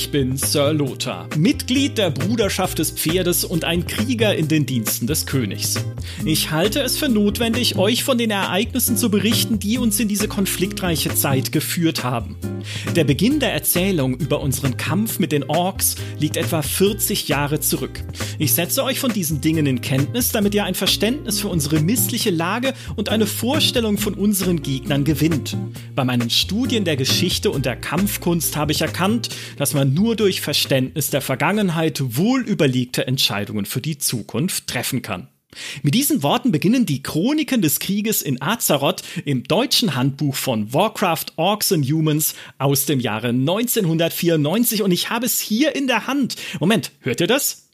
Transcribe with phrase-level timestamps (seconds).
[0.00, 5.08] Ich bin Sir Lothar, Mitglied der Bruderschaft des Pferdes und ein Krieger in den Diensten
[5.08, 5.74] des Königs.
[6.24, 10.28] Ich halte es für notwendig, euch von den Ereignissen zu berichten, die uns in diese
[10.28, 12.36] konfliktreiche Zeit geführt haben.
[12.94, 18.02] Der Beginn der Erzählung über unseren Kampf mit den Orks liegt etwa 40 Jahre zurück.
[18.38, 22.30] Ich setze euch von diesen Dingen in Kenntnis, damit ihr ein Verständnis für unsere missliche
[22.30, 25.56] Lage und eine Vorstellung von unseren Gegnern gewinnt.
[25.94, 30.40] Bei meinen Studien der Geschichte und der Kampfkunst habe ich erkannt, dass man nur durch
[30.40, 35.28] Verständnis der Vergangenheit wohl überlegte Entscheidungen für die Zukunft treffen kann.
[35.82, 41.26] Mit diesen Worten beginnen die Chroniken des Krieges in Azeroth im deutschen Handbuch von Warcraft
[41.36, 46.36] Orcs and Humans aus dem Jahre 1994 und ich habe es hier in der Hand.
[46.60, 47.68] Moment, hört ihr das?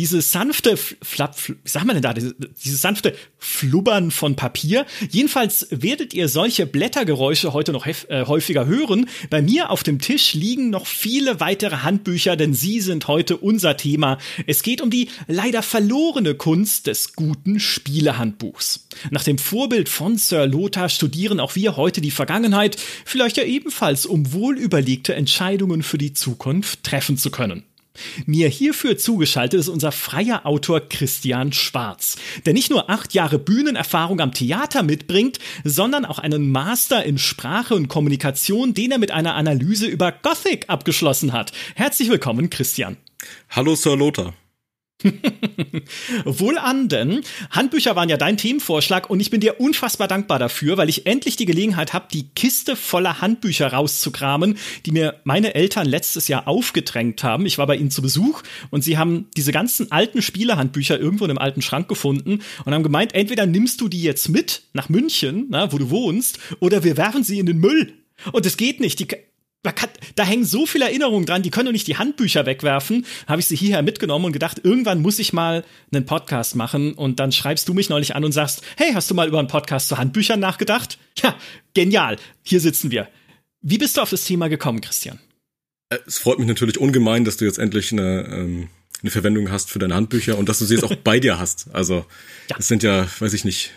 [0.00, 4.86] Diese sanfte Flapp, wie sagt man denn da, diese, dieses sanfte Flubbern von Papier.
[5.10, 9.10] Jedenfalls werdet ihr solche Blättergeräusche heute noch äh, häufiger hören.
[9.28, 13.76] Bei mir auf dem Tisch liegen noch viele weitere Handbücher, denn sie sind heute unser
[13.76, 14.16] Thema.
[14.46, 18.88] Es geht um die leider verlorene Kunst des guten Spielehandbuchs.
[19.10, 24.06] Nach dem Vorbild von Sir Lothar studieren auch wir heute die Vergangenheit, vielleicht ja ebenfalls,
[24.06, 27.64] um wohlüberlegte Entscheidungen für die Zukunft treffen zu können.
[28.24, 34.20] Mir hierfür zugeschaltet ist unser freier Autor Christian Schwarz, der nicht nur acht Jahre Bühnenerfahrung
[34.20, 39.34] am Theater mitbringt, sondern auch einen Master in Sprache und Kommunikation, den er mit einer
[39.34, 41.52] Analyse über Gothic abgeschlossen hat.
[41.74, 42.96] Herzlich willkommen, Christian.
[43.50, 44.34] Hallo, Sir Lothar.
[46.24, 50.76] Wohl an, denn Handbücher waren ja dein Themenvorschlag und ich bin dir unfassbar dankbar dafür,
[50.76, 55.86] weil ich endlich die Gelegenheit habe, die Kiste voller Handbücher rauszukramen, die mir meine Eltern
[55.86, 57.46] letztes Jahr aufgedrängt haben.
[57.46, 61.30] Ich war bei ihnen zu Besuch und sie haben diese ganzen alten Spielehandbücher irgendwo in
[61.30, 65.46] einem alten Schrank gefunden und haben gemeint, entweder nimmst du die jetzt mit nach München,
[65.48, 67.94] na, wo du wohnst, oder wir werfen sie in den Müll.
[68.32, 68.98] Und es geht nicht.
[69.00, 69.08] Die,
[69.62, 73.04] da, kann, da hängen so viele Erinnerungen dran, die können doch nicht die Handbücher wegwerfen.
[73.26, 76.94] Habe ich sie hierher mitgenommen und gedacht, irgendwann muss ich mal einen Podcast machen.
[76.94, 79.48] Und dann schreibst du mich neulich an und sagst, hey, hast du mal über einen
[79.48, 80.98] Podcast zu Handbüchern nachgedacht?
[81.22, 81.36] Ja,
[81.74, 82.16] genial.
[82.42, 83.08] Hier sitzen wir.
[83.60, 85.20] Wie bist du auf das Thema gekommen, Christian?
[85.90, 88.68] Äh, es freut mich natürlich ungemein, dass du jetzt endlich eine, ähm,
[89.02, 91.68] eine Verwendung hast für deine Handbücher und dass du sie jetzt auch bei dir hast.
[91.74, 92.06] Also,
[92.48, 92.56] ja.
[92.56, 93.72] das sind ja, weiß ich nicht,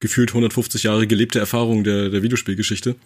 [0.00, 2.96] gefühlt 150 Jahre gelebte Erfahrung der, der Videospielgeschichte.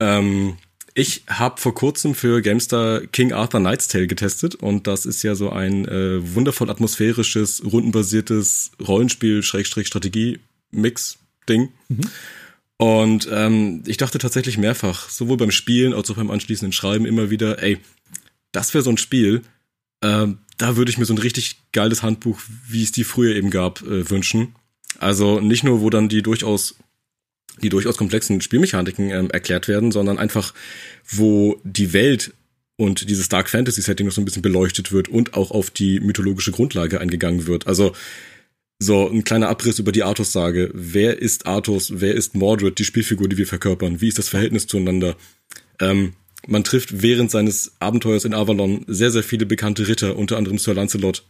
[0.00, 0.56] Ähm,
[0.94, 5.34] ich habe vor kurzem für Gamestar King Arthur Knight's Tale getestet und das ist ja
[5.34, 11.72] so ein äh, wundervoll atmosphärisches, rundenbasiertes Rollenspiel-Strategie-Mix-Ding.
[11.88, 12.00] Mhm.
[12.76, 17.28] Und ähm, ich dachte tatsächlich mehrfach, sowohl beim Spielen als auch beim anschließenden Schreiben immer
[17.30, 17.80] wieder, ey,
[18.52, 19.42] das wäre so ein Spiel,
[20.00, 20.28] äh,
[20.58, 22.38] da würde ich mir so ein richtig geiles Handbuch,
[22.68, 24.54] wie es die früher eben gab, äh, wünschen.
[24.98, 26.76] Also nicht nur, wo dann die durchaus
[27.62, 30.54] die durchaus komplexen Spielmechaniken ähm, erklärt werden, sondern einfach,
[31.08, 32.32] wo die Welt
[32.76, 36.00] und dieses Dark Fantasy Setting noch so ein bisschen beleuchtet wird und auch auf die
[36.00, 37.66] mythologische Grundlage eingegangen wird.
[37.66, 37.92] Also
[38.80, 40.70] so ein kleiner Abriss über die Artus-Sage.
[40.74, 41.92] Wer ist Artus?
[42.00, 44.00] Wer ist Mordred, die Spielfigur, die wir verkörpern?
[44.00, 45.16] Wie ist das Verhältnis zueinander?
[45.80, 46.14] Ähm,
[46.46, 50.74] man trifft während seines Abenteuers in Avalon sehr, sehr viele bekannte Ritter, unter anderem Sir
[50.74, 51.24] Lancelot.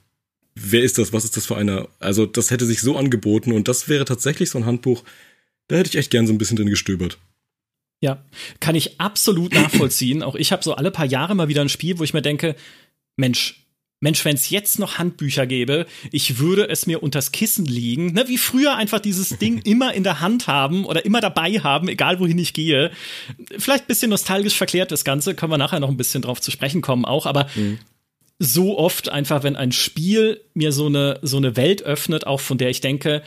[0.55, 1.13] Wer ist das?
[1.13, 1.89] Was ist das für einer?
[1.99, 5.05] Also, das hätte sich so angeboten und das wäre tatsächlich so ein Handbuch,
[5.69, 7.19] da hätte ich echt gern so ein bisschen drin gestöbert.
[8.01, 8.23] Ja,
[8.61, 10.23] kann ich absolut nachvollziehen.
[10.23, 12.55] Auch ich habe so alle paar Jahre mal wieder ein Spiel, wo ich mir denke,
[13.17, 13.65] Mensch,
[14.05, 18.13] Mensch, wenn es jetzt noch Handbücher gäbe, ich würde es mir unters Kissen legen.
[18.13, 21.89] Ne, wie früher einfach dieses Ding immer in der Hand haben oder immer dabei haben,
[21.89, 22.91] egal wohin ich gehe.
[23.57, 26.51] Vielleicht ein bisschen nostalgisch verklärt das Ganze, können wir nachher noch ein bisschen drauf zu
[26.51, 27.79] sprechen kommen auch, aber mhm.
[28.39, 32.59] so oft einfach, wenn ein Spiel mir so eine, so eine Welt öffnet, auch von
[32.59, 33.23] der ich denke,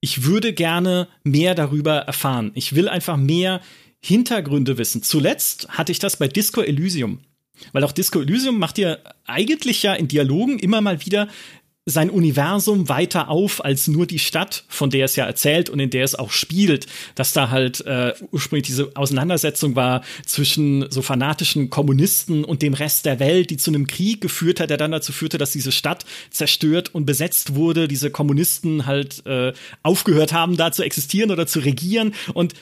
[0.00, 2.52] ich würde gerne mehr darüber erfahren.
[2.54, 3.60] Ich will einfach mehr
[4.00, 5.02] Hintergründe wissen.
[5.02, 7.20] Zuletzt hatte ich das bei Disco Elysium.
[7.72, 8.96] Weil auch Disco Elysium macht ja
[9.26, 11.28] eigentlich ja in Dialogen immer mal wieder
[11.90, 15.90] sein Universum weiter auf als nur die Stadt, von der es ja erzählt und in
[15.90, 21.70] der es auch spielt, dass da halt äh, ursprünglich diese Auseinandersetzung war zwischen so fanatischen
[21.70, 25.12] Kommunisten und dem Rest der Welt, die zu einem Krieg geführt hat, der dann dazu
[25.12, 30.72] führte, dass diese Stadt zerstört und besetzt wurde, diese Kommunisten halt äh, aufgehört haben, da
[30.72, 32.14] zu existieren oder zu regieren.
[32.34, 32.54] Und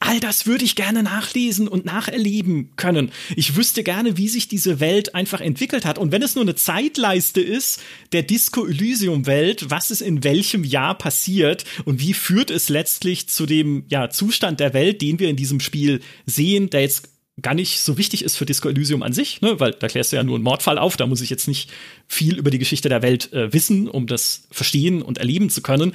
[0.00, 3.10] All das würde ich gerne nachlesen und nacherleben können.
[3.34, 5.98] Ich wüsste gerne, wie sich diese Welt einfach entwickelt hat.
[5.98, 7.80] Und wenn es nur eine Zeitleiste ist,
[8.12, 13.28] der Disco Elysium Welt, was ist in welchem Jahr passiert und wie führt es letztlich
[13.28, 17.08] zu dem ja, Zustand der Welt, den wir in diesem Spiel sehen, der jetzt
[17.42, 19.60] gar nicht so wichtig ist für Disco Elysium an sich, ne?
[19.60, 21.70] weil da klärst du ja nur einen Mordfall auf, da muss ich jetzt nicht
[22.06, 25.94] viel über die Geschichte der Welt äh, wissen, um das verstehen und erleben zu können.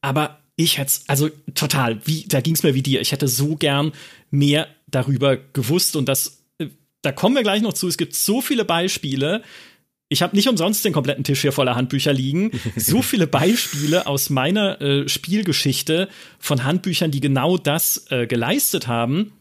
[0.00, 3.00] Aber ich hätte also total, wie, da ging es mir wie dir.
[3.00, 3.92] Ich hätte so gern
[4.30, 6.66] mehr darüber gewusst und das äh,
[7.00, 7.86] da kommen wir gleich noch zu.
[7.86, 9.44] Es gibt so viele Beispiele.
[10.08, 12.50] Ich habe nicht umsonst den kompletten Tisch hier voller Handbücher liegen.
[12.74, 16.08] So viele Beispiele aus meiner äh, Spielgeschichte
[16.40, 19.32] von Handbüchern, die genau das äh, geleistet haben.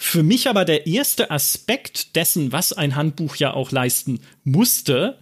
[0.00, 5.18] Für mich aber der erste Aspekt dessen, was ein Handbuch ja auch leisten musste,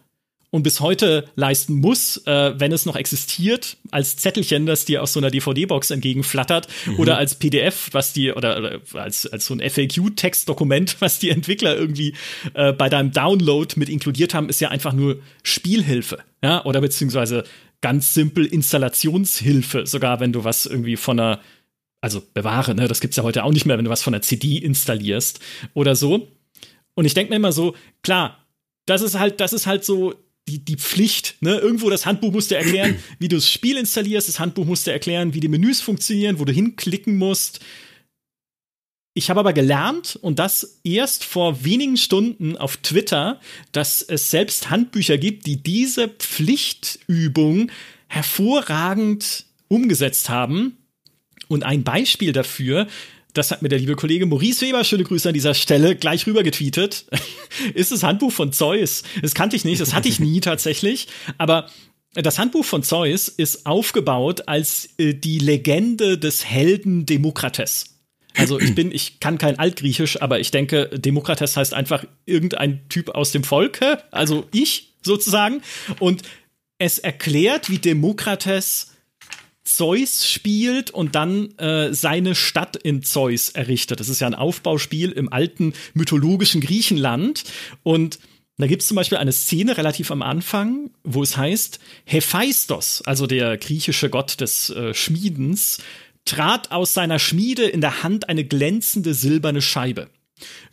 [0.56, 5.12] und bis heute leisten muss, äh, wenn es noch existiert, als Zettelchen, das dir aus
[5.12, 6.98] so einer DVD-Box entgegenflattert mhm.
[6.98, 11.76] oder als PDF, was die oder, oder als als so ein FAQ-Textdokument, was die Entwickler
[11.76, 12.14] irgendwie
[12.54, 17.44] äh, bei deinem Download mit inkludiert haben, ist ja einfach nur Spielhilfe, ja oder beziehungsweise
[17.82, 21.40] ganz simpel Installationshilfe, sogar wenn du was irgendwie von einer
[22.00, 24.22] also bewahre, ne, das gibt's ja heute auch nicht mehr, wenn du was von einer
[24.22, 25.40] CD installierst
[25.74, 26.28] oder so.
[26.94, 28.46] Und ich denke mir immer so, klar,
[28.86, 30.14] das ist halt, das ist halt so
[30.48, 31.36] die, die Pflicht.
[31.40, 31.58] Ne?
[31.58, 34.28] Irgendwo das Handbuch musst du erklären, wie du das Spiel installierst.
[34.28, 37.60] Das Handbuch musst du erklären, wie die Menüs funktionieren, wo du hinklicken musst.
[39.14, 43.40] Ich habe aber gelernt, und das erst vor wenigen Stunden auf Twitter,
[43.72, 47.70] dass es selbst Handbücher gibt, die diese Pflichtübung
[48.08, 50.76] hervorragend umgesetzt haben.
[51.48, 52.88] Und ein Beispiel dafür
[53.36, 56.42] das hat mir der liebe Kollege Maurice Weber, schöne Grüße an dieser Stelle, gleich rüber
[56.42, 57.06] getweetet.
[57.74, 59.02] ist das Handbuch von Zeus.
[59.22, 61.08] Das kannte ich nicht, das hatte ich nie tatsächlich.
[61.38, 61.68] Aber
[62.14, 67.96] das Handbuch von Zeus ist aufgebaut als äh, die Legende des Helden Demokrates.
[68.36, 73.08] Also ich bin, ich kann kein Altgriechisch, aber ich denke, Demokrates heißt einfach irgendein Typ
[73.10, 75.62] aus dem Volke, also ich sozusagen.
[76.00, 76.22] Und
[76.78, 78.95] es erklärt, wie Demokrates
[79.66, 84.00] Zeus spielt und dann äh, seine Stadt in Zeus errichtet.
[84.00, 87.44] Das ist ja ein Aufbauspiel im alten mythologischen Griechenland.
[87.82, 88.18] Und
[88.58, 93.26] da gibt es zum Beispiel eine Szene relativ am Anfang, wo es heißt, Hephaistos, also
[93.26, 95.78] der griechische Gott des äh, Schmiedens,
[96.24, 100.08] trat aus seiner Schmiede in der Hand eine glänzende silberne Scheibe.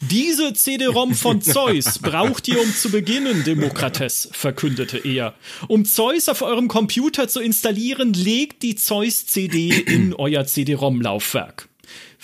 [0.01, 5.33] Diese CD-ROM von Zeus braucht ihr, um zu beginnen, Demokrates, verkündete er.
[5.67, 11.69] Um Zeus auf eurem Computer zu installieren, legt die Zeus-CD in euer CD-ROM-Laufwerk.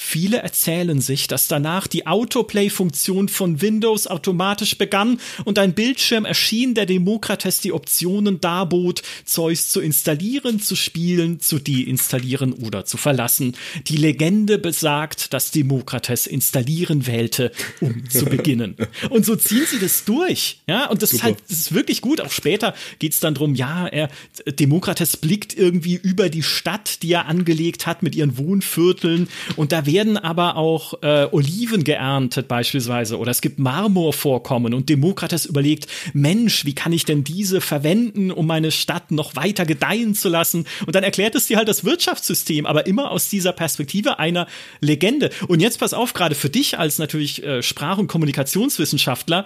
[0.02, 6.74] Viele erzählen sich, dass danach die Autoplay-Funktion von Windows automatisch begann und ein Bildschirm erschien,
[6.74, 13.58] der Demokrates die Optionen darbot, Zeus zu installieren, zu spielen, zu deinstallieren oder zu verlassen.
[13.88, 17.52] Die Legende besagt, dass Demokrates installieren wählte,
[17.82, 18.78] um zu beginnen.
[19.10, 20.62] Und so ziehen sie das durch.
[20.66, 22.22] Ja, und das ist halt, das ist wirklich gut.
[22.22, 24.10] Auch später geht's dann drum, ja, er,
[24.48, 29.89] Demokrates blickt irgendwie über die Stadt, die er angelegt hat mit ihren Wohnvierteln und da
[29.92, 36.66] werden aber auch äh, Oliven geerntet beispielsweise oder es gibt Marmorvorkommen und Demokrates überlegt, Mensch,
[36.66, 40.66] wie kann ich denn diese verwenden, um meine Stadt noch weiter gedeihen zu lassen?
[40.86, 44.48] Und dann erklärt es dir halt das Wirtschaftssystem, aber immer aus dieser Perspektive einer
[44.80, 45.32] Legende.
[45.48, 49.46] Und jetzt pass auf, gerade für dich als natürlich äh, Sprach- und Kommunikationswissenschaftler,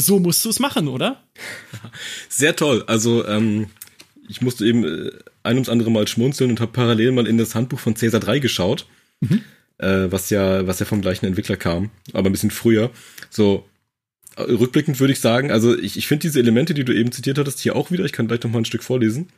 [0.00, 1.22] so musst du es machen, oder?
[2.28, 2.82] Sehr toll.
[2.88, 3.68] Also ähm,
[4.28, 5.10] ich musste eben äh,
[5.44, 8.40] ein ums andere Mal schmunzeln und habe parallel mal in das Handbuch von Cäsar 3
[8.40, 8.86] geschaut.
[9.20, 9.44] Mhm
[9.78, 12.90] äh, was ja, was ja vom gleichen Entwickler kam, aber ein bisschen früher.
[13.30, 13.64] So,
[14.36, 17.38] äh, rückblickend würde ich sagen, also ich, ich finde diese Elemente, die du eben zitiert
[17.38, 18.04] hattest, hier auch wieder.
[18.04, 19.28] Ich kann gleich noch mal ein Stück vorlesen.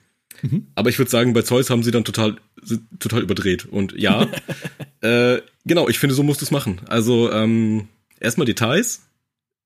[0.43, 0.67] Mhm.
[0.75, 2.37] Aber ich würde sagen, bei Zeus haben sie dann total,
[2.99, 3.67] total überdreht.
[3.67, 4.29] Und ja,
[5.01, 6.81] äh, genau, ich finde, so musst du es machen.
[6.87, 7.89] Also ähm,
[8.21, 9.03] erstmal Details,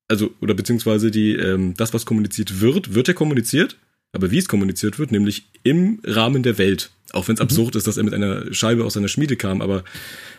[0.09, 3.77] also oder beziehungsweise die, ähm, das, was kommuniziert wird, wird ja kommuniziert.
[4.15, 6.91] Aber wie es kommuniziert wird, nämlich im Rahmen der Welt.
[7.13, 7.45] Auch wenn es mhm.
[7.45, 9.85] absurd ist, dass er mit einer Scheibe aus seiner Schmiede kam, aber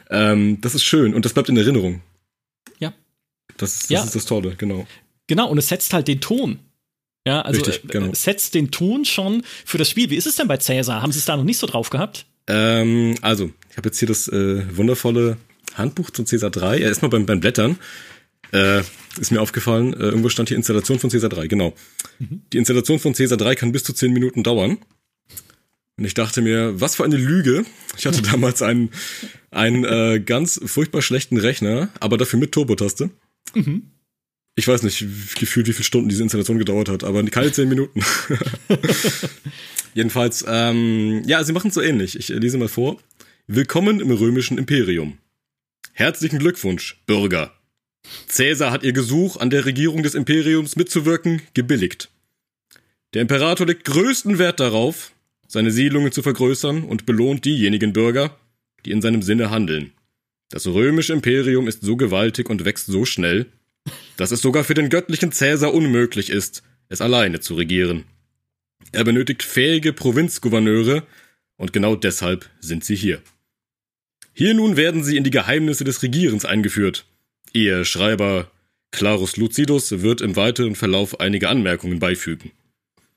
[0.10, 2.02] ähm, das ist schön und das bleibt in Erinnerung.
[2.80, 2.94] Ja.
[3.58, 4.04] Das, das ja.
[4.04, 4.88] ist das Tolle, genau.
[5.28, 6.60] Genau, und es setzt halt den Ton.
[7.26, 8.12] Ja, also Richtig, äh, genau.
[8.12, 10.10] es setzt den Ton schon für das Spiel.
[10.10, 11.02] Wie ist es denn bei Cäsar?
[11.02, 12.26] Haben Sie es da noch nicht so drauf gehabt?
[12.48, 15.38] Ähm, also, ich habe jetzt hier das äh, wundervolle
[15.76, 16.80] Handbuch zum Cäsar 3.
[16.80, 17.78] Ja, erstmal beim, beim Blättern.
[18.52, 18.82] Äh,
[19.20, 21.74] ist mir aufgefallen, äh, irgendwo stand hier Installation von Cäsar 3, genau.
[22.20, 22.42] Mhm.
[22.52, 24.78] Die Installation von Cäsar 3 kann bis zu 10 Minuten dauern.
[25.98, 27.66] Und ich dachte mir, was für eine Lüge.
[27.98, 28.92] Ich hatte damals einen,
[29.54, 33.10] einen äh, ganz furchtbar schlechten Rechner, aber dafür mit Turbotaste.
[33.54, 33.84] Mhm.
[34.56, 35.00] Ich weiß nicht,
[35.40, 38.02] gefühlt, wie viele Stunden diese Installation gedauert hat, aber keine zehn Minuten.
[39.96, 42.18] Jedenfalls, ähm, ja, sie machen es so ähnlich.
[42.18, 43.00] Ich lese mal vor.
[43.48, 45.18] Willkommen im römischen Imperium.
[45.94, 47.52] Herzlichen Glückwunsch, Bürger.
[48.28, 52.10] Cäsar hat ihr Gesuch, an der Regierung des Imperiums mitzuwirken, gebilligt.
[53.14, 55.12] Der Imperator legt größten Wert darauf,
[55.48, 58.38] seine Siedlungen zu vergrößern und belohnt diejenigen Bürger,
[58.86, 59.92] die in seinem Sinne handeln.
[60.50, 63.48] Das römische Imperium ist so gewaltig und wächst so schnell,
[64.18, 68.04] dass es sogar für den göttlichen Cäsar unmöglich ist, es alleine zu regieren.
[68.92, 71.04] Er benötigt fähige Provinzgouverneure,
[71.58, 73.22] und genau deshalb sind sie hier.
[74.34, 77.06] Hier nun werden sie in die Geheimnisse des Regierens eingeführt.
[77.54, 78.52] Ihr Schreiber
[78.92, 82.52] Clarus Lucidus wird im weiteren Verlauf einige Anmerkungen beifügen.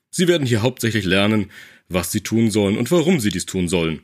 [0.09, 1.51] Sie werden hier hauptsächlich lernen,
[1.89, 4.01] was sie tun sollen und warum sie dies tun sollen.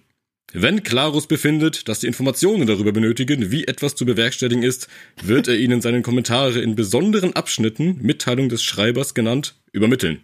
[0.51, 4.87] Wenn Clarus befindet, dass sie Informationen darüber benötigen, wie etwas zu bewerkstelligen ist,
[5.21, 10.21] wird er ihnen seine Kommentare in besonderen Abschnitten, Mitteilung des Schreibers genannt, übermitteln.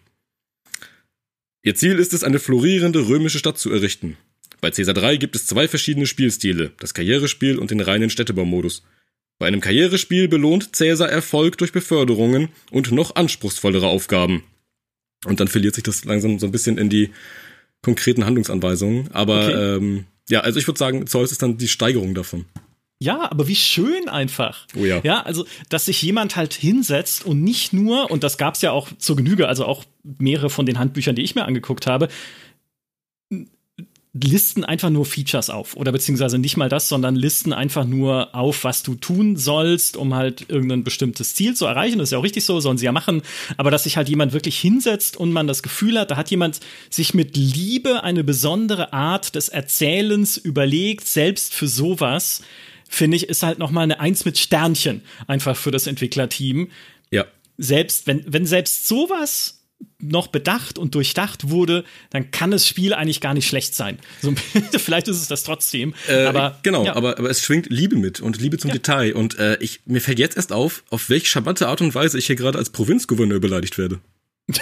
[1.63, 4.17] Ihr Ziel ist es, eine florierende römische Stadt zu errichten.
[4.61, 8.83] Bei Caesar 3 gibt es zwei verschiedene Spielstile, das Karrierespiel und den reinen Städtebaumodus.
[9.39, 14.43] Bei einem Karrierespiel belohnt Caesar Erfolg durch Beförderungen und noch anspruchsvollere Aufgaben.
[15.25, 17.11] Und dann verliert sich das langsam so ein bisschen in die
[17.81, 19.09] konkreten Handlungsanweisungen.
[19.11, 19.75] Aber okay.
[19.75, 22.45] ähm, ja, also ich würde sagen, Zeus ist dann die Steigerung davon.
[23.01, 24.67] Ja, aber wie schön einfach.
[24.77, 24.99] Oh ja.
[25.03, 28.89] Ja, also, dass sich jemand halt hinsetzt und nicht nur, und das gab's ja auch
[28.97, 32.09] zur Genüge, also auch mehrere von den Handbüchern, die ich mir angeguckt habe,
[34.13, 38.63] listen einfach nur Features auf oder beziehungsweise nicht mal das, sondern listen einfach nur auf,
[38.63, 41.99] was du tun sollst, um halt irgendein bestimmtes Ziel zu erreichen.
[41.99, 43.21] Das ist ja auch richtig so, sollen sie ja machen.
[43.57, 46.59] Aber dass sich halt jemand wirklich hinsetzt und man das Gefühl hat, da hat jemand
[46.89, 52.41] sich mit Liebe eine besondere Art des Erzählens überlegt, selbst für sowas,
[52.89, 56.69] finde ich, ist halt noch mal eine Eins mit Sternchen einfach für das Entwicklerteam.
[57.11, 57.25] Ja.
[57.57, 59.58] Selbst wenn wenn selbst sowas
[60.01, 63.99] noch bedacht und durchdacht wurde, dann kann das Spiel eigentlich gar nicht schlecht sein.
[64.21, 64.33] So,
[64.77, 65.93] vielleicht ist es das trotzdem.
[66.07, 66.95] Äh, aber genau, ja.
[66.95, 68.75] aber, aber es schwingt Liebe mit und Liebe zum ja.
[68.75, 69.13] Detail.
[69.13, 72.27] Und äh, ich, mir fällt jetzt erst auf, auf welche charmante Art und Weise ich
[72.27, 73.99] hier gerade als Provinzgouverneur beleidigt werde.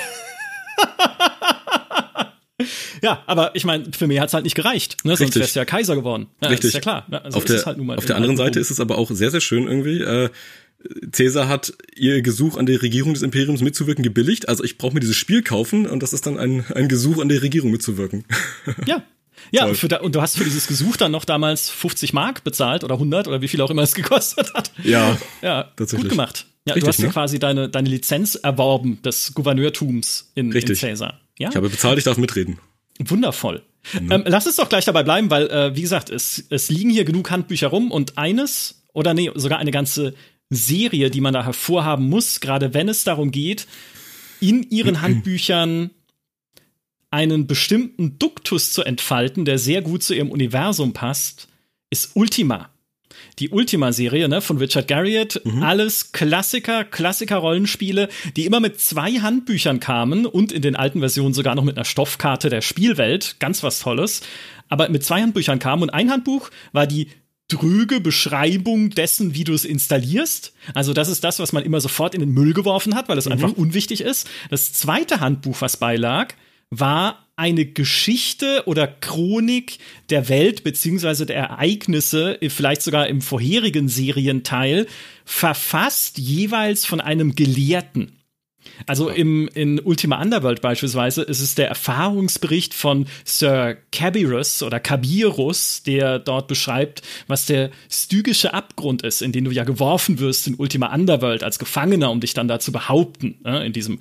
[3.02, 4.98] ja, aber ich meine, für mich hat es halt nicht gereicht.
[5.06, 5.16] Ne?
[5.16, 6.28] Sonst wärst du ja Kaiser geworden.
[6.42, 6.70] Ja, Richtig.
[6.70, 7.06] Ist ja klar.
[7.24, 9.68] Also auf der, halt auf der anderen Seite ist es aber auch sehr, sehr schön
[9.68, 10.02] irgendwie.
[10.02, 10.30] Äh,
[11.12, 14.48] Cäsar hat ihr Gesuch an der Regierung des Imperiums mitzuwirken gebilligt.
[14.48, 17.30] Also ich brauche mir dieses Spiel kaufen und das ist dann ein, ein Gesuch an
[17.30, 18.26] der Regierung mitzuwirken.
[18.86, 19.04] Ja.
[19.52, 22.96] Ja, da, und du hast für dieses Gesuch dann noch damals 50 Mark bezahlt oder
[22.96, 24.72] 100 oder wie viel auch immer es gekostet hat.
[24.84, 26.10] Ja, ja tatsächlich.
[26.10, 26.48] Gut gemacht.
[26.66, 27.10] Ja, Richtig, du hast ne?
[27.10, 30.82] quasi deine, deine Lizenz erworben des Gouverneurtums in, Richtig.
[30.82, 31.22] in Caesar.
[31.38, 31.50] Ja?
[31.50, 32.60] Ich habe bezahlt, ich darf mitreden.
[33.00, 33.62] Wundervoll.
[33.94, 34.12] Mhm.
[34.12, 37.06] Ähm, lass es doch gleich dabei bleiben, weil, äh, wie gesagt, es, es liegen hier
[37.06, 40.14] genug Handbücher rum und eines oder nee, sogar eine ganze
[40.50, 43.68] Serie, die man da hervorhaben muss, gerade wenn es darum geht,
[44.40, 45.92] in ihren Handbüchern
[47.10, 51.48] einen bestimmten Duktus zu entfalten, der sehr gut zu ihrem Universum passt,
[51.90, 52.70] ist Ultima.
[53.40, 55.64] Die Ultima-Serie ne, von Richard Garriott, mhm.
[55.64, 61.56] alles Klassiker, Klassiker-Rollenspiele, die immer mit zwei Handbüchern kamen und in den alten Versionen sogar
[61.56, 64.22] noch mit einer Stoffkarte der Spielwelt, ganz was Tolles,
[64.70, 67.08] aber mit zwei Handbüchern kamen und ein Handbuch war die
[67.48, 70.54] dröge Beschreibung dessen, wie du es installierst.
[70.74, 73.26] Also das ist das, was man immer sofort in den Müll geworfen hat, weil es
[73.26, 73.34] mhm.
[73.34, 74.28] einfach unwichtig ist.
[74.50, 76.34] Das zweite Handbuch, was beilag,
[76.70, 79.78] war eine Geschichte oder Chronik
[80.10, 84.88] der Welt beziehungsweise der Ereignisse, vielleicht sogar im vorherigen Serienteil,
[85.24, 88.17] verfasst jeweils von einem Gelehrten.
[88.86, 95.84] Also im, in Ultima Underworld beispielsweise ist es der Erfahrungsbericht von Sir Cabirus oder Cabirus,
[95.84, 100.56] der dort beschreibt, was der stygische Abgrund ist, in den du ja geworfen wirst in
[100.56, 104.00] Ultima Underworld als Gefangener, um dich dann da zu behaupten, ne, in diesem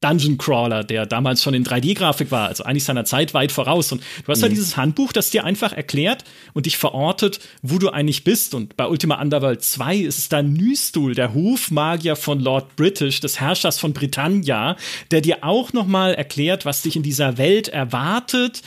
[0.00, 3.90] Dungeon Crawler, der damals schon in 3D-Grafik war, also eigentlich seiner Zeit weit voraus.
[3.90, 4.44] Und du hast mhm.
[4.44, 6.24] ja dieses Handbuch, das dir einfach erklärt
[6.54, 8.54] und dich verortet, wo du eigentlich bist.
[8.54, 13.40] Und bei Ultima Underworld 2 ist es da Nystul, der Hofmagier von Lord British, des
[13.40, 14.76] Herrschers von Britannia,
[15.10, 18.62] der dir auch noch mal erklärt, was dich in dieser Welt erwartet,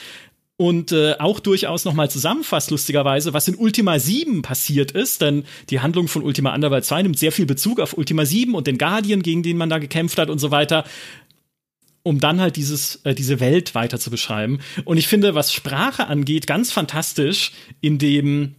[0.61, 5.79] und äh, auch durchaus nochmal zusammenfasst, lustigerweise, was in Ultima 7 passiert ist, denn die
[5.79, 9.23] Handlung von Ultima Underworld 2 nimmt sehr viel Bezug auf Ultima 7 und den Guardian,
[9.23, 10.83] gegen den man da gekämpft hat und so weiter
[12.03, 14.59] um dann halt dieses, äh, diese Welt weiter zu beschreiben.
[14.85, 18.55] Und ich finde, was Sprache angeht, ganz fantastisch, in dem,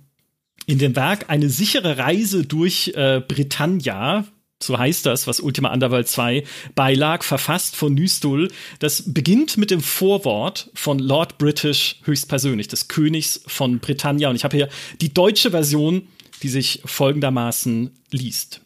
[0.66, 4.24] in dem Werk eine sichere Reise durch äh, Britannia,
[4.62, 6.44] so heißt das, was Ultima Underworld 2
[6.74, 8.48] beilag, verfasst von Nystul.
[8.78, 14.30] Das beginnt mit dem Vorwort von Lord British höchstpersönlich, des Königs von Britannia.
[14.30, 14.68] Und ich habe hier
[15.00, 16.06] die deutsche Version,
[16.42, 18.60] die sich folgendermaßen liest.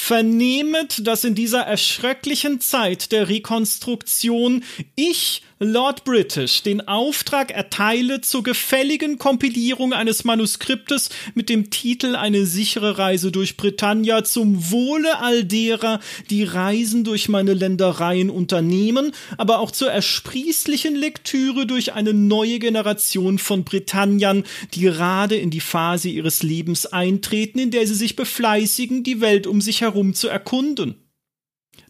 [0.00, 4.62] Vernehmet, dass in dieser erschröcklichen Zeit der Rekonstruktion
[4.94, 12.46] ich Lord British den Auftrag erteile zur gefälligen Kompilierung eines Manuskriptes mit dem Titel Eine
[12.46, 15.98] sichere Reise durch Britannia zum Wohle all derer,
[16.30, 23.40] die Reisen durch meine Ländereien unternehmen, aber auch zur ersprießlichen Lektüre durch eine neue Generation
[23.40, 29.02] von Britanniern, die gerade in die Phase ihres Lebens eintreten, in der sie sich befleißigen,
[29.02, 31.07] die Welt um sich herum zu erkunden.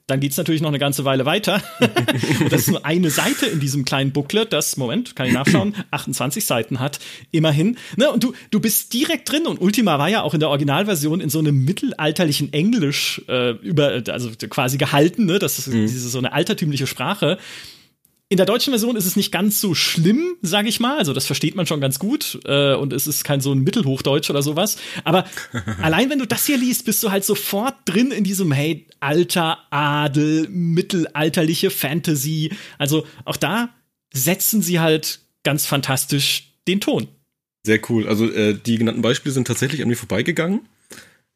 [0.09, 1.63] Dann geht's natürlich noch eine ganze Weile weiter.
[2.51, 6.45] das ist nur eine Seite in diesem kleinen Booklet, das, Moment, kann ich nachschauen, 28
[6.45, 6.99] Seiten hat,
[7.31, 7.77] immerhin.
[7.97, 11.21] Ne, und du, du bist direkt drin und Ultima war ja auch in der Originalversion
[11.21, 15.39] in so einem mittelalterlichen Englisch äh, über, also quasi gehalten, ne?
[15.39, 15.87] Das ist mhm.
[15.87, 17.39] diese so eine altertümliche Sprache.
[18.31, 20.99] In der deutschen Version ist es nicht ganz so schlimm, sage ich mal.
[20.99, 24.29] Also das versteht man schon ganz gut äh, und es ist kein so ein Mittelhochdeutsch
[24.29, 24.77] oder sowas.
[25.05, 25.25] Aber
[25.83, 29.59] allein wenn du das hier liest, bist du halt sofort drin in diesem hey alter
[29.71, 32.53] Adel, mittelalterliche Fantasy.
[32.77, 33.71] Also auch da
[34.13, 37.09] setzen sie halt ganz fantastisch den Ton.
[37.65, 38.07] Sehr cool.
[38.07, 40.69] Also äh, die genannten Beispiele sind tatsächlich an mir vorbeigegangen.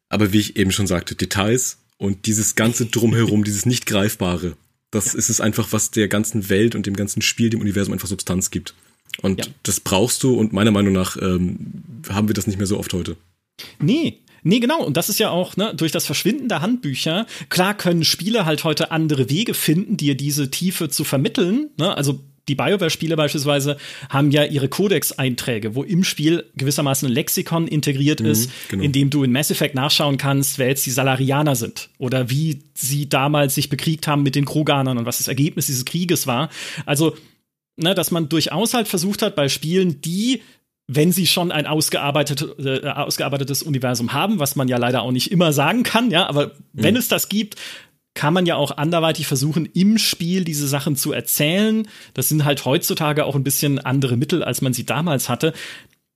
[0.09, 4.55] Aber wie ich eben schon sagte, Details und dieses ganze drumherum, dieses nicht greifbare
[4.93, 5.19] das ja.
[5.19, 8.51] ist es einfach, was der ganzen Welt und dem ganzen Spiel, dem Universum einfach Substanz
[8.51, 8.73] gibt.
[9.21, 9.51] Und ja.
[9.63, 12.93] das brauchst du und meiner Meinung nach ähm, haben wir das nicht mehr so oft
[12.93, 13.15] heute.
[13.79, 14.83] Nee, Nee, genau.
[14.83, 18.65] Und das ist ja auch, ne, durch das Verschwinden der Handbücher, klar können Spieler halt
[18.65, 21.69] heute andere Wege finden, dir diese Tiefe zu vermitteln.
[21.77, 21.95] Ne?
[21.95, 23.77] Also die BioWare-Spiele beispielsweise
[24.09, 28.83] haben ja ihre Codex-Einträge, wo im Spiel gewissermaßen ein Lexikon integriert mhm, ist, genau.
[28.83, 32.63] in dem du in Mass Effect nachschauen kannst, wer jetzt die Salarianer sind oder wie
[32.73, 36.49] sie damals sich bekriegt haben mit den Kroganern und was das Ergebnis dieses Krieges war.
[36.85, 37.15] Also,
[37.77, 40.41] ne, dass man durchaus halt versucht hat, bei Spielen, die
[40.87, 45.31] wenn sie schon ein ausgearbeitet, äh, ausgearbeitetes Universum haben, was man ja leider auch nicht
[45.31, 46.99] immer sagen kann, ja, aber wenn mhm.
[46.99, 47.55] es das gibt,
[48.13, 51.87] kann man ja auch anderweitig versuchen, im Spiel diese Sachen zu erzählen.
[52.13, 55.53] Das sind halt heutzutage auch ein bisschen andere Mittel, als man sie damals hatte.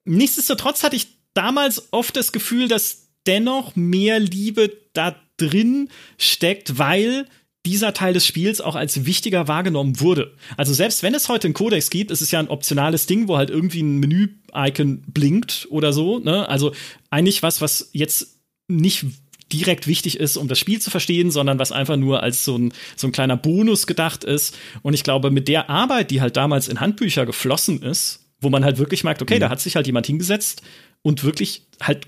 [0.05, 7.27] Nichtsdestotrotz hatte ich damals oft das Gefühl, dass dennoch mehr Liebe da drin steckt, weil
[7.65, 10.33] dieser Teil des Spiels auch als wichtiger wahrgenommen wurde.
[10.55, 13.37] Also selbst wenn es heute einen Codex gibt, ist es ja ein optionales Ding, wo
[13.37, 16.19] halt irgendwie ein Menü-Icon blinkt oder so.
[16.19, 16.47] Ne?
[16.47, 16.73] Also
[17.09, 18.37] eigentlich was, was jetzt
[18.69, 19.05] nicht
[19.51, 22.73] direkt wichtig ist, um das Spiel zu verstehen, sondern was einfach nur als so ein,
[22.95, 24.57] so ein kleiner Bonus gedacht ist.
[24.81, 28.63] Und ich glaube, mit der Arbeit, die halt damals in Handbücher geflossen ist, wo man
[28.65, 29.41] halt wirklich merkt, okay, mhm.
[29.41, 30.61] da hat sich halt jemand hingesetzt
[31.01, 32.07] und wirklich halt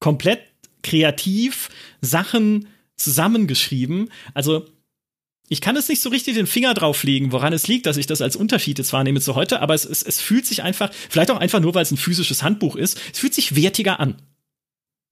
[0.00, 0.40] komplett
[0.82, 4.10] kreativ Sachen zusammengeschrieben.
[4.34, 4.66] Also
[5.48, 8.22] ich kann es nicht so richtig den Finger drauflegen, woran es liegt, dass ich das
[8.22, 11.38] als Unterschied jetzt wahrnehme zu heute, aber es, es, es fühlt sich einfach, vielleicht auch
[11.38, 14.16] einfach nur, weil es ein physisches Handbuch ist, es fühlt sich wertiger an.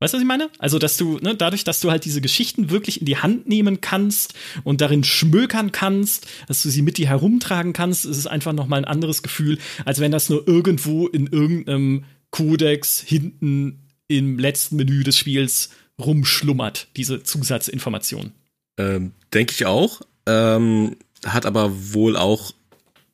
[0.03, 0.51] Weißt du, was ich meine?
[0.59, 3.81] Also, dass du, ne, dadurch, dass du halt diese Geschichten wirklich in die Hand nehmen
[3.81, 4.35] kannst
[4.65, 8.81] und darin schmökern kannst, dass du sie mit dir herumtragen kannst, ist es einfach nochmal
[8.81, 15.05] ein anderes Gefühl, als wenn das nur irgendwo in irgendeinem Kodex hinten im letzten Menü
[15.05, 18.33] des Spiels rumschlummert, diese Zusatzinformation.
[18.79, 20.01] Ähm, Denke ich auch.
[20.27, 22.55] Ähm, hat aber wohl auch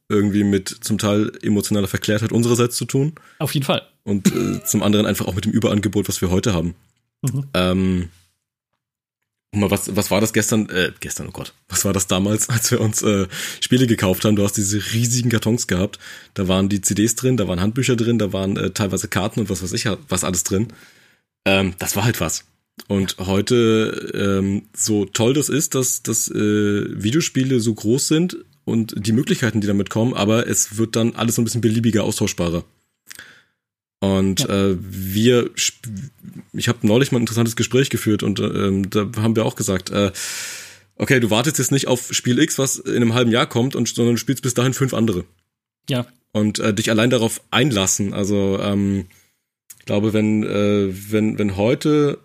[0.08, 3.12] irgendwie mit zum Teil emotionaler Verklärtheit unsererseits zu tun.
[3.40, 6.54] Auf jeden Fall und äh, zum anderen einfach auch mit dem Überangebot, was wir heute
[6.54, 6.74] haben.
[7.22, 7.44] Mhm.
[7.54, 8.08] Ähm,
[9.54, 10.68] mal, was, was war das gestern?
[10.70, 13.26] Äh, gestern, oh Gott, was war das damals, als wir uns äh,
[13.60, 14.36] Spiele gekauft haben?
[14.36, 15.98] Du hast diese riesigen Kartons gehabt.
[16.34, 19.50] Da waren die CDs drin, da waren Handbücher drin, da waren äh, teilweise Karten und
[19.50, 20.68] was weiß ich, was alles drin.
[21.44, 22.44] Ähm, das war halt was.
[22.86, 28.94] Und heute, ähm, so toll das ist, dass, dass äh, Videospiele so groß sind und
[28.96, 32.64] die Möglichkeiten, die damit kommen, aber es wird dann alles so ein bisschen beliebiger, austauschbarer.
[34.00, 34.70] Und ja.
[34.70, 35.50] äh, wir,
[36.52, 39.90] ich habe neulich mal ein interessantes Gespräch geführt und ähm, da haben wir auch gesagt,
[39.90, 40.12] äh,
[40.98, 43.88] okay, du wartest jetzt nicht auf Spiel X, was in einem halben Jahr kommt, und,
[43.88, 45.24] sondern du spielst bis dahin fünf andere.
[45.88, 46.06] Ja.
[46.32, 48.12] Und äh, dich allein darauf einlassen.
[48.12, 49.06] Also ähm,
[49.78, 52.18] ich glaube, wenn, äh, wenn, wenn heute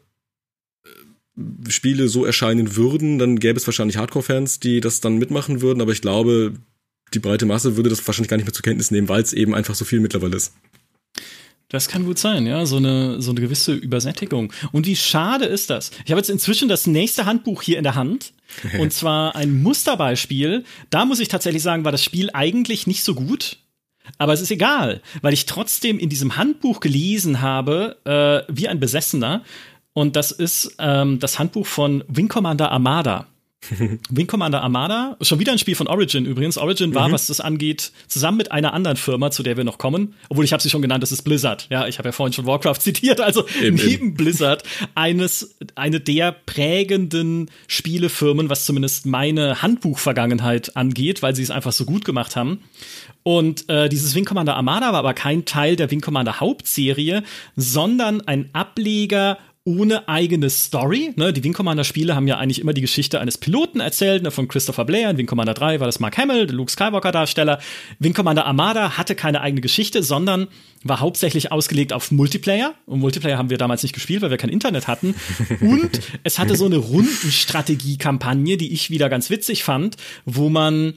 [0.86, 5.82] äh, Spiele so erscheinen würden, dann gäbe es wahrscheinlich Hardcore-Fans, die das dann mitmachen würden,
[5.82, 6.54] aber ich glaube,
[7.14, 9.56] die breite Masse würde das wahrscheinlich gar nicht mehr zur Kenntnis nehmen, weil es eben
[9.56, 10.54] einfach so viel mittlerweile ist.
[11.74, 14.54] Das kann gut sein, ja, so eine, so eine gewisse Übersättigung.
[14.72, 15.90] Und wie schade ist das?
[16.06, 18.34] Ich habe jetzt inzwischen das nächste Handbuch hier in der Hand.
[18.80, 20.66] und zwar ein Musterbeispiel.
[20.92, 23.58] Da muss ich tatsächlich sagen, war das Spiel eigentlich nicht so gut.
[24.20, 28.80] Aber es ist egal, weil ich trotzdem in diesem Handbuch gelesen habe, äh, wie ein
[28.80, 29.42] Besessener.
[29.94, 33.26] Und das ist ähm, das Handbuch von Wing Commander Armada.
[34.10, 36.58] Wing Commander Armada, schon wieder ein Spiel von Origin übrigens.
[36.58, 37.14] Origin war, mhm.
[37.14, 40.54] was das angeht, zusammen mit einer anderen Firma, zu der wir noch kommen, obwohl ich
[40.54, 41.68] habe sie schon genannt, das ist Blizzard.
[41.70, 44.14] Ja, ich habe ja vorhin schon Warcraft zitiert, also eben, neben eben.
[44.16, 44.64] Blizzard
[44.96, 51.86] eines eine der prägenden Spielefirmen, was zumindest meine Handbuchvergangenheit angeht, weil sie es einfach so
[51.86, 52.60] gut gemacht haben.
[53.24, 57.24] Und äh, dieses Wing Commander Armada war aber kein Teil der Wing Commander Hauptserie,
[57.56, 61.14] sondern ein Ableger ohne eigene Story.
[61.16, 61.32] Ne?
[61.32, 64.32] Die Wing Commander Spiele haben ja eigentlich immer die Geschichte eines Piloten erzählt, ne?
[64.32, 65.10] von Christopher Blair.
[65.10, 67.60] In Wing Commander 3 war das Mark Hamill, der Luke Skywalker Darsteller.
[68.00, 70.48] Wing Commander Armada hatte keine eigene Geschichte, sondern
[70.84, 72.74] war hauptsächlich ausgelegt auf Multiplayer.
[72.86, 75.16] Und Multiplayer haben wir damals nicht gespielt, weil wir kein Internet hatten.
[75.62, 79.96] Und es hatte so eine Rundenstrategie-Kampagne, die ich wieder ganz witzig fand,
[80.26, 80.96] wo man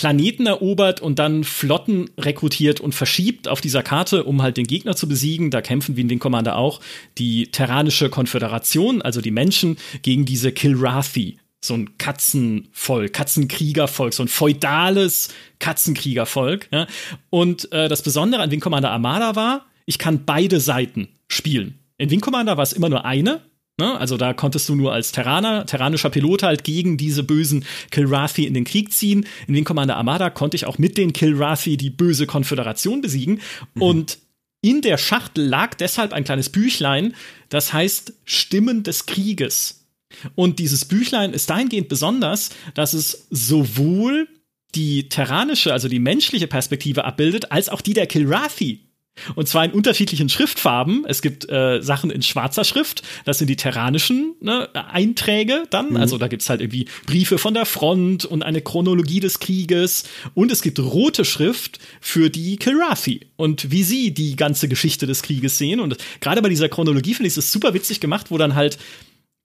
[0.00, 4.96] Planeten erobert und dann Flotten rekrutiert und verschiebt auf dieser Karte, um halt den Gegner
[4.96, 5.50] zu besiegen.
[5.50, 6.80] Da kämpfen wie in den Commander auch
[7.18, 11.36] die Terranische Konföderation, also die Menschen, gegen diese Kilrathi.
[11.60, 16.68] So ein Katzenvolk, Katzenkriegervolk, so ein feudales Katzenkriegervolk.
[16.72, 16.86] Ja?
[17.28, 21.78] Und äh, das Besondere an Wing Commander Armada war, ich kann beide Seiten spielen.
[21.98, 23.42] In Wing Commander war es immer nur eine,
[23.80, 23.98] Ne?
[23.98, 28.54] Also da konntest du nur als Terraner, terranischer Pilot halt gegen diese bösen Kilrathi in
[28.54, 29.26] den Krieg ziehen.
[29.48, 33.40] In den Commander Armada konnte ich auch mit den Kilrathi die böse Konföderation besiegen.
[33.74, 33.82] Mhm.
[33.82, 34.18] Und
[34.60, 37.14] in der Schachtel lag deshalb ein kleines Büchlein,
[37.48, 39.86] das heißt Stimmen des Krieges.
[40.34, 44.28] Und dieses Büchlein ist dahingehend besonders, dass es sowohl
[44.74, 48.89] die terranische, also die menschliche Perspektive abbildet, als auch die der Kilrathi.
[49.34, 51.04] Und zwar in unterschiedlichen Schriftfarben.
[51.06, 55.90] Es gibt äh, Sachen in schwarzer Schrift, das sind die terranischen ne, Einträge dann.
[55.90, 55.96] Mhm.
[55.96, 60.04] Also da gibt's halt irgendwie Briefe von der Front und eine Chronologie des Krieges.
[60.34, 65.22] Und es gibt rote Schrift für die Kilrathi und wie sie die ganze Geschichte des
[65.22, 65.80] Krieges sehen.
[65.80, 68.78] Und gerade bei dieser Chronologie finde ich es super witzig gemacht, wo dann halt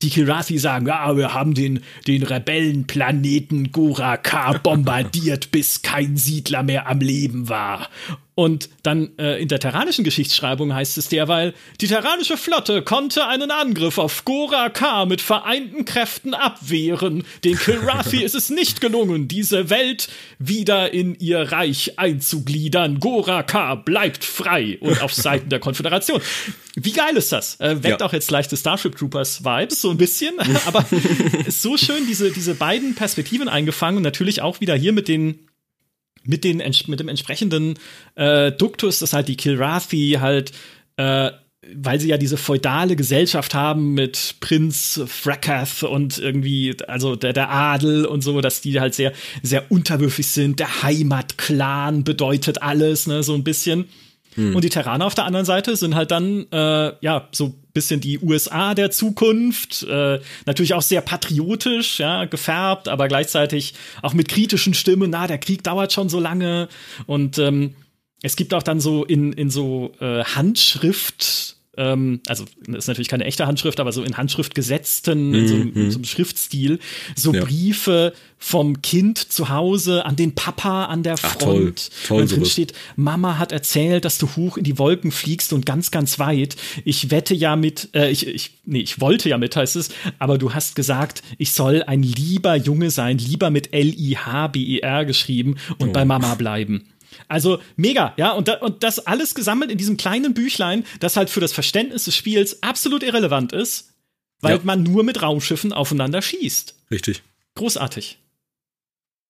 [0.02, 6.88] die Kilrathi sagen, ja, wir haben den, den Rebellenplaneten Goraka bombardiert, bis kein Siedler mehr
[6.88, 7.90] am Leben war.
[8.36, 13.50] Und dann äh, in der terranischen Geschichtsschreibung heißt es derweil, die terranische Flotte konnte einen
[13.50, 17.24] Angriff auf Gora K mit vereinten Kräften abwehren.
[17.46, 23.00] Den Kilrathi ist es nicht gelungen, diese Welt wieder in ihr Reich einzugliedern.
[23.00, 26.20] Gora K bleibt frei und auf Seiten der Konföderation.
[26.76, 27.58] Wie geil ist das?
[27.62, 28.06] Äh, weckt ja.
[28.06, 30.34] auch jetzt leichte Starship Troopers Vibes, so ein bisschen.
[30.66, 30.86] Aber
[31.46, 35.48] ist so schön, diese, diese beiden Perspektiven eingefangen und natürlich auch wieder hier mit den
[36.26, 36.58] mit, den,
[36.88, 37.76] mit dem entsprechenden
[38.16, 40.52] äh, Duktus, dass halt die Kilrathi halt
[40.98, 41.32] äh,
[41.74, 47.50] weil sie ja diese feudale Gesellschaft haben mit Prinz Frakath und irgendwie, also der, der
[47.50, 50.60] Adel und so, dass die halt sehr, sehr unterwürfig sind.
[50.60, 53.86] Der Heimatclan bedeutet alles, ne, so ein bisschen.
[54.36, 54.56] Hm.
[54.56, 58.18] Und die Terraner auf der anderen Seite sind halt dann, äh, ja, so bisschen die
[58.18, 64.74] USA der Zukunft, äh, natürlich auch sehr patriotisch, ja, gefärbt, aber gleichzeitig auch mit kritischen
[64.74, 66.68] Stimmen, na, der Krieg dauert schon so lange.
[67.06, 67.76] Und ähm,
[68.24, 73.10] es gibt auch dann so in, in so äh, Handschrift ähm, also das ist natürlich
[73.10, 75.92] keine echte Handschrift, aber so in Handschrift gesetzten, in so, in mhm.
[75.92, 76.80] so einem Schriftstil,
[77.16, 77.44] so ja.
[77.44, 81.34] Briefe vom Kind zu Hause an den Papa an der Front.
[81.36, 81.74] Ach, toll.
[82.08, 85.66] Toll, und drin steht, Mama hat erzählt, dass du hoch in die Wolken fliegst und
[85.66, 86.56] ganz, ganz weit.
[86.84, 90.38] Ich wette ja mit, äh, ich, ich, nee, ich wollte ja mit, heißt es, aber
[90.38, 95.94] du hast gesagt, ich soll ein lieber Junge sein, lieber mit L-I-H-B-E-R geschrieben und oh.
[95.94, 96.84] bei Mama bleiben.
[97.28, 101.30] Also mega, ja, und, da, und das alles gesammelt in diesem kleinen Büchlein, das halt
[101.30, 103.92] für das Verständnis des Spiels absolut irrelevant ist,
[104.42, 104.62] weil ja.
[104.64, 106.76] man nur mit Raumschiffen aufeinander schießt.
[106.92, 107.24] Richtig.
[107.56, 108.20] Großartig.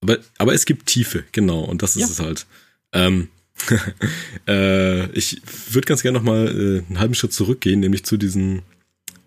[0.02, 2.08] Aber, aber es gibt Tiefe, genau, und das ist ja.
[2.08, 2.46] es halt.
[2.92, 3.30] Ähm,
[4.48, 8.64] äh, ich würde ganz gerne noch mal äh, einen halben Schritt zurückgehen, nämlich zu diesen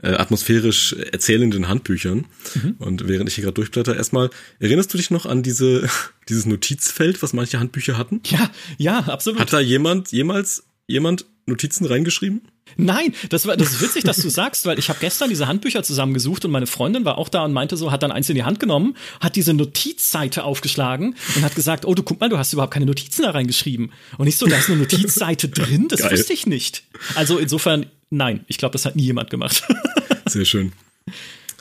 [0.03, 2.27] äh, atmosphärisch erzählenden Handbüchern.
[2.55, 2.75] Mhm.
[2.79, 4.31] Und während ich hier gerade durchblätter, erstmal,
[4.61, 5.89] erinnerst du dich noch an diese,
[6.29, 8.21] dieses Notizfeld, was manche Handbücher hatten?
[8.27, 9.41] Ja, ja, absolut.
[9.41, 12.43] Hat da jemand, jemals jemand Notizen reingeschrieben?
[12.77, 15.83] Nein, das war das ist witzig, dass du sagst, weil ich habe gestern diese Handbücher
[15.83, 18.45] zusammengesucht und meine Freundin war auch da und meinte so, hat dann eins in die
[18.45, 22.53] Hand genommen, hat diese Notizseite aufgeschlagen und hat gesagt, oh, du guck mal, du hast
[22.53, 23.93] überhaupt keine Notizen da reingeschrieben.
[24.19, 26.13] Und ich so, da ist eine Notizseite drin, das Geil.
[26.13, 26.85] wusste ich nicht.
[27.15, 29.63] Also insofern, nein, ich glaube, das hat nie jemand gemacht.
[30.27, 30.73] Sehr schön.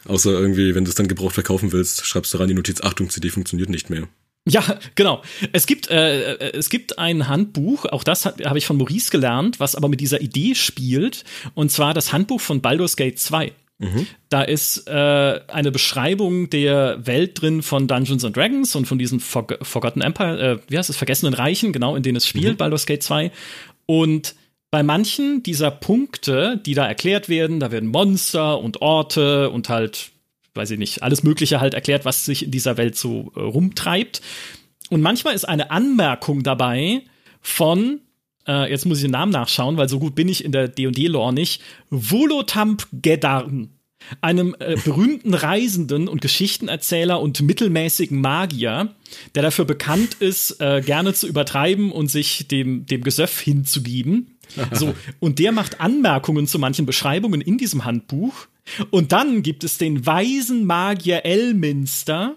[0.06, 3.10] Außer irgendwie, wenn du es dann gebraucht verkaufen willst, schreibst du rein die Notiz, Achtung,
[3.10, 4.08] CD funktioniert nicht mehr.
[4.48, 4.64] Ja,
[4.96, 5.22] genau.
[5.52, 9.60] Es gibt, äh, äh, es gibt ein Handbuch, auch das habe ich von Maurice gelernt,
[9.60, 13.52] was aber mit dieser Idee spielt, und zwar das Handbuch von Baldur's Gate 2.
[13.80, 14.08] Mhm.
[14.30, 19.20] Da ist äh, eine Beschreibung der Welt drin von Dungeons and Dragons und von diesen
[19.20, 22.58] For Forgotten Empire, äh, wie heißt es, Vergessenen Reichen, genau, in denen es spielt, mhm.
[22.58, 23.32] Baldur's Gate 2.
[23.86, 24.34] Und
[24.70, 30.12] bei manchen dieser Punkte, die da erklärt werden, da werden Monster und Orte und halt
[30.58, 34.22] weiß ich nicht, alles Mögliche halt erklärt, was sich in dieser Welt so äh, rumtreibt.
[34.90, 37.04] Und manchmal ist eine Anmerkung dabei
[37.42, 38.02] von,
[38.48, 41.32] äh, jetzt muss ich den Namen nachschauen, weil so gut bin ich in der D&D-Lore
[41.32, 43.70] nicht, Volotamp Gedarn
[44.22, 48.94] einem äh, berühmten Reisenden und Geschichtenerzähler und mittelmäßigen Magier,
[49.36, 54.37] der dafür bekannt ist, äh, gerne zu übertreiben und sich dem, dem Gesöff hinzugeben.
[54.72, 58.48] So, und der macht Anmerkungen zu manchen Beschreibungen in diesem Handbuch.
[58.90, 62.36] Und dann gibt es den weisen Magier Elminster,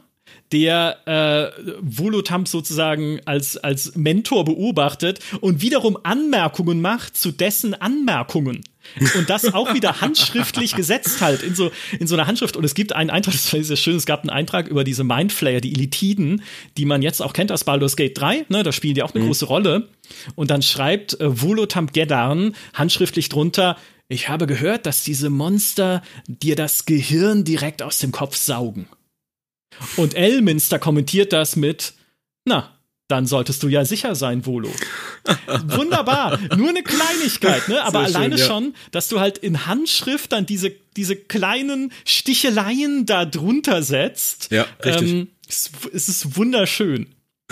[0.53, 8.63] der äh, Volotamp sozusagen als, als Mentor beobachtet und wiederum Anmerkungen macht zu dessen Anmerkungen.
[9.17, 12.57] Und das auch wieder handschriftlich gesetzt halt in so, in so einer Handschrift.
[12.57, 15.05] Und es gibt einen Eintrag, das war sehr schön, es gab einen Eintrag über diese
[15.05, 16.43] Mindflayer, die Elitiden,
[16.77, 19.23] die man jetzt auch kennt aus Baldur's Gate 3, ne, da spielen die auch eine
[19.23, 19.29] mhm.
[19.29, 19.89] große Rolle.
[20.35, 23.77] Und dann schreibt äh, Volotamp Geddarn handschriftlich drunter,
[24.09, 28.89] ich habe gehört, dass diese Monster dir das Gehirn direkt aus dem Kopf saugen.
[29.97, 31.95] Und Elminster kommentiert das mit,
[32.45, 32.80] na,
[33.11, 34.71] dann solltest du ja sicher sein, Volo.
[35.65, 36.39] Wunderbar.
[36.57, 37.83] Nur eine Kleinigkeit, ne?
[37.83, 38.47] Aber schön, alleine ja.
[38.47, 44.51] schon, dass du halt in Handschrift dann diese, diese kleinen Sticheleien da drunter setzt.
[44.51, 45.11] Ja, richtig.
[45.11, 47.09] Ähm, es, es ist wunderschön.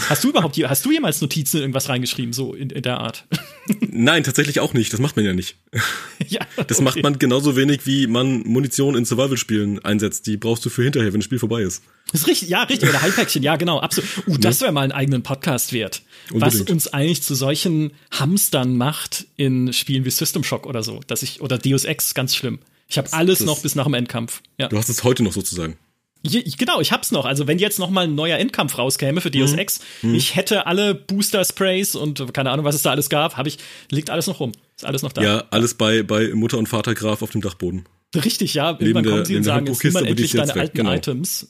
[0.09, 3.25] Hast du überhaupt, hast du jemals Notizen in irgendwas reingeschrieben, so in, in der Art?
[3.81, 4.93] Nein, tatsächlich auch nicht.
[4.93, 5.57] Das macht man ja nicht.
[6.29, 6.85] ja, das okay.
[6.85, 10.27] macht man genauso wenig, wie man Munition in Survival-Spielen einsetzt.
[10.27, 11.83] Die brauchst du für hinterher, wenn das Spiel vorbei ist.
[12.13, 12.89] Das ist richtig, ja, richtig.
[12.89, 14.09] Oder Heilpäckchen, ja, genau, absolut.
[14.27, 16.03] Uh, das wäre mal einen eigenen Podcast wert.
[16.31, 16.61] Unbedingt.
[16.61, 21.01] Was uns eigentlich zu solchen Hamstern macht in Spielen wie System Shock oder so.
[21.07, 22.61] Dass ich, oder Deus Ex, ganz schlimm.
[22.89, 24.43] Ich habe alles das, noch bis nach dem Endkampf.
[24.57, 24.69] Ja.
[24.69, 25.77] Du hast es heute noch sozusagen.
[26.23, 27.25] Ich, genau, ich hab's noch.
[27.25, 29.59] Also wenn jetzt noch mal ein neuer Endkampf rauskäme für Deus mhm.
[29.59, 30.15] Ex, mhm.
[30.15, 33.59] ich hätte alle Booster Sprays und keine Ahnung, was es da alles gab, habe ich
[33.91, 34.53] liegt alles noch rum.
[34.77, 35.23] Ist alles noch da.
[35.23, 37.87] Ja, alles bei bei Mutter und Vater Graf auf dem Dachboden.
[38.15, 38.71] Richtig, ja.
[38.79, 40.93] Irgendwann kommen sie und sagen, jetzt nimm mal endlich deine alten genau.
[40.93, 41.49] Items.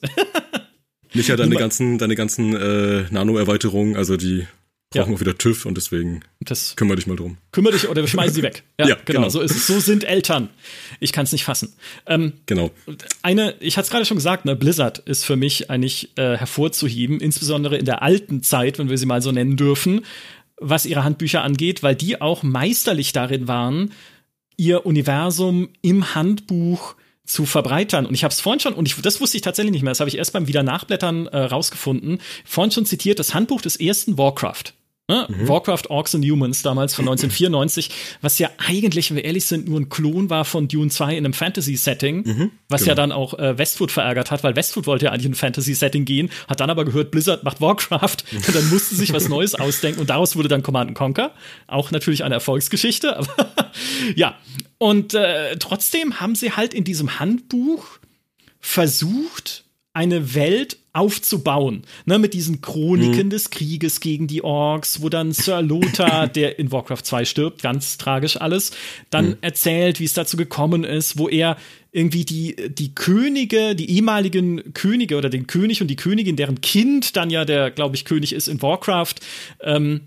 [1.13, 4.45] Nicht ja deine ganzen deine ganzen äh, Nano-Erweiterungen, also die
[4.89, 5.15] brauchen ja.
[5.15, 7.37] auch wieder TÜV und deswegen das kümmere dich mal drum.
[7.51, 8.63] Kümmere dich oder wir schmeißen sie weg.
[8.79, 9.19] Ja, ja genau.
[9.19, 9.29] genau.
[9.29, 9.67] So ist es.
[9.67, 10.49] So sind Eltern.
[10.99, 11.73] Ich kann es nicht fassen.
[12.07, 12.71] Ähm, genau.
[13.21, 17.19] Eine, ich hatte es gerade schon gesagt, ne, Blizzard ist für mich eigentlich äh, hervorzuheben,
[17.19, 20.05] insbesondere in der alten Zeit, wenn wir sie mal so nennen dürfen,
[20.57, 23.91] was ihre Handbücher angeht, weil die auch meisterlich darin waren,
[24.57, 28.07] ihr Universum im Handbuch zu verbreitern.
[28.07, 29.99] Und ich habe es vorhin schon, und ich, das wusste ich tatsächlich nicht mehr, das
[29.99, 34.73] habe ich erst beim Wiedernachblättern äh, rausgefunden, vorhin schon zitiert, das Handbuch des ersten Warcraft.
[35.09, 35.25] Ne?
[35.27, 35.47] Mhm.
[35.49, 37.89] Warcraft Orcs and Humans damals von 1994,
[38.21, 41.25] was ja eigentlich, wenn wir ehrlich sind, nur ein Klon war von Dune 2 in
[41.25, 42.91] einem Fantasy-Setting, mhm, was genau.
[42.91, 46.05] ja dann auch äh, Westwood verärgert hat, weil Westwood wollte ja eigentlich in ein Fantasy-Setting
[46.05, 49.99] gehen, hat dann aber gehört, Blizzard macht Warcraft und dann musste sich was Neues ausdenken
[49.99, 51.31] und daraus wurde dann Command Conquer.
[51.65, 53.51] Auch natürlich eine Erfolgsgeschichte, aber
[54.15, 54.37] ja.
[54.77, 57.83] Und äh, trotzdem haben sie halt in diesem Handbuch
[58.59, 63.29] versucht, eine Welt aufzubauen, ne, mit diesen Chroniken mhm.
[63.29, 67.97] des Krieges gegen die Orks, wo dann Sir Lothar, der in Warcraft 2 stirbt, ganz
[67.97, 68.71] tragisch alles,
[69.09, 69.37] dann mhm.
[69.41, 71.57] erzählt, wie es dazu gekommen ist, wo er
[71.91, 77.15] irgendwie die, die Könige, die ehemaligen Könige oder den König und die Königin, deren Kind
[77.15, 79.15] dann ja der, glaube ich, König ist in Warcraft,
[79.61, 80.01] ähm,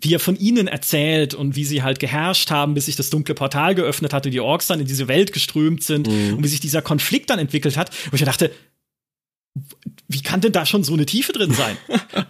[0.00, 3.34] wie er von ihnen erzählt und wie sie halt geherrscht haben, bis sich das dunkle
[3.34, 6.36] Portal geöffnet hatte, die Orks dann in diese Welt geströmt sind mhm.
[6.36, 8.50] und wie sich dieser Konflikt dann entwickelt hat, wo ich dachte,
[10.08, 11.76] wie kann denn da schon so eine Tiefe drin sein?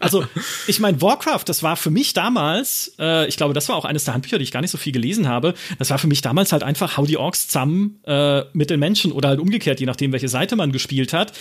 [0.01, 0.25] Also,
[0.67, 4.05] ich meine, Warcraft, das war für mich damals, äh, ich glaube, das war auch eines
[4.05, 5.55] der Handbücher, die ich gar nicht so viel gelesen habe.
[5.79, 9.13] Das war für mich damals halt einfach, hau die Orks zusammen äh, mit den Menschen
[9.13, 11.33] oder halt umgekehrt, je nachdem, welche Seite man gespielt hat.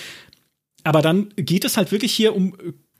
[0.84, 2.56] Aber dann geht es halt wirklich hier um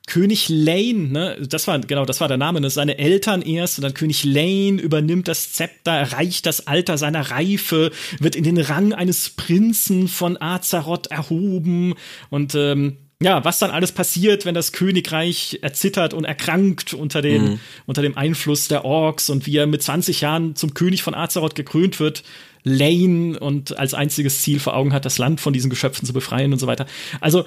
[0.08, 3.84] König Lane, ne, das war, genau, das war der Name, ne, seine Eltern erst und
[3.84, 8.94] dann König Lane übernimmt das Zepter, erreicht das Alter seiner Reife, wird in den Rang
[8.94, 11.96] eines Prinzen von Azeroth erhoben
[12.30, 17.44] und, ähm, ja, was dann alles passiert, wenn das Königreich erzittert und erkrankt unter, den,
[17.44, 17.60] mhm.
[17.86, 21.56] unter dem Einfluss der Orks und wie er mit 20 Jahren zum König von Azeroth
[21.56, 22.24] gekrönt wird,
[22.64, 26.52] Lane und als einziges Ziel vor Augen hat, das Land von diesen Geschöpfen zu befreien
[26.52, 26.88] und so weiter.
[27.22, 27.46] Also,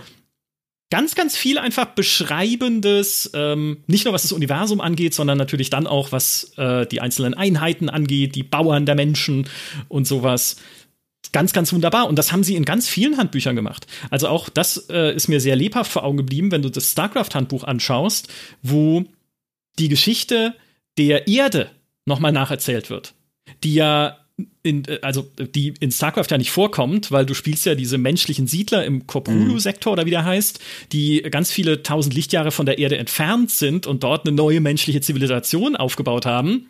[0.91, 5.87] ganz, ganz viel einfach beschreibendes, ähm, nicht nur was das Universum angeht, sondern natürlich dann
[5.87, 9.49] auch, was äh, die einzelnen Einheiten angeht, die Bauern der Menschen
[9.89, 10.57] und sowas.
[11.33, 12.09] Ganz, ganz wunderbar.
[12.09, 13.87] Und das haben sie in ganz vielen Handbüchern gemacht.
[14.11, 17.65] Also auch das äh, ist mir sehr lebhaft vor Augen geblieben, wenn du das StarCraft-Handbuch
[17.65, 18.29] anschaust,
[18.63, 19.05] wo
[19.79, 20.55] die Geschichte
[20.97, 21.71] der Erde
[22.07, 23.15] nochmal nacherzählt wird.
[23.63, 24.19] Die ja
[24.63, 28.47] in, äh, also die in StarCraft ja nicht vorkommt, weil du spielst ja diese menschlichen
[28.47, 30.61] Siedler im Korpulu-Sektor oder wie der heißt,
[30.93, 35.01] die ganz viele tausend Lichtjahre von der Erde entfernt sind und dort eine neue menschliche
[35.01, 36.69] Zivilisation aufgebaut haben.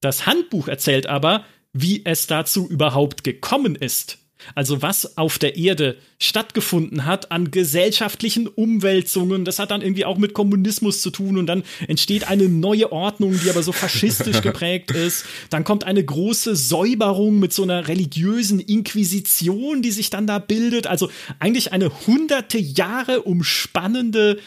[0.00, 4.18] Das Handbuch erzählt aber, wie es dazu überhaupt gekommen ist.
[4.54, 10.18] Also was auf der Erde stattgefunden hat an gesellschaftlichen Umwälzungen, das hat dann irgendwie auch
[10.18, 14.90] mit Kommunismus zu tun und dann entsteht eine neue Ordnung, die aber so faschistisch geprägt
[14.90, 15.24] ist.
[15.50, 20.86] Dann kommt eine große Säuberung mit so einer religiösen Inquisition, die sich dann da bildet.
[20.86, 24.38] Also eigentlich eine hunderte Jahre umspannende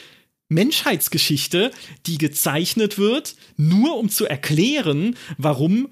[0.48, 1.72] Menschheitsgeschichte,
[2.06, 5.90] die gezeichnet wird, nur um zu erklären, warum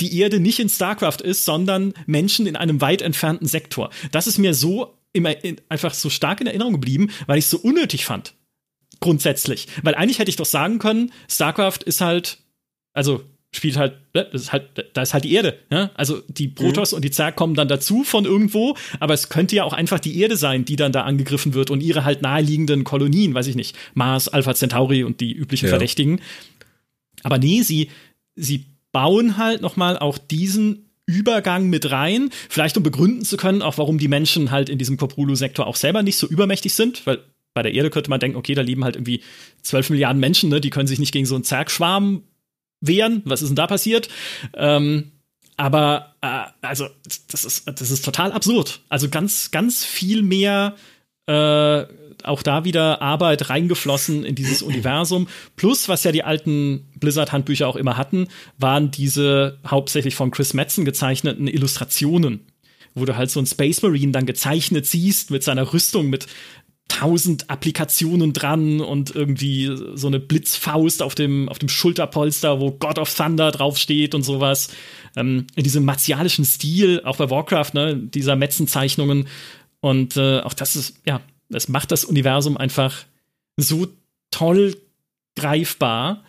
[0.00, 3.90] die Erde nicht in StarCraft ist, sondern Menschen in einem weit entfernten Sektor.
[4.12, 7.50] Das ist mir so immer in, einfach so stark in Erinnerung geblieben, weil ich es
[7.50, 8.34] so unnötig fand.
[9.00, 9.66] Grundsätzlich.
[9.82, 12.38] Weil eigentlich hätte ich doch sagen können, StarCraft ist halt,
[12.92, 13.22] also
[13.54, 15.58] spielt halt, ne, das ist halt, da ist halt die Erde.
[15.70, 15.90] Ja?
[15.94, 16.96] Also die Protoss mhm.
[16.96, 20.20] und die Zerg kommen dann dazu von irgendwo, aber es könnte ja auch einfach die
[20.20, 23.76] Erde sein, die dann da angegriffen wird und ihre halt naheliegenden Kolonien, weiß ich nicht,
[23.94, 25.70] Mars, Alpha Centauri und die üblichen ja.
[25.70, 26.20] Verdächtigen.
[27.22, 27.90] Aber nee, sie,
[28.36, 28.66] sie
[28.98, 33.78] bauen halt noch mal auch diesen Übergang mit rein, vielleicht um begründen zu können, auch
[33.78, 37.20] warum die Menschen halt in diesem Koprulu-Sektor auch selber nicht so übermächtig sind, weil
[37.54, 39.22] bei der Erde könnte man denken, okay, da leben halt irgendwie
[39.62, 40.60] 12 Milliarden Menschen, ne?
[40.60, 42.24] die können sich nicht gegen so einen Zergschwarm
[42.80, 43.22] wehren.
[43.24, 44.08] Was ist denn da passiert?
[44.54, 45.12] Ähm,
[45.56, 46.88] aber äh, also
[47.30, 48.80] das ist das ist total absurd.
[48.88, 50.74] Also ganz ganz viel mehr
[51.26, 51.84] äh,
[52.24, 55.28] auch da wieder Arbeit reingeflossen in dieses Universum.
[55.56, 58.28] Plus, was ja die alten Blizzard-Handbücher auch immer hatten,
[58.58, 62.40] waren diese hauptsächlich von Chris Metzen gezeichneten Illustrationen
[62.94, 66.26] wo du halt so einen Space Marine dann gezeichnet siehst mit seiner Rüstung, mit
[66.88, 72.98] tausend Applikationen dran und irgendwie so eine Blitzfaust auf dem, auf dem Schulterpolster, wo God
[72.98, 74.70] of Thunder draufsteht und sowas.
[75.14, 79.28] Ähm, in diesem martialischen Stil, auch bei Warcraft, ne, dieser Metzenzeichnungen.
[79.80, 83.04] Und äh, auch das ist, ja, das macht das Universum einfach
[83.56, 83.88] so
[84.30, 84.76] toll
[85.36, 86.24] greifbar.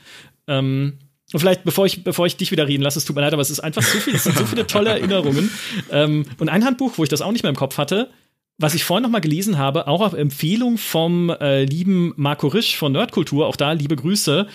[0.48, 1.00] Ähm,
[1.32, 3.42] und vielleicht, bevor ich, bevor ich dich wieder reden lasse, es tut mir leid, aber
[3.42, 5.52] es ist einfach so viel, es sind so viele tolle Erinnerungen.
[5.92, 8.10] Ähm, und ein Handbuch, wo ich das auch nicht mehr im Kopf hatte,
[8.58, 12.76] was ich vorhin noch mal gelesen habe, auch auf Empfehlung vom äh, lieben Marco Risch
[12.78, 14.48] von Nerdkultur, auch da liebe Grüße,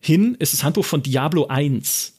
[0.00, 2.14] hin ist das Handbuch von Diablo 1.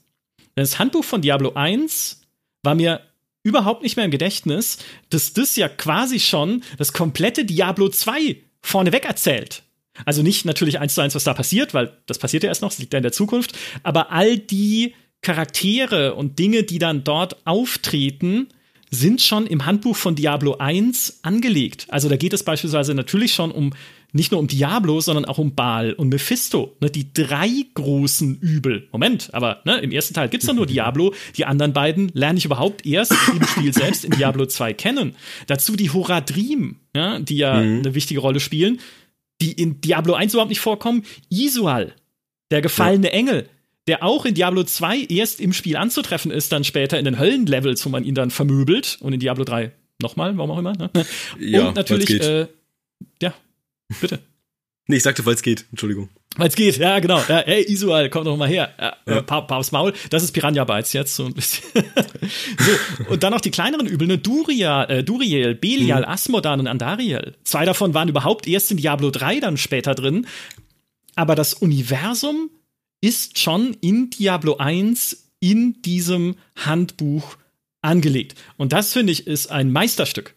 [0.56, 2.22] Das Handbuch von Diablo 1
[2.64, 3.00] war mir
[3.44, 4.78] überhaupt nicht mehr im Gedächtnis,
[5.10, 9.64] dass das ja quasi schon das komplette Diablo 2 vorneweg erzählt.
[10.06, 12.70] Also nicht natürlich eins zu eins, was da passiert, weil das passiert ja erst noch,
[12.70, 17.46] das liegt ja in der Zukunft, aber all die Charaktere und Dinge, die dann dort
[17.46, 18.48] auftreten,
[18.92, 21.86] sind schon im Handbuch von Diablo 1 angelegt.
[21.90, 23.74] Also da geht es beispielsweise natürlich schon um
[24.12, 28.88] nicht nur um Diablo, sondern auch um Baal und Mephisto, ne, die drei großen Übel.
[28.92, 32.46] Moment, aber ne, im ersten Teil gibt's doch nur Diablo, die anderen beiden lerne ich
[32.46, 35.16] überhaupt erst im Spiel selbst in Diablo 2 kennen.
[35.48, 37.80] Dazu die Horadrim, ja, die ja mhm.
[37.80, 38.80] eine wichtige Rolle spielen,
[39.42, 41.04] die in Diablo 1 überhaupt nicht vorkommen.
[41.30, 41.94] Isual,
[42.52, 43.14] der gefallene ja.
[43.14, 43.50] Engel,
[43.88, 47.86] der auch in Diablo 2 erst im Spiel anzutreffen ist, dann später in den Höllenlevels,
[47.86, 50.74] wo man ihn dann vermöbelt und in Diablo 3 nochmal, warum auch immer.
[50.74, 50.90] Ne?
[51.40, 52.48] Ja, und natürlich, äh,
[53.22, 53.34] ja,
[54.02, 54.20] bitte.
[54.88, 56.10] Nee, ich sagte, weil es geht, Entschuldigung.
[56.36, 57.20] Weil es geht, ja, genau.
[57.28, 58.74] Ja, hey, Isual, komm doch mal her.
[58.80, 59.18] Ja, ja.
[59.20, 61.64] Äh, pa Papst Maul, das ist Piranha Bytes jetzt so ein bisschen.
[62.58, 64.18] so, und dann noch die kleineren Übel, ne?
[64.18, 66.08] Duria, äh, Duriel, Belial, mhm.
[66.08, 67.36] Asmodan und Andariel.
[67.44, 70.26] Zwei davon waren überhaupt erst in Diablo 3 dann später drin.
[71.16, 72.50] Aber das Universum
[73.00, 77.38] ist schon in Diablo 1 in diesem Handbuch
[77.84, 78.36] angelegt.
[78.58, 80.34] Und das finde ich ist ein Meisterstück.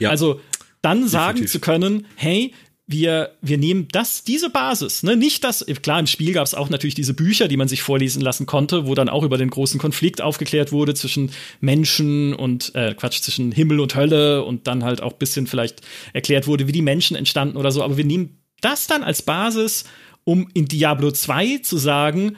[0.00, 0.40] Ja, also
[0.80, 1.52] dann sagen definitiv.
[1.52, 2.54] zu können, hey,
[2.90, 6.70] wir, wir nehmen das, diese Basis, ne, nicht das, klar, im Spiel gab es auch
[6.70, 9.78] natürlich diese Bücher, die man sich vorlesen lassen konnte, wo dann auch über den großen
[9.78, 15.02] Konflikt aufgeklärt wurde zwischen Menschen und, äh, Quatsch, zwischen Himmel und Hölle und dann halt
[15.02, 18.86] auch bisschen vielleicht erklärt wurde, wie die Menschen entstanden oder so, aber wir nehmen das
[18.86, 19.84] dann als Basis
[20.24, 22.36] um in Diablo 2 zu sagen,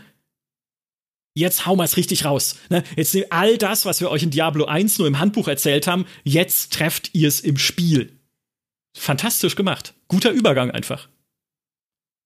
[1.34, 2.56] jetzt hauen wir es richtig raus.
[2.68, 2.82] Ne?
[2.96, 6.06] Jetzt nehmt all das, was wir euch in Diablo 1 nur im Handbuch erzählt haben,
[6.24, 8.18] jetzt trefft ihr es im Spiel.
[8.94, 9.94] Fantastisch gemacht.
[10.08, 11.08] Guter Übergang einfach.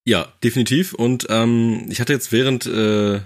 [0.05, 0.95] Ja, definitiv.
[0.95, 3.21] Und ähm, ich hatte jetzt während äh,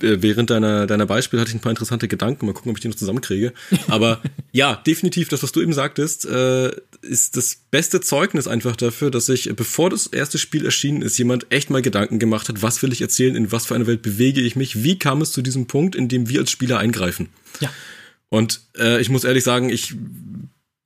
[0.00, 2.46] äh, während deiner, deiner Beispiele hatte ich ein paar interessante Gedanken.
[2.46, 3.52] Mal gucken, ob ich die noch zusammenkriege.
[3.88, 4.20] Aber
[4.52, 6.70] ja, definitiv, das, was du eben sagtest, äh,
[7.02, 11.50] ist das beste Zeugnis einfach dafür, dass sich, bevor das erste Spiel erschienen ist, jemand
[11.50, 14.40] echt mal Gedanken gemacht hat, was will ich erzählen, in was für eine Welt bewege
[14.40, 17.30] ich mich, wie kam es zu diesem Punkt, in dem wir als Spieler eingreifen.
[17.60, 17.70] Ja.
[18.28, 19.94] Und äh, ich muss ehrlich sagen, ich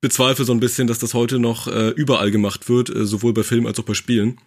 [0.04, 3.42] bezweifle so ein bisschen, dass das heute noch äh, überall gemacht wird, äh, sowohl bei
[3.42, 4.38] Filmen als auch bei Spielen.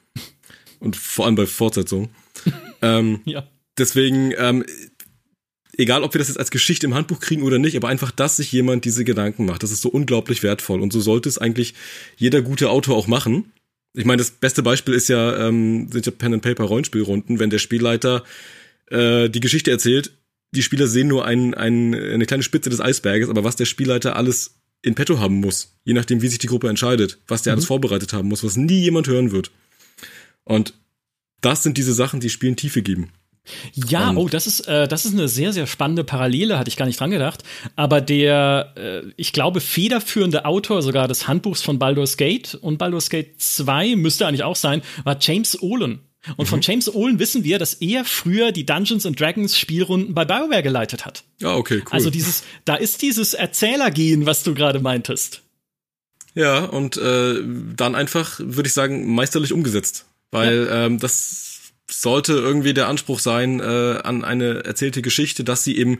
[0.79, 2.09] Und vor allem bei Fortsetzungen.
[2.81, 4.65] ähm, ja deswegen, ähm,
[5.77, 8.37] egal ob wir das jetzt als Geschichte im Handbuch kriegen oder nicht, aber einfach, dass
[8.37, 10.81] sich jemand diese Gedanken macht, das ist so unglaublich wertvoll.
[10.81, 11.75] Und so sollte es eigentlich
[12.17, 13.51] jeder gute Autor auch machen.
[13.93, 17.49] Ich meine, das beste Beispiel ist ja, ähm, sind ja Pen and Paper Rollenspielrunden, wenn
[17.49, 18.23] der Spielleiter
[18.89, 20.11] äh, die Geschichte erzählt,
[20.55, 24.15] die Spieler sehen nur ein, ein, eine kleine Spitze des Eisberges, aber was der Spielleiter
[24.15, 24.56] alles
[24.87, 27.57] in petto haben muss, je nachdem, wie sich die Gruppe entscheidet, was der mhm.
[27.57, 29.51] alles vorbereitet haben muss, was nie jemand hören wird.
[30.43, 30.73] Und
[31.41, 33.11] das sind diese Sachen, die Spielen Tiefe geben.
[33.73, 36.75] Ja, Und- oh, das ist, äh, das ist eine sehr, sehr spannende Parallele, hatte ich
[36.75, 37.43] gar nicht dran gedacht.
[37.75, 43.09] Aber der, äh, ich glaube, federführende Autor sogar des Handbuchs von Baldur's Gate und Baldur's
[43.09, 45.99] Gate 2 müsste eigentlich auch sein, war James Olin.
[46.35, 46.49] Und Mhm.
[46.49, 50.63] von James Olin wissen wir, dass er früher die Dungeons and Dragons Spielrunden bei BioWare
[50.63, 51.23] geleitet hat.
[51.39, 51.91] Ja, okay, cool.
[51.91, 55.41] Also dieses, da ist dieses Erzählergehen, was du gerade meintest.
[56.35, 57.41] Ja, und äh,
[57.75, 60.05] dann einfach, würde ich sagen, meisterlich umgesetzt.
[60.29, 63.63] Weil ähm, das sollte irgendwie der Anspruch sein äh,
[64.03, 65.99] an eine erzählte Geschichte, dass sie eben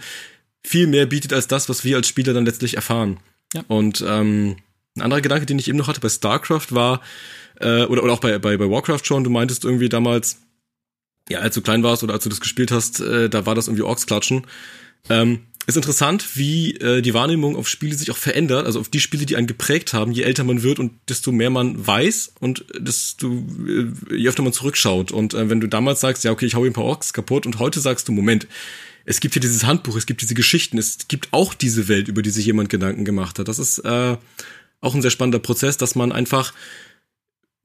[0.64, 3.20] viel mehr bietet als das, was wir als Spieler dann letztlich erfahren.
[3.54, 3.64] Ja.
[3.70, 4.58] Und ähm,
[4.96, 7.02] ein anderer Gedanke, den ich eben noch hatte bei StarCraft war,
[7.60, 10.40] äh, oder, oder auch bei, bei, bei Warcraft schon, du meintest irgendwie damals,
[11.30, 13.68] ja, als du klein warst oder als du das gespielt hast, äh, da war das
[13.68, 14.48] irgendwie Orks klatschen.
[15.10, 19.02] Ähm, ist interessant, wie äh, die Wahrnehmung auf Spiele sich auch verändert, also auf die
[19.02, 22.64] Spiele, die einen geprägt haben, je älter man wird und desto mehr man weiß und
[22.78, 25.12] desto äh, je öfter man zurückschaut.
[25.12, 27.46] Und äh, wenn du damals sagst, ja, okay, ich hau hier ein paar Orks kaputt
[27.46, 28.48] und heute sagst du, Moment,
[29.04, 32.22] es gibt hier dieses Handbuch, es gibt diese Geschichten, es gibt auch diese Welt, über
[32.22, 33.50] die sich jemand Gedanken gemacht hat.
[33.50, 34.16] Das ist äh,
[34.80, 36.54] auch ein sehr spannender Prozess, dass man einfach,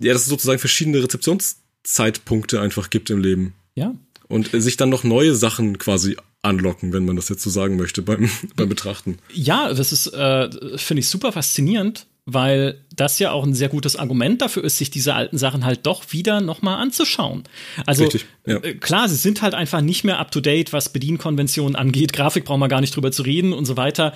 [0.03, 3.95] ja, dass es sozusagen verschiedene Rezeptionszeitpunkte einfach gibt im Leben Ja.
[4.29, 8.03] und sich dann noch neue Sachen quasi anlocken, wenn man das jetzt so sagen möchte
[8.03, 9.19] beim, beim Betrachten.
[9.33, 13.97] Ja, das ist, äh, finde ich super faszinierend, weil das ja auch ein sehr gutes
[13.97, 17.45] Argument dafür ist, sich diese alten Sachen halt doch wieder nochmal anzuschauen.
[17.87, 18.57] Also Richtig, ja.
[18.59, 22.13] äh, klar, sie sind halt einfach nicht mehr up to date, was Bedienkonventionen angeht.
[22.13, 24.15] Grafik brauchen wir gar nicht drüber zu reden und so weiter.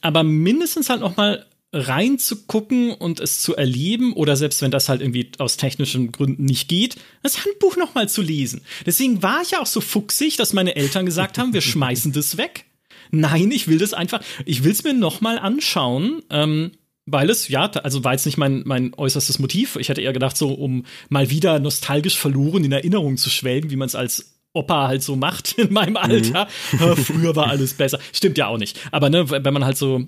[0.00, 5.30] Aber mindestens halt nochmal reinzugucken und es zu erleben oder selbst wenn das halt irgendwie
[5.38, 8.62] aus technischen Gründen nicht geht, das Handbuch nochmal zu lesen.
[8.86, 12.38] Deswegen war ich ja auch so fuchsig, dass meine Eltern gesagt haben, wir schmeißen das
[12.38, 12.64] weg.
[13.10, 16.72] Nein, ich will das einfach, ich will es mir nochmal anschauen, ähm,
[17.04, 19.76] weil es, ja, also war jetzt nicht mein, mein äußerstes Motiv.
[19.76, 23.76] Ich hätte eher gedacht, so, um mal wieder nostalgisch verloren in Erinnerung zu schwelgen, wie
[23.76, 26.48] man es als Opa halt so macht in meinem Alter.
[26.72, 27.98] Äh, Früher war alles besser.
[28.12, 28.78] Stimmt ja auch nicht.
[28.92, 30.06] Aber ne, wenn man halt so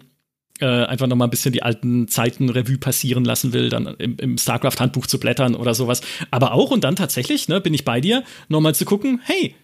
[0.60, 4.16] äh, einfach noch mal ein bisschen die alten Zeiten Revue passieren lassen will, dann im,
[4.18, 6.00] im StarCraft-Handbuch zu blättern oder sowas.
[6.30, 9.54] Aber auch und dann tatsächlich, ne, bin ich bei dir, noch mal zu gucken, hey,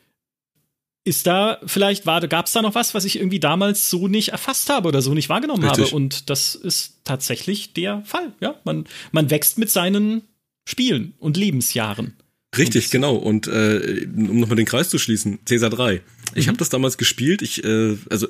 [1.04, 4.68] ist da vielleicht gab es da noch was, was ich irgendwie damals so nicht erfasst
[4.70, 5.86] habe oder so nicht wahrgenommen Richtig.
[5.86, 8.32] habe und das ist tatsächlich der Fall.
[8.40, 10.22] Ja, man man wächst mit seinen
[10.68, 12.14] Spielen und Lebensjahren.
[12.58, 13.14] Richtig, genau.
[13.14, 16.00] Und äh, um nochmal den Kreis zu schließen, Caesar 3.
[16.34, 16.48] Ich Mhm.
[16.48, 17.42] habe das damals gespielt.
[17.42, 18.26] Ich, äh, also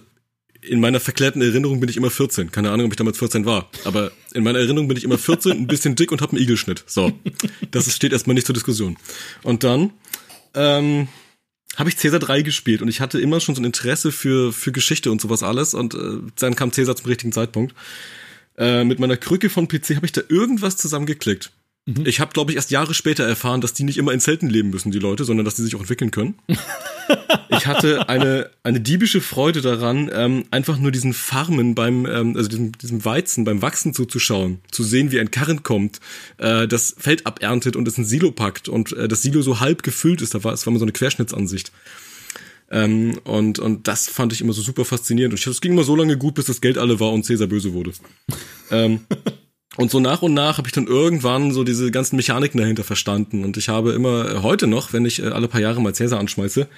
[0.67, 2.51] in meiner verklärten Erinnerung bin ich immer 14.
[2.51, 3.71] Keine Ahnung, ob ich damals 14 war.
[3.85, 6.85] Aber in meiner Erinnerung bin ich immer 14, ein bisschen dick und habe einen Igelschnitt.
[6.87, 7.13] So,
[7.71, 8.97] das steht erstmal nicht zur Diskussion.
[9.43, 9.93] Und dann
[10.55, 11.09] ähm,
[11.77, 14.73] habe ich Caesar 3 gespielt und ich hatte immer schon so ein Interesse für, für
[14.73, 15.75] Geschichte und sowas alles.
[15.75, 17.75] Und äh, dann kam Caesar zum richtigen Zeitpunkt.
[18.59, 21.53] Äh, mit meiner Krücke von PC habe ich da irgendwas zusammengeklickt.
[22.05, 24.71] Ich habe, glaube ich, erst Jahre später erfahren, dass die nicht immer in Zelten leben
[24.71, 26.35] müssen, die Leute, sondern dass die sich auch entwickeln können.
[27.49, 32.49] ich hatte eine, eine diebische Freude daran, ähm, einfach nur diesen Farmen beim, ähm, also
[32.49, 36.01] diesem, diesem Weizen beim Wachsen zuzuschauen, zu sehen, wie ein Karren kommt,
[36.39, 39.85] äh, das Feld aberntet und es in Silo packt und äh, das Silo so halb
[39.85, 40.35] gefüllt ist.
[40.35, 41.71] Da war, es war immer so eine Querschnittsansicht.
[42.69, 45.35] Ähm, und, und das fand ich immer so super faszinierend.
[45.35, 47.73] Und es ging immer so lange gut, bis das Geld alle war und Cäsar böse
[47.73, 47.93] wurde.
[48.73, 49.03] ähm,
[49.77, 53.45] und so nach und nach habe ich dann irgendwann so diese ganzen Mechaniken dahinter verstanden.
[53.45, 56.19] Und ich habe immer äh, heute noch, wenn ich äh, alle paar Jahre mal Cäsar
[56.19, 56.69] anschmeiße,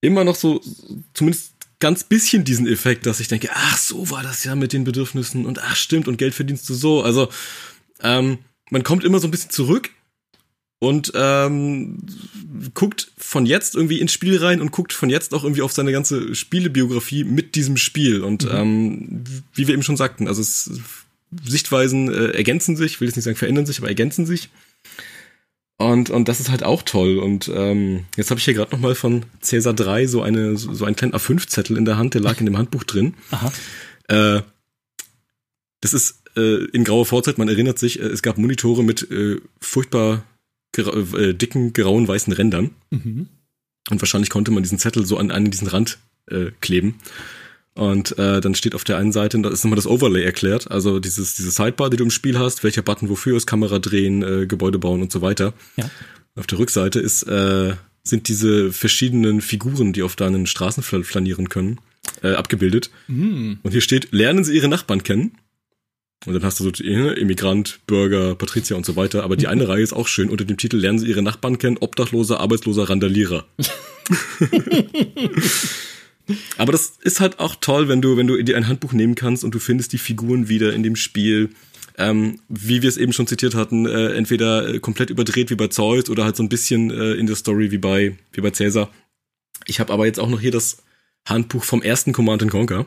[0.00, 0.60] immer noch so
[1.14, 4.84] zumindest ganz bisschen diesen Effekt, dass ich denke, ach, so war das ja mit den
[4.84, 7.02] Bedürfnissen und ach, stimmt, und Geld verdienst du so.
[7.02, 7.28] Also
[8.02, 8.38] ähm,
[8.70, 9.90] man kommt immer so ein bisschen zurück
[10.78, 11.98] und ähm,
[12.74, 15.92] guckt von jetzt irgendwie ins Spiel rein und guckt von jetzt auch irgendwie auf seine
[15.92, 18.22] ganze Spielebiografie mit diesem Spiel.
[18.22, 19.24] Und ähm,
[19.54, 20.70] wie wir eben schon sagten, also es,
[21.44, 24.50] Sichtweisen äh, ergänzen sich, ich will jetzt nicht sagen verändern sich, aber ergänzen sich.
[25.78, 27.18] Und, und das ist halt auch toll.
[27.18, 30.84] Und ähm, jetzt habe ich hier gerade noch mal von Cäsar 3 so, eine, so
[30.84, 33.14] einen kleinen A5-Zettel in der Hand, der lag in dem Handbuch drin.
[33.30, 33.52] Aha.
[34.08, 34.42] Äh,
[35.82, 39.36] das ist äh, in grauer Vorzeit, man erinnert sich, äh, es gab Monitore mit äh,
[39.60, 40.24] furchtbar
[40.72, 42.70] gra äh, dicken, grauen, weißen Rändern.
[42.90, 43.28] Mhm.
[43.90, 45.98] Und wahrscheinlich konnte man diesen Zettel so an einen diesen Rand
[46.30, 46.96] äh, kleben.
[47.76, 50.98] Und äh, dann steht auf der einen Seite, da ist nochmal das Overlay erklärt, also
[50.98, 54.46] dieses, diese Sidebar, die du im Spiel hast, welcher Button wofür ist, Kamera drehen, äh,
[54.46, 55.52] Gebäude bauen und so weiter.
[55.76, 55.90] Ja.
[56.36, 61.50] Auf der Rückseite ist, äh, sind diese verschiedenen Figuren, die auf deinen Straßen fl flanieren
[61.50, 61.78] können,
[62.22, 62.88] äh, abgebildet.
[63.08, 63.58] Mhm.
[63.62, 65.32] Und hier steht, lernen Sie Ihre Nachbarn kennen.
[66.24, 69.22] Und dann hast du so äh, Immigrant, Bürger, Patrizier und so weiter.
[69.22, 71.76] Aber die eine Reihe ist auch schön unter dem Titel Lernen Sie Ihre Nachbarn kennen,
[71.78, 73.44] Obdachloser, Arbeitsloser, Randalierer.
[76.56, 79.44] Aber das ist halt auch toll, wenn du, wenn du dir ein Handbuch nehmen kannst
[79.44, 81.50] und du findest die Figuren wieder in dem Spiel.
[81.98, 85.68] Ähm, wie wir es eben schon zitiert hatten, äh, entweder äh, komplett überdreht wie bei
[85.68, 88.90] Zeus oder halt so ein bisschen äh, in der Story wie bei, wie bei Cäsar.
[89.64, 90.82] Ich habe aber jetzt auch noch hier das
[91.26, 92.84] Handbuch vom ersten Command Conquer.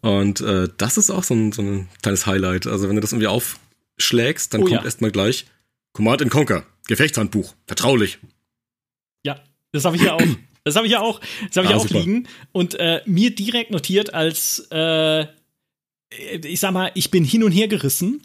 [0.00, 2.66] Und äh, das ist auch so ein, so ein kleines Highlight.
[2.66, 4.84] Also wenn du das irgendwie aufschlägst, dann Oh kommt ja.
[4.84, 5.46] erstmal gleich
[5.92, 8.18] Command Conquer, Gefechtshandbuch, vertraulich.
[9.24, 9.42] Ja,
[9.72, 10.22] das habe ich ja auch.
[10.68, 11.20] Das habe ich ja auch.
[11.48, 12.00] Das habe ich Ah, auch super.
[12.00, 15.26] liegen und äh, mir direkt notiert als äh,
[16.42, 18.22] ich sag mal, ich bin hin und her gerissen,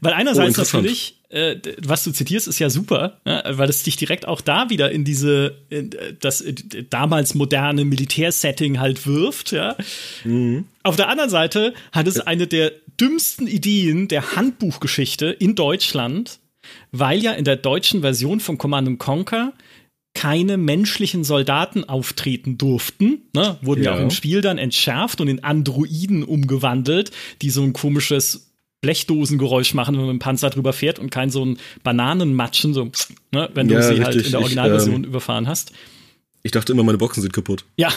[0.00, 3.96] weil einerseits Oh, natürlich, äh, was du zitierst, ist ja super, ja, weil es dich
[3.96, 6.42] direkt auch da wieder in diese in, das
[6.88, 9.76] damals moderne Militärsetting halt wirft, ja.
[10.24, 10.64] Mhm.
[10.84, 16.38] Auf der anderen Seite hat es eine der dümmsten Ideen der Handbuchgeschichte in Deutschland,
[16.92, 19.52] weil ja in der deutschen Version von Command Conquer
[20.18, 23.22] keine menschlichen Soldaten auftreten durften.
[23.34, 23.56] Ne?
[23.62, 23.92] Wurden ja.
[23.92, 23.96] Ja.
[23.98, 28.50] auch im Spiel dann entschärft und in Androiden umgewandelt, die so ein komisches
[28.80, 32.90] Blechdosengeräusch machen, wenn man mit dem Panzer drüber fährt und kein so ein Bananenmatschen, so,
[33.30, 33.48] ne?
[33.54, 34.26] wenn du Ja, sie halt richtig.
[34.26, 35.70] in der Originalversion ähm, überfahren hast.
[36.42, 37.64] Ich dachte immer, meine Boxen sind kaputt.
[37.76, 37.92] Ja.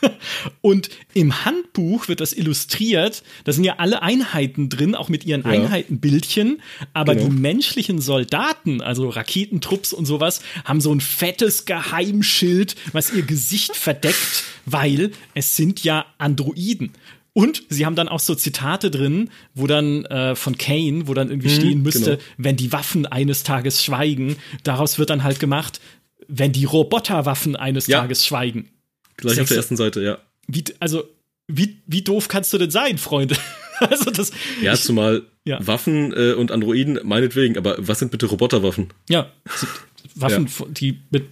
[0.60, 3.22] Und im Handbuch wird das illustriert.
[3.44, 5.48] Da sind ja alle Einheiten drin, auch mit ihren Ja.
[5.50, 6.60] Einheitenbildchen.
[6.94, 7.28] Aber Genau.
[7.28, 13.74] die menschlichen Soldaten, also Raketentrupps und sowas, haben so ein fettes Geheimschild, was ihr Gesicht
[13.76, 16.92] verdeckt, weil es sind ja Androiden.
[17.34, 21.28] Und sie haben dann auch so Zitate drin, wo dann äh, von Kane, wo dann
[21.30, 22.22] irgendwie stehen müsste, genau.
[22.36, 24.36] wenn die Waffen eines Tages schweigen.
[24.64, 25.80] Daraus wird dann halt gemacht,
[26.26, 28.00] wenn die Roboterwaffen eines Ja.
[28.00, 28.70] Tages schweigen.
[29.18, 30.18] Gleich auf der ersten Seite, ja.
[30.46, 31.04] Wie, also,
[31.46, 33.36] wie, wie doof kannst du denn sein, Freunde?
[33.80, 34.30] also, das.
[34.62, 35.58] Ja, zumal Ja.
[35.66, 38.88] Waffen äh, und Androiden meinetwegen, aber was sind bitte Roboterwaffen?
[39.10, 39.30] ja,
[40.14, 40.66] Waffen, Ja.
[40.70, 41.24] die mit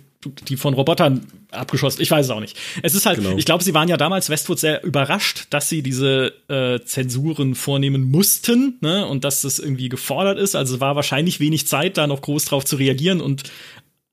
[0.49, 2.03] die von Robotern abgeschossen.
[2.03, 2.57] Ich weiß es auch nicht.
[2.83, 3.37] Es ist halt, Genau.
[3.37, 8.11] ich glaube, sie waren ja damals Westwood sehr überrascht, dass sie diese äh, Zensuren vornehmen
[8.11, 9.07] mussten ne?
[9.07, 10.57] und dass das irgendwie gefordert ist.
[10.57, 13.45] Also es war wahrscheinlich wenig Zeit, da noch groß drauf zu reagieren und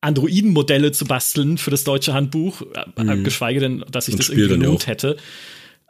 [0.04, 2.62] Androiden-Modelle zu basteln für das deutsche Handbuch,
[2.97, 5.18] äh, geschweige denn, dass sich Und das Spiel irgendwie ja gelohnt hätte.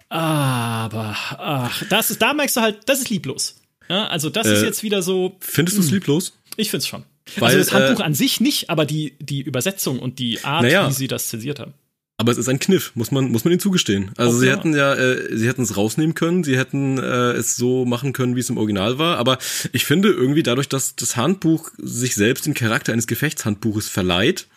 [0.09, 3.55] Aber, ach, das ist, da merkst du halt, das ist lieblos.
[3.89, 6.33] Ja, also das ist Äh, jetzt wieder so, Findest du es lieblos?
[6.55, 7.03] ich find's schon.
[7.37, 10.63] Weil, also das Handbuch äh, an sich nicht, aber die, die Übersetzung und die Art,
[10.63, 10.87] Naja.
[10.89, 11.73] wie sie das zensiert haben.
[12.17, 14.11] Aber es ist ein Kniff, muss man, muss man ihnen zugestehen.
[14.17, 14.55] Also Auch sie ja.
[14.55, 18.35] hätten ja, äh, sie hätten es rausnehmen können, sie hätten äh, es so machen können,
[18.35, 19.17] wie es im Original war.
[19.17, 19.39] Aber
[19.71, 24.47] ich finde irgendwie dadurch, dass das Handbuch sich selbst den Charakter eines Gefechtshandbuches verleiht,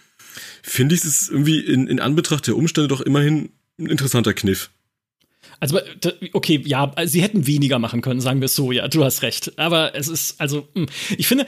[0.63, 3.49] finde ich es irgendwie in, in Anbetracht der Umstände doch immerhin
[3.79, 4.71] ein interessanter Kniff.
[5.59, 9.03] Also, d- okay, ja, sie hätten weniger machen können, sagen wir es so, ja, du
[9.03, 9.59] hast recht.
[9.59, 10.87] Aber es ist, also, hm,
[11.17, 11.47] ich finde,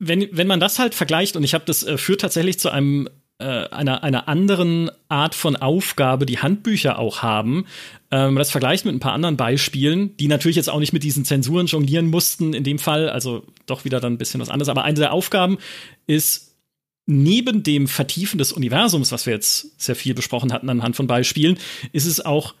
[0.00, 3.06] wenn, wenn man das halt vergleicht, und ich habe das äh, führt tatsächlich zu einem
[3.06, 3.10] äh,
[3.44, 7.66] einer, einer anderen Art von Aufgabe, die Handbücher auch haben.
[8.10, 11.24] Ähm, das vergleicht mit ein paar anderen Beispielen, die natürlich jetzt auch nicht mit diesen
[11.24, 14.68] Zensuren jonglieren mussten in dem Fall, also doch wieder dann ein bisschen was anderes.
[14.68, 15.58] Aber eine der Aufgaben
[16.06, 16.56] ist,
[17.06, 21.58] neben dem Vertiefen des Universums, was wir jetzt sehr viel besprochen hatten anhand von Beispielen,
[21.92, 22.54] ist es auch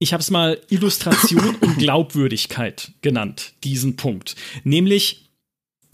[0.00, 4.36] ich habe es mal Illustration und Glaubwürdigkeit genannt, diesen Punkt.
[4.62, 5.28] Nämlich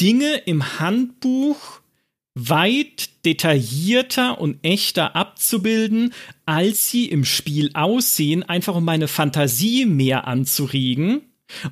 [0.01, 1.81] Dinge im Handbuch
[2.35, 6.13] weit detaillierter und echter abzubilden,
[6.47, 11.23] als sie im Spiel aussehen, einfach um meine Fantasie mehr anzuregen.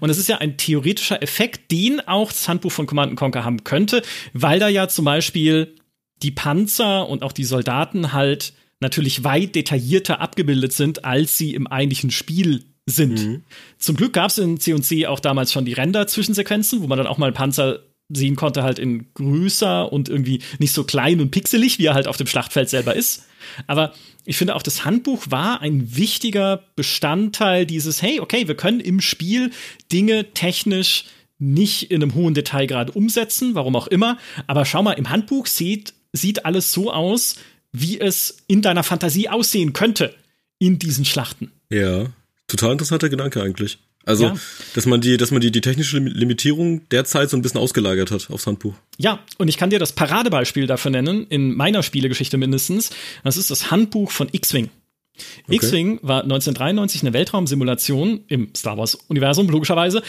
[0.01, 3.65] Und das ist ja ein theoretischer Effekt, den auch das Handbuch von Command Conquer haben
[3.65, 4.03] könnte,
[4.33, 5.75] weil da ja zum Beispiel
[6.23, 11.67] die Panzer und auch die Soldaten halt natürlich weit detaillierter abgebildet sind, als sie im
[11.67, 13.43] eigentlichen Spiel sind.
[13.79, 17.19] Zum Glück gab es in C&C auch damals schon die Render-Zwischensequenzen, wo man dann auch
[17.19, 21.87] mal Panzer sehen konnte, halt in größer und irgendwie nicht so klein und pixelig, wie
[21.87, 23.25] er halt auf dem Schlachtfeld selber ist.
[23.67, 23.93] Aber
[24.25, 29.01] ich finde auch, das Handbuch war ein wichtiger Bestandteil dieses, hey, okay, wir können im
[29.01, 29.51] Spiel
[29.91, 31.05] Dinge technisch
[31.39, 34.19] nicht in einem hohen Detailgrad umsetzen, warum auch immer.
[34.47, 37.37] Aber schau mal, im Handbuch sieht, sieht alles so aus,
[37.73, 40.15] wie es in deiner Fantasie aussehen könnte
[40.59, 41.51] in diesen Schlachten.
[41.71, 42.07] Ja,
[42.47, 43.79] total interessanter Gedanke eigentlich.
[44.05, 44.37] Also, Ja.
[44.75, 48.11] dass man die, dass man die, die technische Lim- Limitierung derzeit so ein bisschen ausgelagert
[48.11, 48.75] hat aufs Handbuch.
[48.99, 52.91] Ja, und ich kann dir das Paradebeispiel dafür nennen, in meiner Spielegeschichte mindestens.
[53.25, 54.71] Das ist das Handbuch von X-Wing.
[55.49, 60.03] X-Wing war 1993 eine Weltraumsimulation im Star Wars-Universum, logischerweise,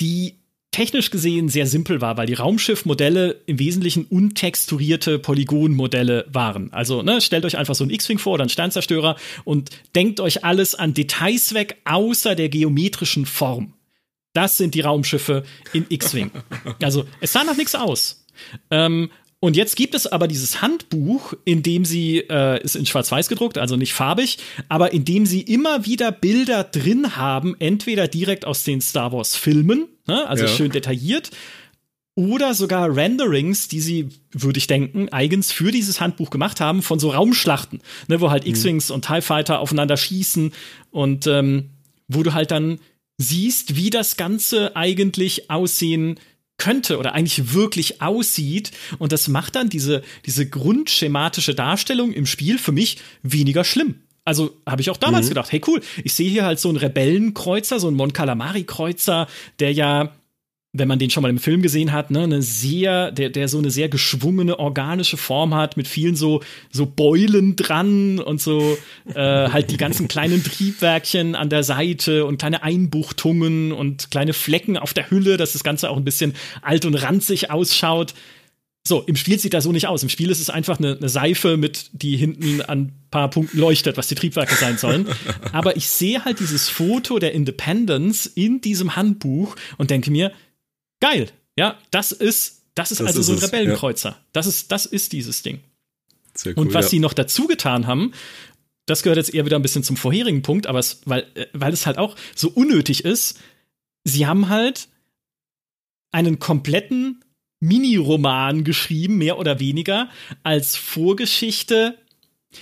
[0.00, 0.34] die
[0.72, 6.72] technisch gesehen sehr simpel war, weil die Raumschiffmodelle im Wesentlichen untexturierte Polygonmodelle waren.
[6.72, 10.44] Also, ne, stellt euch einfach so einen X-Wing vor oder einen Sternzerstörer und denkt euch
[10.44, 13.74] alles an Details weg, außer der geometrischen Form.
[14.32, 16.30] Das sind die Raumschiffe in X-Wing.
[16.82, 18.24] Also, es sah nach nichts aus.
[18.70, 19.10] Ähm,
[19.42, 23.58] und jetzt gibt es aber dieses Handbuch, in dem sie, äh, ist in Schwarz-Weiß gedruckt,
[23.58, 24.38] also nicht farbig,
[24.68, 29.88] aber in dem sie immer wieder Bilder drin haben, entweder direkt aus den Star Wars-Filmen,
[30.06, 30.48] ne, also Ja.
[30.48, 31.32] schön detailliert,
[32.14, 37.00] oder sogar Renderings, die sie, würde ich denken, eigens für dieses Handbuch gemacht haben, von
[37.00, 38.50] so Raumschlachten, ne, wo halt mhm.
[38.50, 40.52] X-Wings und TIE Fighter aufeinander schießen
[40.92, 41.70] und ähm,
[42.06, 42.78] wo du halt dann
[43.18, 46.20] siehst, wie das Ganze eigentlich aussehen
[46.62, 48.70] könnte oder eigentlich wirklich aussieht.
[49.00, 53.96] Und das macht dann diese, diese grundschematische Darstellung im Spiel für mich weniger schlimm.
[54.24, 55.30] Also habe ich auch damals mhm.
[55.30, 59.26] gedacht, hey cool, ich sehe hier halt so einen Rebellenkreuzer, so einen Mon Calamari Kreuzer,
[59.58, 60.12] der ja
[60.74, 63.58] wenn man den schon mal im Film gesehen hat, ne, eine sehr, der, der so
[63.58, 68.78] eine sehr geschwungene organische Form hat mit vielen so so Beulen dran und so
[69.14, 74.78] äh, halt die ganzen kleinen Triebwerkchen an der Seite und kleine Einbuchtungen und kleine Flecken
[74.78, 78.14] auf der Hülle, dass das Ganze auch ein bisschen alt und ranzig ausschaut.
[78.88, 80.02] So, im Spiel sieht das so nicht aus.
[80.02, 83.58] Im Spiel ist es einfach eine, eine Seife mit, die hinten an ein paar Punkten
[83.58, 85.06] leuchtet, was die Triebwerke sein sollen.
[85.52, 90.32] Aber ich sehe halt dieses Foto der Independence in diesem Handbuch und denke mir,
[91.02, 91.30] Geil.
[91.58, 94.10] Ja, das ist, das ist das also ist so ein es, Rebellenkreuzer.
[94.10, 94.20] Ja.
[94.32, 95.60] Das ist, das ist dieses Ding.
[96.44, 96.90] Cool, und was ja.
[96.90, 98.12] sie noch dazu getan haben,
[98.86, 101.72] das gehört jetzt eher wieder ein bisschen zum vorherigen Punkt, aber es, weil, äh, weil
[101.72, 103.40] es halt auch so unnötig ist,
[104.04, 104.88] sie haben halt
[106.12, 107.24] einen kompletten
[107.58, 110.08] Mini-Roman geschrieben, mehr oder weniger,
[110.44, 111.98] als Vorgeschichte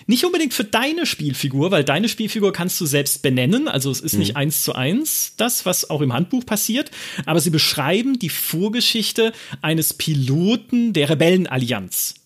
[0.07, 4.15] nicht unbedingt für deine Spielfigur, weil deine Spielfigur kannst du selbst benennen, also es ist
[4.15, 4.21] mhm.
[4.21, 6.91] nicht eins zu eins das, was auch im Handbuch passiert,
[7.27, 9.33] aber sie beschreiben die Vorgeschichte
[9.63, 12.20] eines Piloten der Rebellenallianz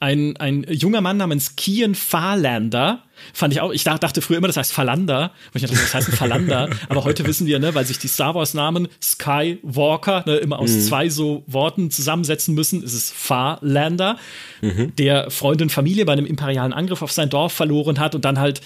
[0.00, 4.56] ein, ein junger Mann namens Kian Farlander, fand ich auch, ich dachte früher immer, das
[4.56, 8.06] heißt Falander, ich dachte, das heißt Falander, aber heute wissen wir, ne, weil sich die
[8.06, 10.80] Star Wars Namen Skywalker ne, immer aus mhm.
[10.82, 14.18] zwei so Worten zusammensetzen müssen, ist es Farlander,
[14.60, 14.94] mhm.
[14.96, 18.38] der Freund und Familie bei einem imperialen Angriff auf sein Dorf verloren hat und dann
[18.38, 18.60] halt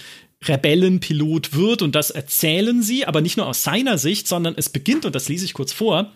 [0.47, 5.05] Rebellenpilot wird und das erzählen sie, aber nicht nur aus seiner Sicht, sondern es beginnt,
[5.05, 6.11] und das lese ich kurz vor,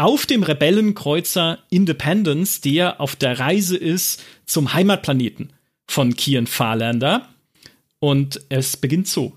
[0.00, 5.52] auf dem Rebellenkreuzer Independence, der auf der Reise ist zum Heimatplaneten
[5.86, 7.28] von Kian Farlander.
[7.98, 9.36] Und es beginnt so.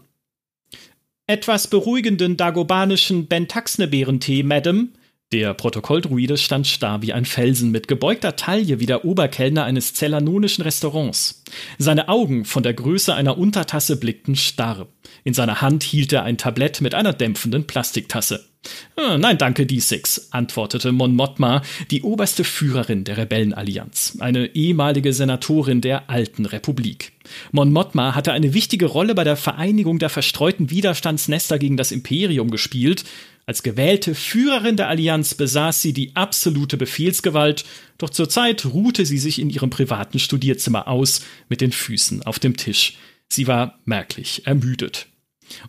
[1.27, 4.87] Etwas beruhigenden dagobanischen Bentaxne-Beerentee, Madame.
[5.33, 10.63] Der Protokolldruide stand starr wie ein Felsen mit gebeugter Taille wie der Oberkellner eines zellanonischen
[10.63, 11.43] Restaurants.
[11.77, 14.87] Seine Augen von der Größe einer Untertasse blickten starr.
[15.25, 18.52] In seiner Hand hielt er ein Tablett mit einer dämpfenden Plastiktasse.
[18.95, 21.61] Ah, nein, danke, D6, antwortete Mon Mothma,
[21.91, 27.11] die oberste Führerin der Rebellenallianz, eine ehemalige Senatorin der Alten Republik.
[27.51, 32.51] Mon Mothma hatte eine wichtige Rolle bei der Vereinigung der verstreuten Widerstandsnester gegen das Imperium
[32.51, 33.03] gespielt.
[33.45, 37.65] Als gewählte Führerin der Allianz besaß sie die absolute Befehlsgewalt,
[37.97, 42.55] doch zurzeit ruhte sie sich in ihrem privaten Studierzimmer aus, mit den Füßen auf dem
[42.55, 42.97] Tisch.
[43.27, 45.07] Sie war merklich ermüdet.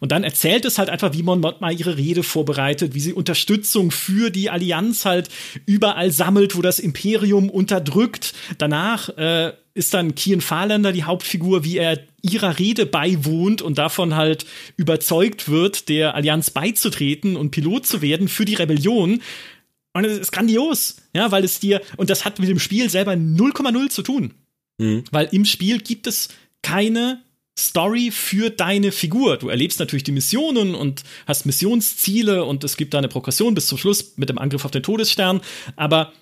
[0.01, 3.91] Und dann erzählt es halt einfach, wie Mon Mothma ihre Rede vorbereitet, wie sie Unterstützung
[3.91, 5.29] für die Allianz halt
[5.67, 8.35] überall sammelt, wo das Imperium unterdrückt.
[8.59, 14.15] Danach äh, ist dann Kian Fahrländer die Hauptfigur, wie er ihrer Rede beiwohnt und davon
[14.15, 14.47] halt
[14.77, 19.21] überzeugt wird, der Allianz beizutreten und Pilot zu werden für die Rebellion.
[19.93, 23.13] Und es ist grandios, ja, weil es dir, und das hat mit dem Spiel selber
[23.13, 24.35] 0,0 zu tun.
[24.79, 25.05] Mhm.
[25.11, 26.29] Weil im Spiel gibt es
[26.63, 27.23] keine
[27.59, 29.37] Story für deine Figur.
[29.37, 33.67] Du erlebst natürlich die Missionen und hast Missionsziele und es gibt da eine Progression bis
[33.67, 35.41] zum Schluss mit dem Angriff auf den Todesstern,
[35.77, 36.13] aber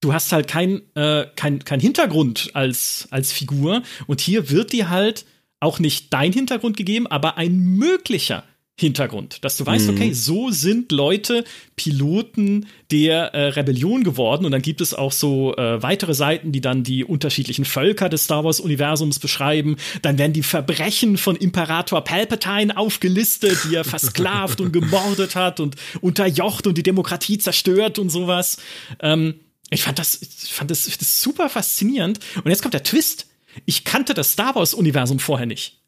[0.00, 4.90] du hast halt kein, äh, kein, kein Hintergrund als, als Figur und hier wird dir
[4.90, 5.24] halt
[5.60, 8.44] auch nicht dein Hintergrund gegeben, aber ein möglicher
[8.80, 9.94] Hintergrund, dass du weißt, mhm.
[9.94, 11.44] okay, so sind Leute
[11.76, 16.60] Piloten der äh, Rebellion geworden und dann gibt es auch so äh, weitere Seiten, die
[16.60, 19.76] dann die unterschiedlichen Völker des Star Wars Universums beschreiben.
[20.02, 25.76] Dann werden die Verbrechen von Imperator Palpatine aufgelistet, die er versklavt und gemordet hat und
[26.00, 28.56] unterjocht und die Demokratie zerstört und sowas.
[29.00, 29.34] Ähm,
[29.70, 32.18] ich fand das, ich fand das, das super faszinierend.
[32.42, 33.26] Und jetzt kommt der Twist.
[33.66, 35.80] Ich kannte das Star Wars Universum vorher nicht,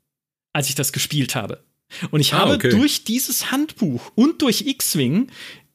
[0.53, 1.63] als ich das gespielt habe.
[2.11, 2.71] Und ich ah, habe okay.
[2.71, 5.29] durch dieses Handbuch und durch X-Wing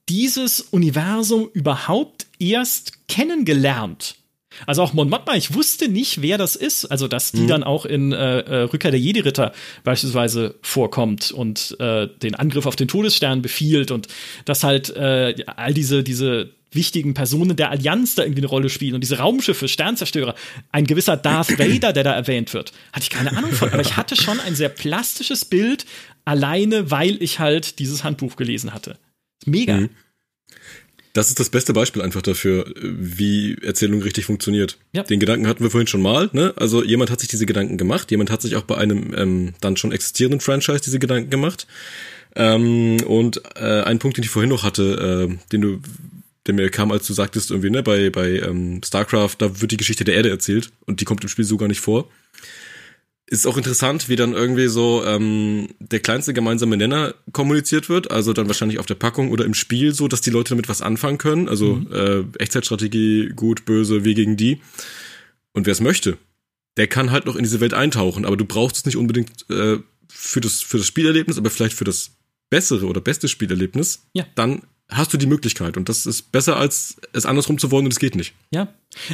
[0.09, 4.15] dieses Universum überhaupt erst kennengelernt.
[4.66, 6.86] Also auch Mon Mothma, ich wusste nicht, wer das ist.
[6.86, 7.47] Also, dass die mhm.
[7.47, 9.53] dann auch in äh, äh, Rückkehr der Jedi-Ritter
[9.84, 14.08] beispielsweise vorkommt und äh, den Angriff auf den Todesstern befiehlt und
[14.45, 18.95] dass halt äh, all diese, diese wichtigen Personen der Allianz da irgendwie eine Rolle spielen
[18.95, 20.36] und diese Raumschiffe, Sternzerstörer,
[20.72, 23.97] ein gewisser Darth Vader, der da erwähnt wird, hatte ich keine Ahnung von, aber ich
[23.97, 25.86] hatte schon ein sehr plastisches Bild,
[26.26, 28.97] alleine weil ich halt dieses Handbuch gelesen hatte.
[29.45, 29.78] Mega.
[29.78, 29.89] Mhm.
[31.18, 34.78] Das ist das beste Beispiel einfach dafür, wie Erzählung richtig funktioniert.
[34.93, 35.01] Ja.
[35.01, 36.30] Den Gedanken hatten wir vorhin schon mal.
[36.32, 36.53] Ne?
[36.57, 39.78] Also jemand hat sich diese Gedanken gemacht, jemand hat sich auch bei einem ähm, dann
[39.78, 41.65] schon existierenden Franchise diese Gedanken gemacht.
[42.36, 45.82] Ähm, und äh, ein Punkt, den ich vorhin noch hatte, äh, den du
[46.45, 49.78] der mir kam, als du sagtest, irgendwie, ne, bei, bei ähm, StarCraft, da wird die
[49.78, 52.09] Geschichte der Erde erzählt und die kommt im Spiel so gar nicht vor.
[53.30, 58.32] Ist auch interessant, wie dann irgendwie so ähm, der kleinste gemeinsame Nenner kommuniziert wird, also
[58.32, 61.17] dann wahrscheinlich auf der Packung oder im Spiel so, dass die Leute damit was anfangen
[61.17, 61.49] können.
[61.49, 61.91] Also mhm.
[61.91, 64.61] äh, Echtzeitstrategie, gut, böse, wie gegen die.
[65.51, 66.17] Und wer es möchte,
[66.78, 69.78] der kann halt noch in diese Welt eintauchen, aber du brauchst es nicht unbedingt äh,
[70.07, 72.11] für, das, für das Spielerlebnis, aber vielleicht für das
[72.49, 74.25] bessere oder beste Spielerlebnis, ja.
[74.36, 75.75] dann hast du die Möglichkeit.
[75.77, 78.33] Und das ist besser, als es andersrum zu wollen und es geht nicht.
[78.51, 78.69] Ja.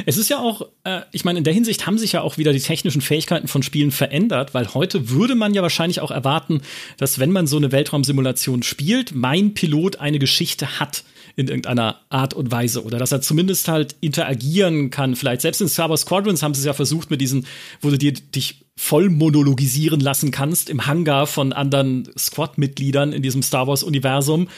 [0.06, 2.52] Es ist ja auch, äh, ich meine, in der Hinsicht haben sich ja auch wieder
[2.52, 6.62] die technischen Fähigkeiten von Spielen verändert, weil heute würde man ja wahrscheinlich auch erwarten,
[6.96, 11.04] dass wenn man so eine Weltraumsimulation spielt, mein Pilot eine Geschichte hat
[11.36, 15.16] in irgendeiner Art und Weise oder dass er zumindest halt interagieren kann.
[15.16, 17.46] Vielleicht selbst in Star Wars Squadrons haben sie es ja versucht mit diesen,
[17.80, 23.42] wo du dir dich voll monologisieren lassen kannst im Hangar von anderen Squad-Mitgliedern in diesem
[23.42, 24.48] Star Wars-Universum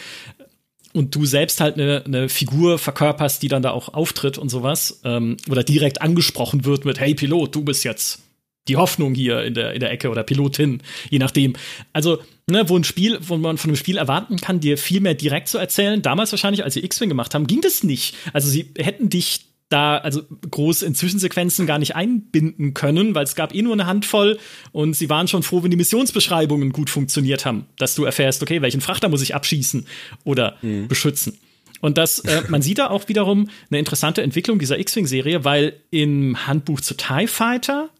[0.96, 5.00] und du selbst halt eine, eine Figur verkörperst, die dann da auch auftritt und sowas
[5.04, 8.22] ähm, oder direkt angesprochen wird mit Hey Pilot, du bist jetzt
[8.68, 11.54] die Hoffnung hier in der, in der Ecke oder Pilotin, je nachdem.
[11.92, 12.18] Also,
[12.50, 15.48] ne, wo ein Spiel, wo man von einem Spiel erwarten kann, dir viel mehr direkt
[15.48, 16.02] zu erzählen.
[16.02, 18.16] Damals wahrscheinlich, als sie X-Wing gemacht haben, ging das nicht.
[18.32, 23.34] Also, sie hätten dich da also groß in Zwischensequenzen gar nicht einbinden können, weil es
[23.34, 24.38] gab eh nur eine Handvoll
[24.72, 28.62] und sie waren schon froh, wenn die Missionsbeschreibungen gut funktioniert haben, dass du erfährst, okay,
[28.62, 29.86] welchen Frachter muss ich abschießen
[30.24, 30.88] oder mhm.
[30.88, 31.38] beschützen.
[31.80, 36.46] Und das, äh, man sieht da auch wiederum eine interessante Entwicklung dieser X-Wing-Serie, weil im
[36.46, 37.90] Handbuch zu TIE Fighter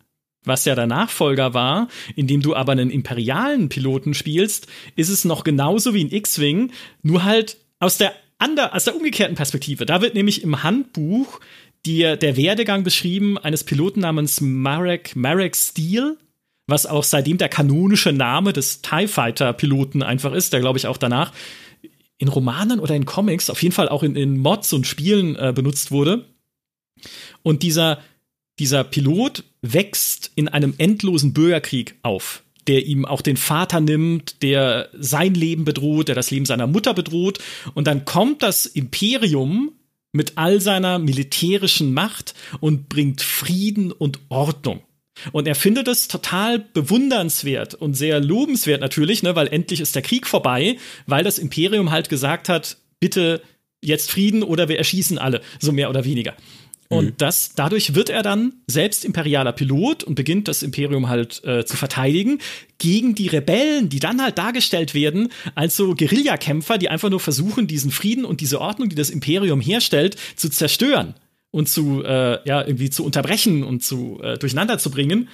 [0.46, 5.24] was ja der Nachfolger war, in dem du aber einen imperialen Piloten spielst, ist es
[5.24, 6.70] noch genauso wie in X-Wing,
[7.02, 9.86] nur halt aus der ander, aus der umgekehrten Perspektive.
[9.86, 11.40] Da wird nämlich im Handbuch
[11.84, 16.16] dir der Werdegang beschrieben eines Piloten namens Marek, Marek Steele,
[16.66, 20.86] was auch seitdem der kanonische Name des TIE Fighter Piloten einfach ist, der glaube ich
[20.86, 21.32] auch danach
[22.18, 25.52] in Romanen oder in Comics, auf jeden Fall auch in, in Mods und Spielen äh,
[25.54, 26.24] benutzt wurde.
[27.42, 28.00] Und dieser
[28.58, 34.88] dieser Pilot wächst in einem endlosen Bürgerkrieg auf, der ihm auch den Vater nimmt, der
[34.98, 37.38] sein Leben bedroht, der das Leben seiner Mutter bedroht.
[37.74, 39.72] Und dann kommt das Imperium
[40.12, 44.82] mit all seiner militärischen Macht und bringt Frieden und Ordnung.
[45.32, 50.02] Und er findet es total bewundernswert und sehr lobenswert natürlich, ne, weil endlich ist der
[50.02, 53.42] Krieg vorbei, weil das Imperium halt gesagt hat, bitte
[53.82, 56.34] jetzt Frieden oder wir erschießen alle, so mehr oder weniger.
[56.88, 57.14] Und mhm.
[57.18, 61.76] das, dadurch wird er dann selbst imperialer Pilot und beginnt das Imperium halt äh, zu
[61.76, 62.38] verteidigen
[62.78, 67.66] gegen die Rebellen, die dann halt dargestellt werden als so Guerillakämpfer, die einfach nur versuchen,
[67.66, 71.14] diesen Frieden und diese Ordnung, die das Imperium herstellt, zu zerstören
[71.50, 75.28] und zu äh, ja irgendwie zu unterbrechen und zu äh, durcheinander zu bringen.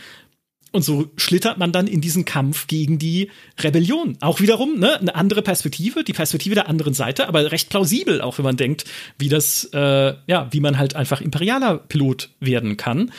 [0.72, 4.16] Und so schlittert man dann in diesen Kampf gegen die Rebellion.
[4.20, 8.38] Auch wiederum ne, eine andere Perspektive, die Perspektive der anderen Seite, aber recht plausibel, auch
[8.38, 8.84] wenn man denkt,
[9.18, 13.12] wie das, äh, ja, wie man halt einfach imperialer Pilot werden kann.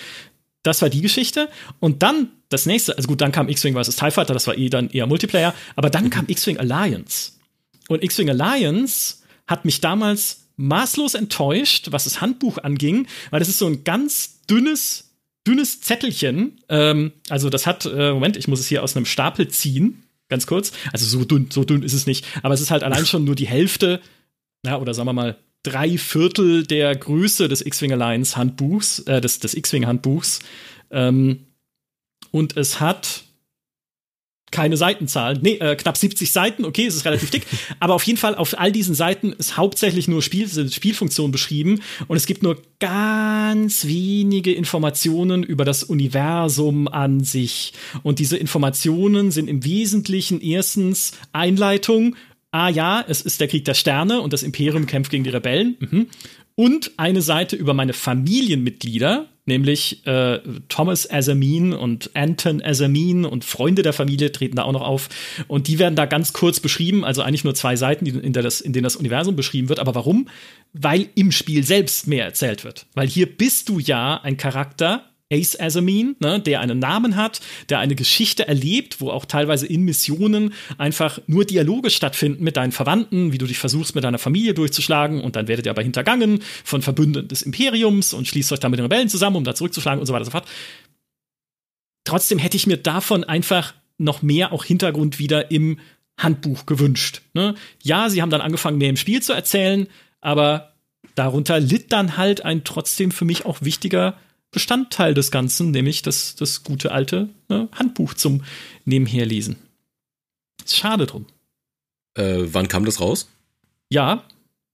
[0.63, 1.47] Das war die Geschichte.
[1.79, 3.95] Und dann das nächste, also gut, dann kam X-Wing vs.
[3.95, 7.33] TIE Fighter, das war eh dann eher Multiplayer, aber dann kam X-Wing Alliance.
[7.87, 13.59] Und X-Wing Alliance hat mich damals maßlos enttäuscht, was das Handbuch anging, weil das ist
[13.59, 15.12] so ein ganz dünnes
[15.47, 16.61] dünnes Zettelchen.
[16.69, 20.47] Ähm, also das hat, äh, Moment, ich muss es hier aus einem Stapel ziehen, ganz
[20.47, 20.71] kurz.
[20.91, 23.35] Also so dünn, so dünn ist es nicht, aber es ist halt allein schon nur
[23.35, 24.01] die Hälfte,
[24.65, 29.39] ja, oder sagen wir mal drei Viertel der Größe des X-Wing Alliance Handbuchs, äh, des,
[29.39, 30.39] des X-Wing Handbuchs.
[30.91, 31.47] Ähm,
[32.31, 33.23] und es hat
[34.53, 35.37] keine Seitenzahl.
[35.41, 37.45] Nee, äh, knapp 70 Seiten, okay, es ist relativ dick.
[37.81, 42.15] aber auf jeden Fall auf all diesen Seiten ist hauptsächlich nur Spiel, Spielfunktion beschrieben und
[42.15, 47.73] es gibt nur ganz wenige Informationen über das Universum an sich.
[48.03, 52.15] Und diese Informationen sind im Wesentlichen erstens Einleitung.
[52.51, 55.75] Ah ja, es ist der Krieg der Sterne und das Imperium kämpft gegen die Rebellen.
[55.79, 56.07] Mhm.
[56.55, 60.39] Und eine Seite über meine Familienmitglieder, nämlich äh,
[60.69, 65.09] Thomas Azamin und Anton Azamin und Freunde der Familie treten da auch noch auf.
[65.47, 68.71] Und die werden da ganz kurz beschrieben, also eigentlich nur zwei Seiten, in, das, in
[68.71, 69.79] denen das Universum beschrieben wird.
[69.79, 70.27] Aber warum?
[70.73, 72.85] Weil im Spiel selbst mehr erzählt wird.
[72.93, 77.79] Weil hier bist du ja ein Charakter, Ace Azamin, ne, der einen Namen hat, der
[77.79, 83.33] eine Geschichte erlebt, wo auch teilweise in Missionen einfach nur Dialoge stattfinden mit deinen Verwandten,
[83.33, 86.81] wie du dich versuchst, mit deiner Familie durchzuschlagen und dann werdet ihr aber hintergangen von
[86.81, 90.05] Verbündeten des Imperiums und schließt euch dann mit den Rebellen zusammen, um da zurückzuschlagen und
[90.05, 90.47] so weiter und so fort.
[92.05, 95.79] Trotzdem hätte ich mir davon einfach noch mehr auch Hintergrund wieder im
[96.17, 97.21] Handbuch gewünscht.
[97.33, 97.55] Ne?
[97.81, 99.87] Ja, sie haben dann angefangen, mehr im Spiel zu erzählen,
[100.21, 100.73] aber
[101.15, 104.17] darunter litt dann halt ein trotzdem für mich auch wichtiger
[104.53, 108.43] Bestandteil des Ganzen, nämlich das, das gute alte ne, Handbuch zum
[108.85, 109.57] Nebenherlesen.
[110.63, 111.25] Ist schade drum.
[112.15, 113.27] Äh, wann kam das raus?
[113.89, 114.23] Ja,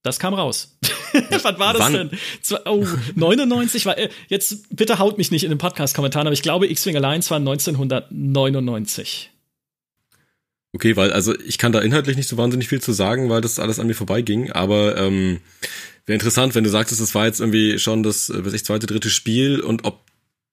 [0.03, 0.77] Das kam raus.
[1.29, 1.93] Was war das Wann?
[1.93, 2.11] denn?
[2.65, 3.97] Oh, 99 war.
[3.97, 7.37] Äh, jetzt bitte haut mich nicht in den Podcast-Kommentaren, aber ich glaube, X-Wing Alliance war
[7.37, 9.31] 1999.
[10.73, 13.59] Okay, weil also ich kann da inhaltlich nicht so wahnsinnig viel zu sagen, weil das
[13.59, 14.51] alles an mir vorbeiging.
[14.51, 15.39] Aber ähm,
[16.05, 18.85] wäre interessant, wenn du sagst, es war jetzt irgendwie schon das, äh, weiß ich, zweite,
[18.85, 20.01] dritte Spiel und ob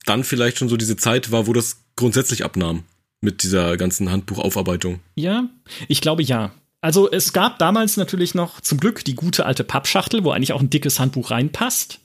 [0.07, 2.85] dann vielleicht schon so diese Zeit war, wo das grundsätzlich abnahm
[3.21, 5.01] mit dieser ganzen Handbuchaufarbeitung.
[5.17, 5.49] Ja,
[5.89, 6.53] ich glaube ja.
[6.81, 10.61] Also es gab damals natürlich noch zum Glück die gute alte Pappschachtel, wo eigentlich auch
[10.61, 12.01] ein dickes Handbuch reinpasst.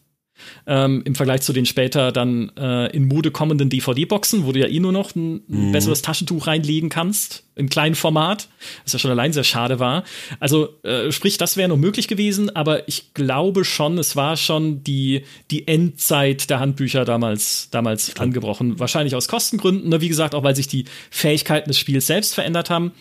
[0.68, 4.68] Ähm, Im Vergleich zu den später dann äh, in Mode kommenden DVD-Boxen, wo du ja
[4.68, 5.72] eh nur noch ein, mhm.
[5.72, 8.48] besseres Taschentuch reinlegen kannst, im kleinen Format,
[8.84, 10.04] was ja schon allein sehr schade war.
[10.39, 14.84] Also äh, sprich, das wäre noch möglich gewesen, aber ich glaube schon, es war schon
[14.84, 18.80] die, die Endzeit der Handbücher damals, damals angebrochen.
[18.80, 20.02] Wahrscheinlich aus Kostengründen, ne?
[20.02, 22.92] wie gesagt, auch weil sich die Fähigkeiten des Spiels selbst verändert haben.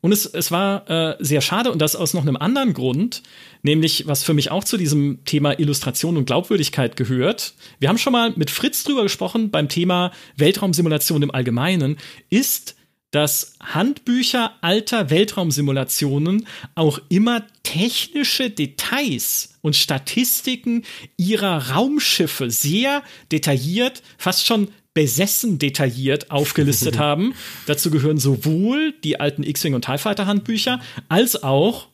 [0.00, 3.22] Und es, es war äh, sehr schade und das aus noch einem anderen Grund,
[3.62, 7.54] nämlich was für mich auch zu diesem Thema Illustration und Glaubwürdigkeit gehört.
[7.80, 11.96] Wir haben schon mal mit Fritz drüber gesprochen beim Thema Weltraumsimulation im Allgemeinen,
[12.30, 12.76] ist,
[13.10, 20.84] dass Handbücher alter Weltraumsimulationen auch immer technische Details und Statistiken
[21.16, 24.68] ihrer Raumschiffe sehr detailliert, fast schon
[24.98, 27.32] besessen detailliert aufgelistet haben.
[27.66, 31.86] Dazu gehören sowohl die alten X-Wing und TIE Fighter Handbücher als auch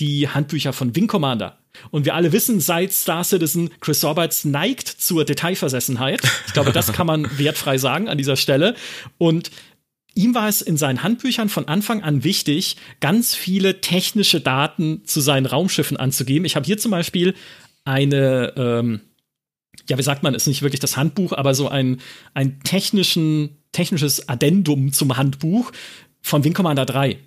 [0.00, 1.60] die Handbücher von Wing Commander.
[1.92, 6.22] Und wir alle wissen, seit Star Citizen, Chris Roberts neigt zur Detailversessenheit.
[6.48, 8.74] Ich glaube, das kann man wertfrei sagen an dieser Stelle.
[9.16, 9.52] Und
[10.16, 15.20] ihm war es in seinen Handbüchern von Anfang an wichtig, ganz viele technische Daten zu
[15.20, 16.46] seinen Raumschiffen anzugeben.
[16.46, 17.34] Ich habe hier zum Beispiel
[17.84, 19.02] eine, ähm,
[19.88, 22.00] ja, wie sagt man, ist nicht wirklich das Handbuch, aber so ein,
[22.32, 25.72] ein technischen, technisches Addendum zum Handbuch
[26.22, 27.18] von Wing Commander 3.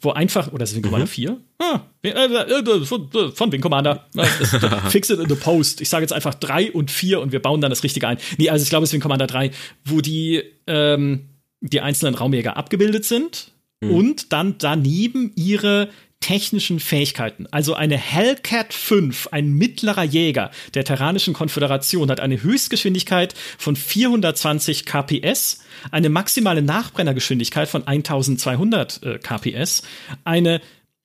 [0.00, 1.10] Wo einfach, oder ist es Wing Commander mhm.
[1.10, 1.40] 4?
[1.58, 4.08] Ah, äh, äh, äh, von Wing Commander.
[4.88, 5.80] Fix it in the post.
[5.80, 8.18] Ich sage jetzt einfach 3 und 4 und wir bauen dann das Richtige ein.
[8.36, 9.52] Nee, also ich glaube, es ist Wing Commander 3,
[9.84, 11.28] wo die, ähm,
[11.60, 13.90] die einzelnen Raumjäger abgebildet sind mhm.
[13.92, 15.88] und dann daneben ihre
[16.22, 17.46] technischen Fähigkeiten.
[17.50, 24.86] Also eine Hellcat 5, ein mittlerer Jäger der Terranischen Konföderation, hat eine Höchstgeschwindigkeit von 420
[24.86, 25.58] kps,
[25.90, 29.82] eine maximale Nachbrennergeschwindigkeit von 1200 äh, kps,
[30.24, 30.62] eine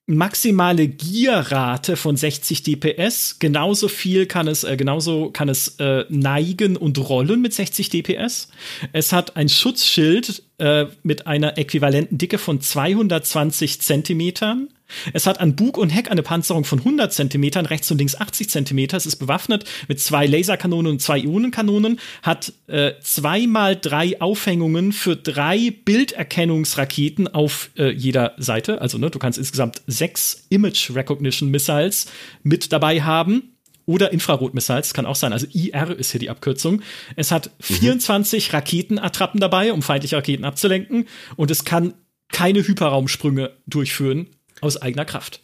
[0.08, 3.38] maximale Gierrate von 60 dps.
[3.38, 8.48] Genauso viel kann es, äh, genauso kann es äh, neigen und rollen mit 60 dps.
[8.92, 14.68] Es hat ein Schutzschild äh, mit einer äquivalenten Dicke von 220 Zentimetern.
[15.12, 18.48] Es hat an Bug und Heck eine Panzerung von 100 Zentimetern, rechts und links 80
[18.48, 18.96] Zentimeter.
[18.96, 25.16] Es ist bewaffnet mit zwei Laserkanonen und zwei Ionenkanonen, hat äh, zweimal drei Aufhängungen für
[25.16, 28.80] drei Bilderkennungsraketen auf äh, jeder Seite.
[28.80, 32.06] Also ne, du kannst insgesamt sechs Image Recognition Missiles
[32.42, 33.54] mit dabei haben
[33.88, 35.32] oder Infrarot-Missiles, kann auch sein.
[35.32, 36.82] Also IR ist hier die Abkürzung.
[37.16, 38.54] Es hat 24 mhm.
[38.54, 41.06] Raketenattrappen dabei, um feindliche Raketen abzulenken.
[41.36, 41.94] Und es kann
[42.30, 44.28] keine Hyperraumsprünge durchführen,
[44.60, 45.40] aus eigener Kraft.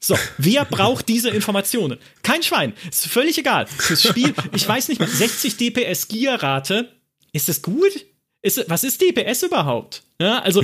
[0.00, 1.98] So, wer braucht diese Informationen?
[2.22, 2.72] Kein Schwein.
[2.88, 3.66] Ist völlig egal.
[3.66, 6.92] Fürs Spiel, ich weiß nicht, 60 DPS Gierrate,
[7.32, 8.06] ist das gut?
[8.42, 10.04] Ist, was ist DPS überhaupt?
[10.20, 10.62] Ja, also,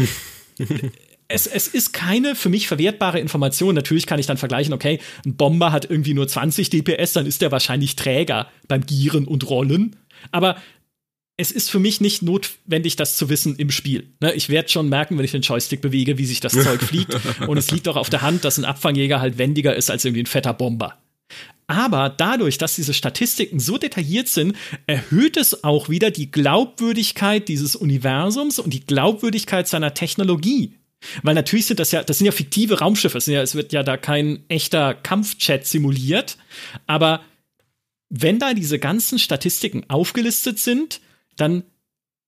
[1.29, 3.75] es, es ist keine für mich verwertbare Information.
[3.75, 7.43] Natürlich kann ich dann vergleichen, okay, ein Bomber hat irgendwie nur 20 DPS, dann ist
[7.43, 9.97] der wahrscheinlich Träger beim Gieren und Rollen.
[10.31, 10.57] Aber
[11.37, 14.13] es ist für mich nicht notwendig, das zu wissen im Spiel.
[14.21, 17.17] Ne, ich werde schon merken, wenn ich den Joystick bewege, wie sich das Zeug fliegt.
[17.49, 20.23] Und es liegt auch auf der Hand, dass ein Abfangjäger halt wendiger ist als irgendwie
[20.23, 20.97] ein fetter Bomber.
[21.67, 24.55] Aber dadurch, dass diese Statistiken so detailliert sind,
[24.87, 30.75] erhöht es auch wieder die Glaubwürdigkeit dieses Universums und die Glaubwürdigkeit seiner Technologie.
[31.23, 33.19] Weil natürlich sind das ja, das sind ja fiktive Raumschiffe.
[33.19, 36.37] Es, ja, es wird ja da kein echter Kampfchat simuliert.
[36.87, 37.23] Aber
[38.09, 41.01] wenn da diese ganzen Statistiken aufgelistet sind,
[41.37, 41.65] dann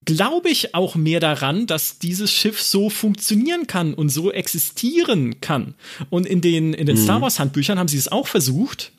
[0.04, 5.74] glaube ich auch mehr daran, dass dieses Schiff so funktionieren kann und so existieren kann.
[6.10, 7.02] Und in den, in den mhm.
[7.02, 8.92] Star Wars Handbüchern haben sie es auch versucht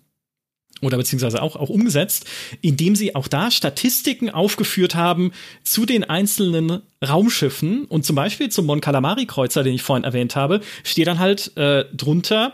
[0.81, 2.25] oder beziehungsweise auch, auch umgesetzt,
[2.61, 5.31] indem sie auch da Statistiken aufgeführt haben
[5.63, 10.35] zu den einzelnen Raumschiffen und zum Beispiel zum Mon Calamari Kreuzer, den ich vorhin erwähnt
[10.35, 12.53] habe, steht dann halt äh, drunter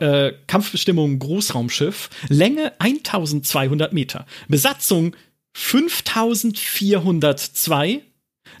[0.00, 5.14] äh, Kampfbestimmung Großraumschiff, Länge 1200 Meter, Besatzung
[5.52, 8.02] 5402,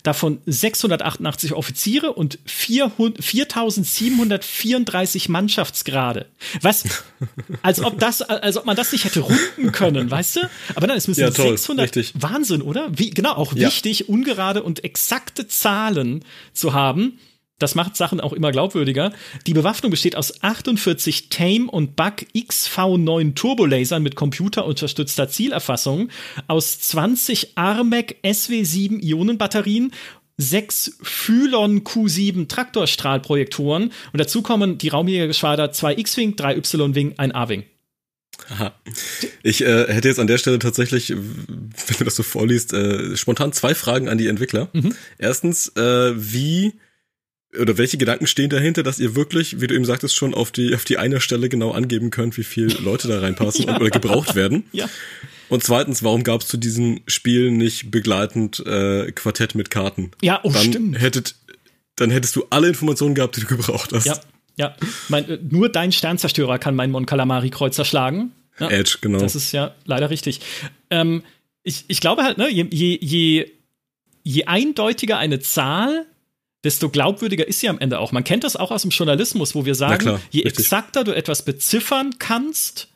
[0.02, 6.26] davon 688 Offiziere und 4734 Mannschaftsgrade.
[6.62, 6.84] Was?
[7.62, 10.40] Als ob das, als ob man das nicht hätte runden können, weißt du?
[10.74, 11.84] Aber dann ist es ja, 600.
[11.84, 12.14] Richtig.
[12.20, 12.88] Wahnsinn, oder?
[12.96, 13.66] Wie, genau, auch ja.
[13.66, 17.18] wichtig, ungerade und exakte Zahlen zu haben.
[17.60, 19.12] Das macht Sachen auch immer glaubwürdiger.
[19.46, 26.08] Die Bewaffnung besteht aus 48 Tame und Bug XV9 Turbolasern mit computerunterstützter Zielerfassung,
[26.48, 29.92] aus 20 Armec SW7 Ionenbatterien
[30.38, 37.64] sechs Phylon Q7 Traktorstrahlprojektoren und dazu kommen die Raumjägergeschwader, zwei X-Wing, drei Y-Wing, ein A-Wing.
[38.48, 38.72] Aha.
[39.42, 43.52] Ich äh, hätte jetzt an der Stelle tatsächlich, wenn du das so vorliest, äh, spontan
[43.52, 44.70] zwei Fragen an die Entwickler.
[44.72, 44.94] Mhm.
[45.18, 46.72] Erstens, äh, wie
[47.58, 50.74] oder welche Gedanken stehen dahinter, dass ihr wirklich, wie du eben sagtest, schon auf die
[50.74, 53.76] auf die eine Stelle genau angeben könnt, wie viele Leute da reinpassen ja.
[53.76, 54.64] oder gebraucht werden?
[54.72, 54.88] Ja.
[55.48, 60.12] Und zweitens, warum gab es zu diesem Spiel nicht begleitend äh, Quartett mit Karten?
[60.22, 61.00] Ja, oh, dann stimmt.
[61.00, 61.34] Hättet,
[61.96, 64.06] dann hättest du alle Informationen gehabt, die du gebraucht hast.
[64.06, 64.20] Ja,
[64.56, 64.76] ja.
[65.08, 68.30] Mein, äh, nur dein Sternzerstörer kann meinen Mon Calamari Kreuzer schlagen.
[68.60, 69.18] Ja, Edge, genau.
[69.18, 70.40] Das ist ja leider richtig.
[70.90, 71.24] Ähm,
[71.64, 73.50] ich, ich glaube halt, ne, je, je, je,
[74.22, 76.06] je eindeutiger eine Zahl,
[76.64, 78.12] desto glaubwürdiger ist sie am Ende auch.
[78.12, 80.66] Man kennt das auch aus dem Journalismus, wo wir sagen, klar, je richtig.
[80.66, 82.88] exakter du etwas beziffern kannst,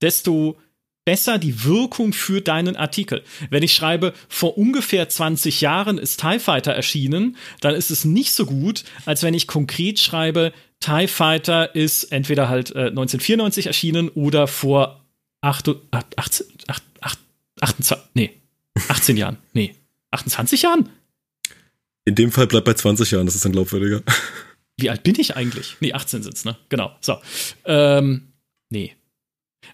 [0.00, 0.58] desto
[1.04, 3.22] besser die Wirkung für deinen Artikel.
[3.50, 8.32] Wenn ich schreibe, vor ungefähr 20 Jahren ist TIE Fighter erschienen, dann ist es nicht
[8.32, 14.08] so gut, als wenn ich konkret schreibe, TIE Fighter ist entweder halt äh, 1994 erschienen
[14.10, 15.04] oder vor
[15.40, 17.18] 8, 8, 18, 8, 8,
[17.60, 18.30] 28, nee,
[18.88, 19.74] 18 Jahren, nee,
[20.12, 20.88] 28 Jahren?
[22.04, 24.02] In dem Fall bleibt bei 20 Jahren, das ist dann glaubwürdiger.
[24.78, 25.76] Wie alt bin ich eigentlich?
[25.80, 26.56] Nee, 18 sind's, ne?
[26.68, 26.90] Genau.
[27.00, 27.18] So.
[27.64, 28.32] Ähm,
[28.70, 28.96] nee.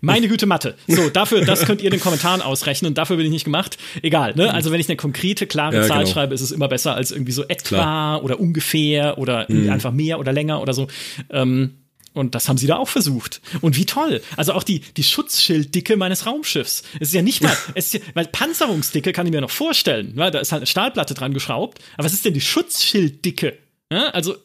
[0.00, 0.76] Meine Güte Mathe.
[0.86, 2.94] So, dafür, das könnt ihr in den Kommentaren ausrechnen.
[2.94, 3.78] Dafür bin ich nicht gemacht.
[4.02, 4.52] Egal, ne?
[4.52, 6.12] Also wenn ich eine konkrete, klare ja, Zahl genau.
[6.12, 8.24] schreibe, ist es immer besser als irgendwie so etwa Klar.
[8.24, 9.70] oder ungefähr oder mhm.
[9.70, 10.88] einfach mehr oder länger oder so.
[11.30, 11.77] Ähm,
[12.18, 13.40] und das haben sie da auch versucht.
[13.60, 14.20] Und wie toll.
[14.36, 16.82] Also auch die, die Schutzschilddicke meines Raumschiffs.
[17.00, 20.12] Es ist ja nicht mal, es ist ja, weil Panzerungsdicke kann ich mir noch vorstellen.
[20.14, 21.78] Weil da ist halt eine Stahlplatte dran geschraubt.
[21.94, 23.58] Aber was ist denn die Schutzschilddicke?
[23.92, 24.36] Ja, also,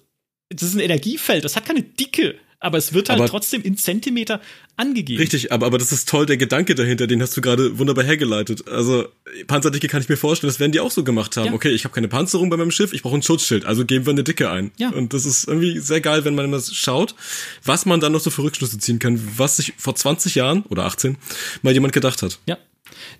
[0.50, 3.78] das ist ein Energiefeld, das hat keine Dicke aber es wird halt aber trotzdem in
[3.78, 4.42] Zentimeter
[4.78, 5.20] angegeben.
[5.20, 8.68] Richtig, aber, aber das ist toll, der Gedanke dahinter, den hast du gerade wunderbar hergeleitet.
[8.68, 9.08] Also
[9.48, 11.48] Panzerdicke kann ich mir vorstellen, das werden die auch so gemacht haben.
[11.48, 11.54] Ja.
[11.54, 14.12] Okay, ich habe keine Panzerung bei meinem Schiff, ich brauche ein Schutzschild, also geben wir
[14.12, 14.72] eine Dicke ein.
[14.78, 14.90] Ja.
[14.90, 17.16] Und das ist irgendwie sehr geil, wenn man immer schaut,
[17.64, 20.86] was man dann noch so für Rückschlüsse ziehen kann, was sich vor 20 Jahren oder
[20.86, 21.18] 18
[21.62, 22.40] mal jemand gedacht hat.
[22.48, 22.58] Ja.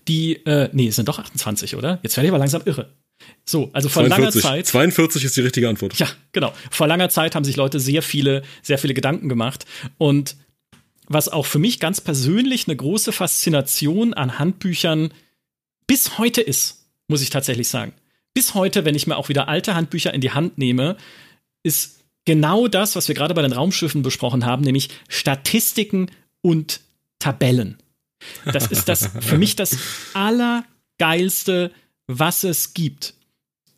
[0.08, 2.00] Die, äh, nee, es sind doch 28, oder?
[2.04, 2.90] Jetzt werde ich aber langsam irre.
[3.46, 4.68] So, also vor 42, langer Zeit.
[4.68, 5.98] 42 ist die richtige Antwort.
[6.00, 6.54] Ja, genau.
[6.72, 9.66] Vor langer Zeit haben sich Leute sehr viele, sehr viele Gedanken gemacht.
[9.98, 10.38] Und
[11.08, 15.14] was auch für mich ganz persönlich eine große Faszination an Handbüchern
[15.88, 17.94] bis heute ist, muss ich tatsächlich sagen.
[18.34, 20.98] Bis heute, wenn ich mir auch wieder alte Handbücher in die Hand nehme,
[21.62, 26.10] ist genau das, was wir gerade bei den Raumschiffen besprochen haben, nämlich Statistiken
[26.42, 26.82] und
[27.20, 27.78] Tabellen.
[28.46, 29.78] Das ist das für mich das
[30.14, 31.72] allergeilste
[32.08, 33.14] was es gibt.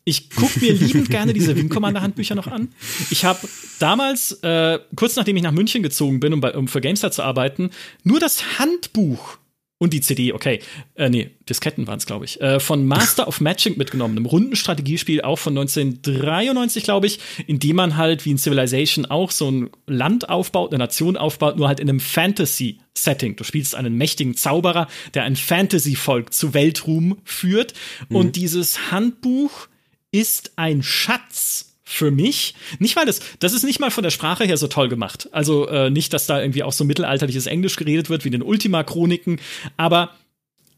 [0.04, 2.72] Ich gucke mir liebend gerne diese Wing Commander Handbücher noch an.
[3.10, 3.48] Ich habe
[3.80, 7.22] damals, äh, kurz nachdem ich nach München gezogen bin, um, bei, um für GameStar zu
[7.22, 7.70] arbeiten,
[8.04, 9.38] nur das Handbuch
[9.78, 10.60] und die CD, okay,
[10.94, 15.20] äh, nee, Disketten waren es, glaube ich, äh, von Master of Matching mitgenommen, einem Rundenstrategiespiel
[15.20, 19.70] auch von 1993, glaube ich, in dem man halt wie in Civilization auch so ein
[19.86, 23.36] Land aufbaut, eine Nation aufbaut, nur halt in einem Fantasy-Setting.
[23.36, 27.74] Du spielst einen mächtigen Zauberer, der ein Fantasy-Volk zu Weltruhm führt.
[28.08, 28.16] Mhm.
[28.16, 29.68] Und dieses Handbuch
[30.10, 32.54] ist ein Schatz für mich.
[32.80, 35.28] Nicht weil das, das ist nicht mal von der Sprache her so toll gemacht.
[35.30, 38.42] Also äh, nicht, dass da irgendwie auch so mittelalterliches Englisch geredet wird wie in den
[38.42, 39.40] Ultima-Chroniken,
[39.76, 40.10] aber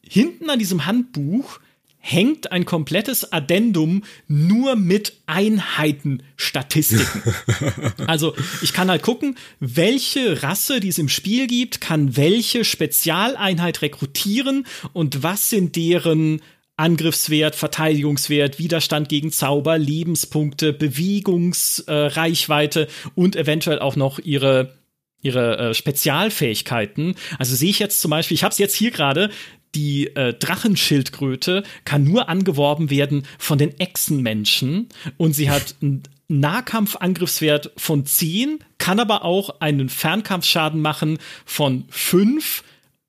[0.03, 1.61] hinten an diesem Handbuch
[1.97, 7.23] hängt ein komplettes Addendum nur mit Einheitenstatistiken.
[8.07, 13.81] also ich kann halt gucken, welche Rasse, die es im Spiel gibt, kann welche Spezialeinheit
[13.81, 16.43] rekrutieren und was sind deren
[16.79, 24.77] Angriffswert, Verteidigungswert, Widerstand gegen Zauber, Lebenspunkte, Bewegungsreichweite äh, und eventuell auch noch ihre
[25.21, 27.17] ihre äh, Spezialfähigkeiten.
[27.41, 29.31] Also sehe ich jetzt zum Beispiel, ich habe es jetzt hier gerade,
[29.75, 37.73] die äh, Drachenschildkröte kann nur angeworben werden von den Echsenmenschen und sie hat einen Nahkampfangriffswert
[37.77, 42.63] von 10, kann aber auch einen Fernkampfschaden machen von 5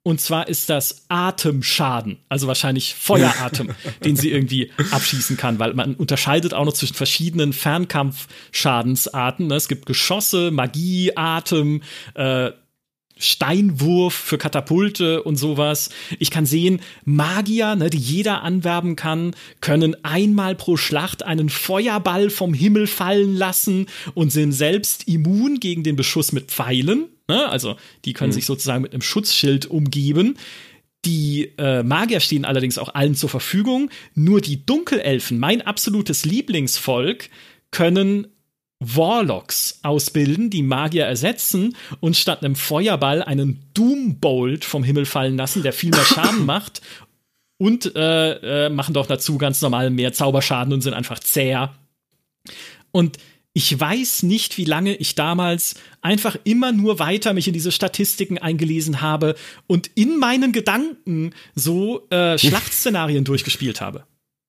[0.09, 3.69] und zwar ist das Atemschaden, also wahrscheinlich Feueratem,
[4.03, 9.45] den sie irgendwie abschießen kann, weil man unterscheidet auch noch zwischen verschiedenen Fernkampfschadensarten.
[9.45, 9.53] Ne?
[9.53, 11.83] Es gibt Geschosse, Magie, Atem,
[12.15, 12.49] äh,
[13.19, 15.91] Steinwurf für Katapulte und sowas.
[16.17, 22.31] Ich kann sehen, Magier, ne, die jeder anwerben kann, können einmal pro Schlacht einen Feuerball
[22.31, 23.85] vom Himmel fallen lassen
[24.15, 27.09] und sind selbst immun gegen den Beschuss mit Pfeilen.
[27.29, 27.47] Ne?
[27.47, 28.33] Also die können mhm.
[28.33, 30.37] sich sozusagen mit einem Schutzschild umgeben.
[31.05, 33.89] Die äh, Magier stehen allerdings auch allen zur Verfügung.
[34.15, 37.29] Nur die Dunkelelfen, mein absolutes Lieblingsvolk,
[37.71, 38.27] können
[38.79, 45.63] Warlocks ausbilden, die Magier ersetzen und statt einem Feuerball einen Doombolt vom Himmel fallen lassen,
[45.63, 46.81] der viel mehr Schaden macht
[47.57, 51.75] und äh, äh, machen doch dazu ganz normal mehr Zauberschaden und sind einfach zäher.
[52.91, 53.17] Und
[53.59, 58.37] ich weiß nicht, wie lange ich damals einfach immer nur weiter mich in diese Statistiken
[58.37, 59.35] eingelesen habe
[59.67, 64.05] und in meinen Gedanken so äh, Schlachtszenarien durchgespielt habe.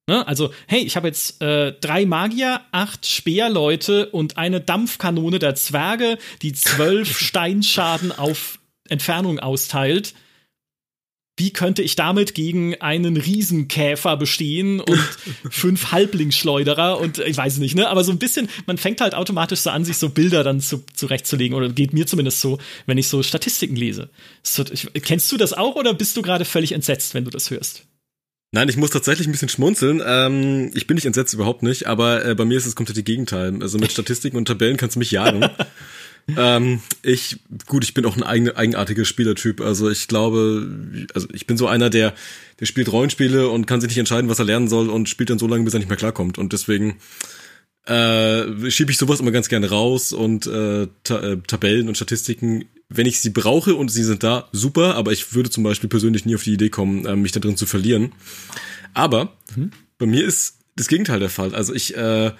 [0.06, 0.24] Ne?
[0.28, 6.16] Also, hey, ich habe jetzt äh, drei Magier, acht Speerleute und eine Dampfkanone der Zwerge,
[6.42, 10.14] die zwölf Steinschaden auf Entfernung austeilt
[11.40, 15.00] wie könnte ich damit gegen einen Riesenkäfer bestehen und
[15.50, 17.88] fünf Halblingsschleuderer und ich weiß nicht, ne?
[17.88, 20.84] Aber so ein bisschen, man fängt halt automatisch so an, sich so Bilder dann zu,
[20.94, 24.10] zurechtzulegen oder geht mir zumindest so, wenn ich so Statistiken lese.
[24.42, 27.50] So, ich, kennst du das auch oder bist du gerade völlig entsetzt, wenn du das
[27.50, 27.86] hörst?
[28.52, 30.02] Nein, ich muss tatsächlich ein bisschen schmunzeln.
[30.04, 33.04] Ähm, ich bin nicht entsetzt, überhaupt nicht, aber äh, bei mir ist es komplett das
[33.04, 33.62] Gegenteil.
[33.62, 35.48] Also mit Statistiken und Tabellen kannst du mich jagen.
[36.36, 39.60] ähm, ich, gut, ich bin auch ein eigen, eigenartiger Spielertyp.
[39.60, 42.12] Also ich glaube, also ich bin so einer, der,
[42.58, 45.38] der spielt Rollenspiele und kann sich nicht entscheiden, was er lernen soll und spielt dann
[45.38, 46.36] so lange, bis er nicht mehr klarkommt.
[46.36, 46.96] Und deswegen
[47.86, 52.66] äh, schiebe ich sowas immer ganz gerne raus und äh, ta äh, Tabellen und Statistiken,
[52.88, 56.24] wenn ich sie brauche und sie sind da, super, aber ich würde zum Beispiel persönlich
[56.24, 58.12] nie auf die Idee kommen, äh, mich da drin zu verlieren.
[58.94, 59.70] Aber mhm.
[59.98, 61.54] bei mir ist das Gegenteil der Fall.
[61.54, 62.32] Also ich äh,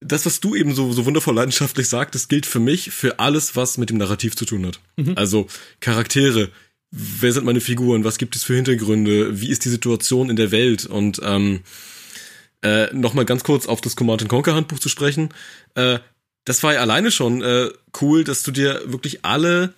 [0.00, 3.78] das, was du eben so, so wundervoll leidenschaftlich sagtest, gilt für mich für alles, was
[3.78, 4.80] mit dem Narrativ zu tun hat.
[4.96, 5.14] Mhm.
[5.16, 5.46] Also
[5.80, 6.50] Charaktere,
[6.90, 10.52] wer sind meine Figuren, was gibt es für Hintergründe, wie ist die Situation in der
[10.52, 11.60] Welt und ähm,
[12.62, 15.30] äh, nochmal ganz kurz auf das Command Conquer Handbuch zu sprechen.
[15.74, 15.98] Äh,
[16.44, 17.68] das war ja alleine schon äh,
[18.00, 19.74] cool, dass du dir wirklich alle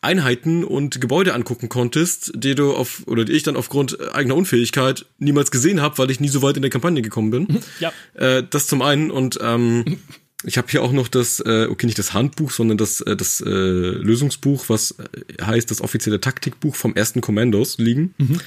[0.00, 5.06] Einheiten und Gebäude angucken konntest, die du auf oder die ich dann aufgrund eigener Unfähigkeit
[5.18, 7.60] niemals gesehen habe, weil ich nie so weit in der Kampagne gekommen bin.
[7.80, 7.92] Ja.
[8.14, 9.98] Äh, das zum einen und ähm,
[10.44, 13.40] ich habe hier auch noch das, äh, okay, nicht das Handbuch, sondern das, äh, das
[13.40, 18.14] äh, Lösungsbuch, was äh, heißt das offizielle Taktikbuch vom ersten Kommandos liegen.
[18.18, 18.40] Mhm.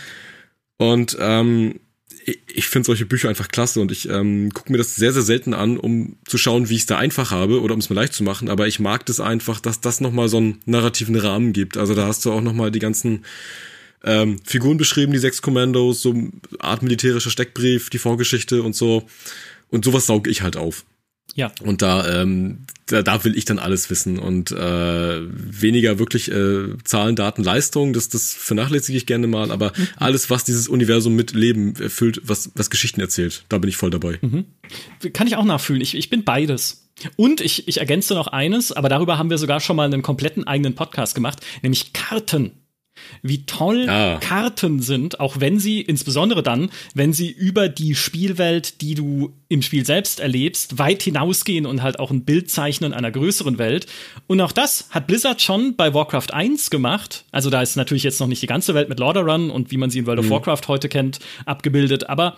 [0.78, 1.80] Und ähm,
[2.28, 5.54] ich finde solche Bücher einfach klasse und ich ähm, gucke mir das sehr, sehr selten
[5.54, 8.14] an, um zu schauen, wie ich es da einfach habe oder um es mir leicht
[8.14, 8.50] zu machen.
[8.50, 11.78] Aber ich mag das einfach, dass das nochmal so einen narrativen Rahmen gibt.
[11.78, 13.24] Also da hast du auch nochmal die ganzen
[14.04, 16.14] ähm, Figuren beschrieben, die sechs Kommandos, so
[16.60, 19.08] Art militärischer Steckbrief, die Vorgeschichte und so.
[19.70, 20.84] Und sowas sauge ich halt auf.
[21.36, 21.52] Ja.
[21.64, 26.70] Und da, ähm, da, da will ich dann alles wissen und äh, weniger wirklich äh,
[26.84, 29.88] Zahlen, Daten, Leistung, das, das vernachlässige ich gerne mal, aber mhm.
[29.98, 33.92] alles, was dieses Universum mit Leben erfüllt, was, was Geschichten erzählt, da bin ich voll
[33.92, 34.18] dabei.
[34.22, 34.46] Mhm.
[35.14, 35.82] Kann ich auch nachfühlen.
[35.82, 36.88] Ich, ich bin beides.
[37.16, 40.48] Und ich, ich ergänze noch eines, aber darüber haben wir sogar schon mal einen kompletten
[40.48, 42.54] eigenen Podcast gemacht, nämlich Karten
[43.22, 44.18] wie toll ja.
[44.20, 49.62] Karten sind, auch wenn sie, insbesondere dann, wenn sie über die Spielwelt, die du im
[49.62, 53.88] Spiel selbst erlebst, weit hinausgehen und halt auch ein Bild zeichnen einer größeren Welt.
[54.28, 57.26] Und auch das hat Blizzard schon bei Warcraft 1 gemacht.
[57.32, 59.90] Also da ist natürlich jetzt noch nicht die ganze Welt mit Lordaeron und wie man
[59.90, 60.26] sie in World mhm.
[60.26, 62.38] of Warcraft heute kennt, abgebildet, aber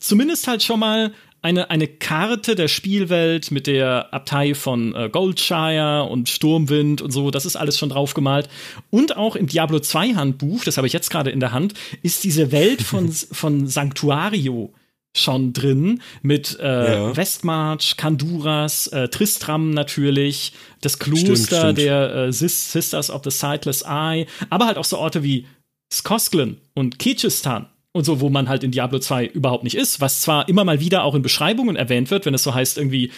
[0.00, 1.12] zumindest halt schon mal
[1.42, 7.30] eine, eine Karte der Spielwelt mit der Abtei von äh, Goldshire und Sturmwind und so,
[7.30, 8.48] das ist alles schon drauf gemalt.
[8.90, 12.24] Und auch im Diablo 2 Handbuch, das habe ich jetzt gerade in der Hand, ist
[12.24, 14.72] diese Welt von, von Sanctuario
[15.16, 17.16] schon drin mit äh, ja.
[17.16, 21.78] Westmarch, Kanduras, äh, Tristram natürlich, das Kloster stimmt, stimmt.
[21.78, 25.46] der äh, Sisters of the Sightless Eye, aber halt auch so Orte wie
[25.92, 30.20] Skosklen und Kechistan und so, wo man halt in Diablo 2 überhaupt nicht ist, was
[30.20, 33.10] zwar immer mal wieder auch in Beschreibungen erwähnt wird, wenn es so heißt, irgendwie,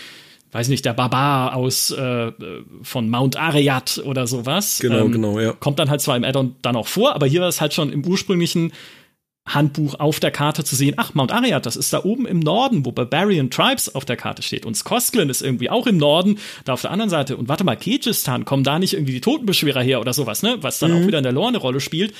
[0.52, 2.32] weiß nicht, der Barbar aus äh,
[2.82, 4.78] von Mount Areyat oder sowas.
[4.80, 5.52] Genau, ähm, genau, ja.
[5.52, 7.92] Kommt dann halt zwar im Addon dann auch vor, aber hier war es halt schon
[7.92, 8.72] im ursprünglichen
[9.46, 12.86] Handbuch auf der Karte zu sehen, ach, Mount Areyat, das ist da oben im Norden,
[12.86, 14.64] wo Barbarian Tribes auf der Karte steht.
[14.64, 17.36] Und Skosklin ist irgendwie auch im Norden, da auf der anderen Seite.
[17.36, 20.58] Und warte mal, Kyrgyzstan, kommen da nicht irgendwie die Totenbeschwerer her oder sowas, ne?
[20.60, 21.02] Was dann mhm.
[21.02, 22.14] auch wieder in der Lore eine Rolle spielt.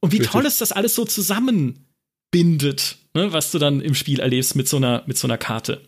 [0.00, 0.32] Und wie Richtig.
[0.32, 1.91] toll ist das alles so zusammen
[2.32, 5.80] bindet, ne, was du dann im Spiel erlebst mit so einer, mit so einer Karte.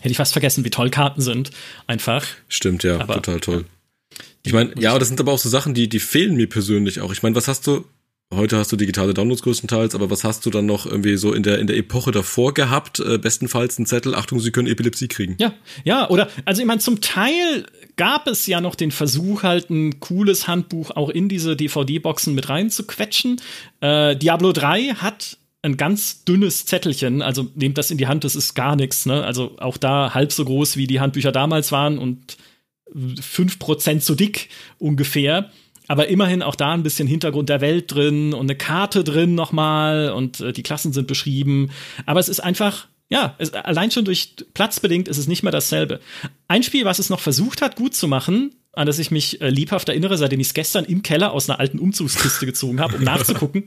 [0.00, 1.52] Hätte ich fast vergessen, wie toll Karten sind.
[1.86, 2.26] Einfach.
[2.48, 3.64] Stimmt, ja, aber, total toll.
[4.42, 7.12] Ich meine, ja, das sind aber auch so Sachen, die, die fehlen mir persönlich auch.
[7.12, 7.84] Ich meine, was hast du,
[8.32, 11.42] heute hast du digitale Downloads größtenteils, aber was hast du dann noch irgendwie so in
[11.42, 13.00] der, in der Epoche davor gehabt?
[13.00, 15.36] Äh, bestenfalls ein Zettel, Achtung, sie können Epilepsie kriegen.
[15.40, 19.70] Ja, ja, oder, also ich meine, zum Teil gab es ja noch den Versuch, halt
[19.70, 23.40] ein cooles Handbuch auch in diese DVD-Boxen mit reinzuquetschen.
[23.80, 28.36] Äh, Diablo 3 hat ein ganz dünnes Zettelchen, also nehmt das in die Hand, das
[28.36, 29.24] ist gar nichts, ne?
[29.24, 32.36] Also auch da halb so groß, wie die Handbücher damals waren und
[33.20, 34.48] fünf Prozent so dick
[34.78, 35.50] ungefähr.
[35.88, 40.10] Aber immerhin auch da ein bisschen Hintergrund der Welt drin und eine Karte drin nochmal
[40.10, 41.70] und äh, die Klassen sind beschrieben.
[42.06, 46.00] Aber es ist einfach, ja, es, allein schon durch platzbedingt ist es nicht mehr dasselbe.
[46.48, 49.48] ein Spiel, was es noch versucht hat, gut zu machen, an das ich mich äh,
[49.48, 53.04] lebhaft erinnere, seitdem ich es gestern im Keller aus einer alten Umzugskiste gezogen habe, um
[53.04, 53.66] nachzugucken,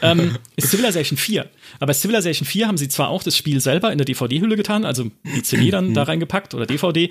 [0.00, 1.48] ähm, ist Civilization 4.
[1.76, 4.86] Aber bei Civilization 4 haben sie zwar auch das Spiel selber in der DVD-Hülle getan,
[4.86, 7.10] also die CD dann da reingepackt oder DVD.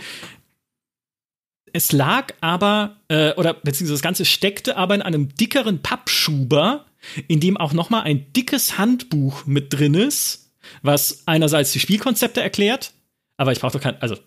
[1.73, 6.85] Es lag aber, äh, oder beziehungsweise das Ganze steckte aber in einem dickeren Pappschuber,
[7.27, 12.41] in dem auch noch mal ein dickes Handbuch mit drin ist, was einerseits die Spielkonzepte
[12.41, 12.93] erklärt,
[13.37, 14.17] aber ich brauche doch kein, also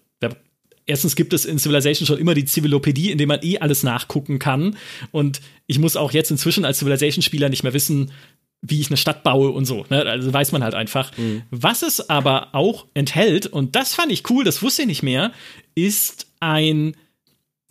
[0.86, 4.38] erstens gibt es in Civilization schon immer die Civilopädie, in dem man eh alles nachgucken
[4.38, 4.76] kann.
[5.10, 8.12] Und ich muss auch jetzt inzwischen als Civilization-Spieler nicht mehr wissen,
[8.60, 9.84] wie ich eine Stadt baue und so.
[9.90, 10.04] Ne?
[10.06, 11.16] Also weiß man halt einfach.
[11.16, 11.42] Mhm.
[11.50, 15.32] Was es aber auch enthält, und das fand ich cool, das wusste ich nicht mehr,
[15.74, 16.96] ist ein,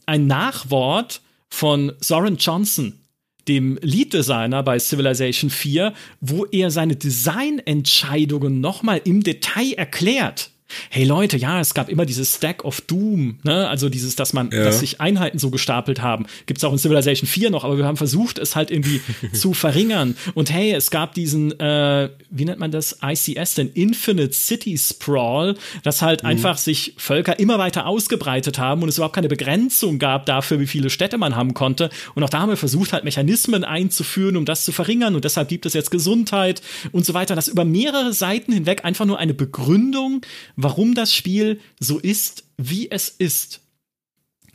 [0.06, 3.00] ein Nachwort von Soren Johnson,
[3.48, 10.53] dem Lead-Designer bei Civilization 4, wo er seine Designentscheidungen nochmal im Detail erklärt
[10.90, 13.68] hey Leute, ja, es gab immer dieses Stack of Doom, ne?
[13.68, 14.64] Also dieses, dass man, ja.
[14.64, 16.26] dass sich Einheiten so gestapelt haben.
[16.46, 19.02] Gibt's auch in Civilization 4 noch, aber wir haben versucht, es halt irgendwie
[19.34, 20.16] zu verringern.
[20.34, 22.98] Und hey, es gab diesen, äh, wie nennt man das?
[23.04, 26.30] ICS, den Infinite City Sprawl, dass halt mhm.
[26.30, 30.68] einfach sich Völker immer weiter ausgebreitet haben und es überhaupt keine Begrenzung gab dafür, wie
[30.68, 31.90] viele Städte man haben konnte.
[32.16, 35.16] Und auch da haben wir versucht, halt Mechanismen einzuführen, um das zu verringern.
[35.16, 37.36] Und deshalb gibt es jetzt Gesundheit und so weiter.
[37.36, 40.22] Das über mehrere Seiten hinweg einfach nur eine Begründung,
[40.64, 43.62] warum das Spiel so ist, wie es ist.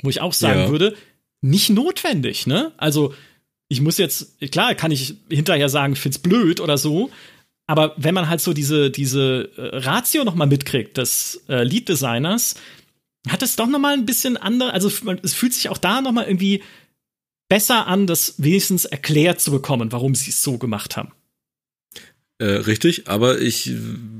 [0.02, 0.68] Wo ich auch sagen ja.
[0.70, 0.96] würde,
[1.40, 2.72] nicht notwendig, ne?
[2.76, 3.14] Also,
[3.68, 7.10] ich muss jetzt, klar, kann ich hinterher sagen, ich find's blöd oder so,
[7.66, 12.54] aber wenn man halt so diese, diese äh, Ratio noch mal mitkriegt des äh, Lead-Designers,
[13.28, 14.90] hat es doch noch mal ein bisschen andere, also
[15.22, 16.62] es fühlt sich auch da noch mal irgendwie
[17.48, 21.12] besser an, das wenigstens erklärt zu bekommen, warum sie es so gemacht haben.
[22.38, 23.72] Äh, richtig, aber ich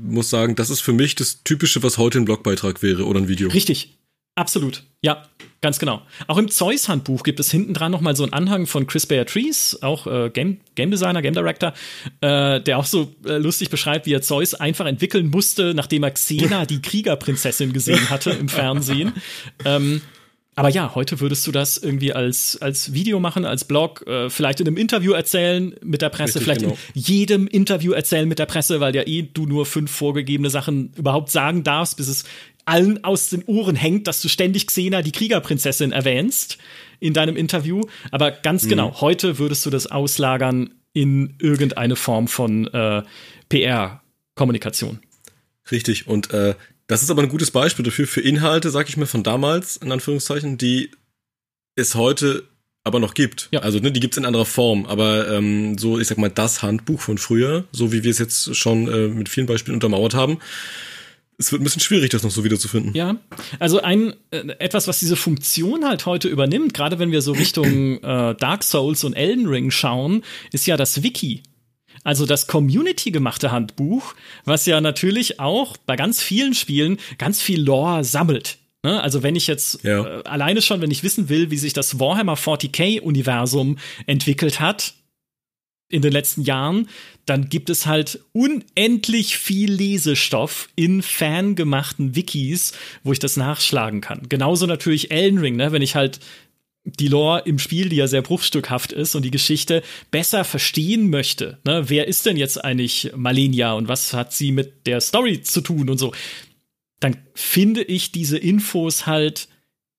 [0.03, 3.29] muss sagen, das ist für mich das Typische, was heute ein Blogbeitrag wäre oder ein
[3.29, 3.49] Video.
[3.49, 3.97] Richtig,
[4.35, 4.83] absolut.
[5.01, 5.29] Ja,
[5.61, 6.01] ganz genau.
[6.27, 10.05] Auch im Zeus-Handbuch gibt es hinten dran nochmal so einen Anhang von Chris Beatrice, auch
[10.05, 11.73] äh, Game, Game Designer, Game Director,
[12.19, 16.11] äh, der auch so äh, lustig beschreibt, wie er Zeus einfach entwickeln musste, nachdem er
[16.11, 19.13] Xena, die Kriegerprinzessin, gesehen hatte im Fernsehen.
[19.65, 20.01] Ähm,
[20.59, 24.59] aber ja, heute würdest du das irgendwie als, als Video machen, als Blog, äh, vielleicht
[24.59, 26.77] in einem Interview erzählen mit der Presse, Richtig, vielleicht genau.
[26.93, 30.91] in jedem Interview erzählen mit der Presse, weil ja eh du nur fünf vorgegebene Sachen
[30.97, 32.25] überhaupt sagen darfst, bis es
[32.65, 36.57] allen aus den Ohren hängt, dass du ständig Xena, die Kriegerprinzessin, erwähnst
[36.99, 37.83] in deinem Interview.
[38.11, 38.69] Aber ganz mhm.
[38.69, 43.03] genau, heute würdest du das auslagern in irgendeine Form von äh,
[43.47, 44.99] PR-Kommunikation.
[45.71, 46.05] Richtig.
[46.05, 46.55] Und äh,
[46.89, 49.91] das ist aber ein gutes Beispiel dafür, für Inhalte, sag ich mir, von damals, in
[49.91, 50.89] Anführungszeichen, die
[51.75, 52.43] es heute
[52.83, 53.47] aber noch gibt.
[53.51, 53.59] Ja.
[53.59, 56.99] Also ne, die gibt's in anderer Form, aber ähm, so, ich sag mal, das Handbuch
[56.99, 60.39] von früher, so wie wir es jetzt schon äh, mit vielen Beispielen untermauert haben,
[61.37, 62.95] es wird ein bisschen schwierig, das noch so wiederzufinden.
[62.95, 63.17] Ja,
[63.59, 67.97] also ein äh, etwas, was diese Funktion halt heute übernimmt, gerade wenn wir so Richtung
[68.03, 71.43] äh, Dark Souls und Elden Ring schauen, ist ja das Wiki.
[72.03, 74.15] Also das Community-gemachte Handbuch,
[74.45, 78.57] was ja natürlich auch bei ganz vielen Spielen ganz viel Lore sammelt.
[78.83, 79.01] Ne?
[79.01, 80.05] Also wenn ich jetzt ja.
[80.05, 84.93] äh, alleine schon, wenn ich wissen will, wie sich das Warhammer 40k-Universum entwickelt hat
[85.89, 86.87] in den letzten Jahren,
[87.25, 92.73] dann gibt es halt unendlich viel Lesestoff in fangemachten Wikis,
[93.03, 94.29] wo ich das nachschlagen kann.
[94.29, 95.71] Genauso natürlich Elden Ring, ne?
[95.71, 96.19] wenn ich halt
[96.97, 101.59] die Lore im Spiel, die ja sehr bruchstückhaft ist und die Geschichte besser verstehen möchte.
[101.65, 101.85] Ne?
[101.87, 105.89] Wer ist denn jetzt eigentlich Malenia und was hat sie mit der Story zu tun
[105.89, 106.13] und so?
[106.99, 109.47] Dann finde ich diese Infos halt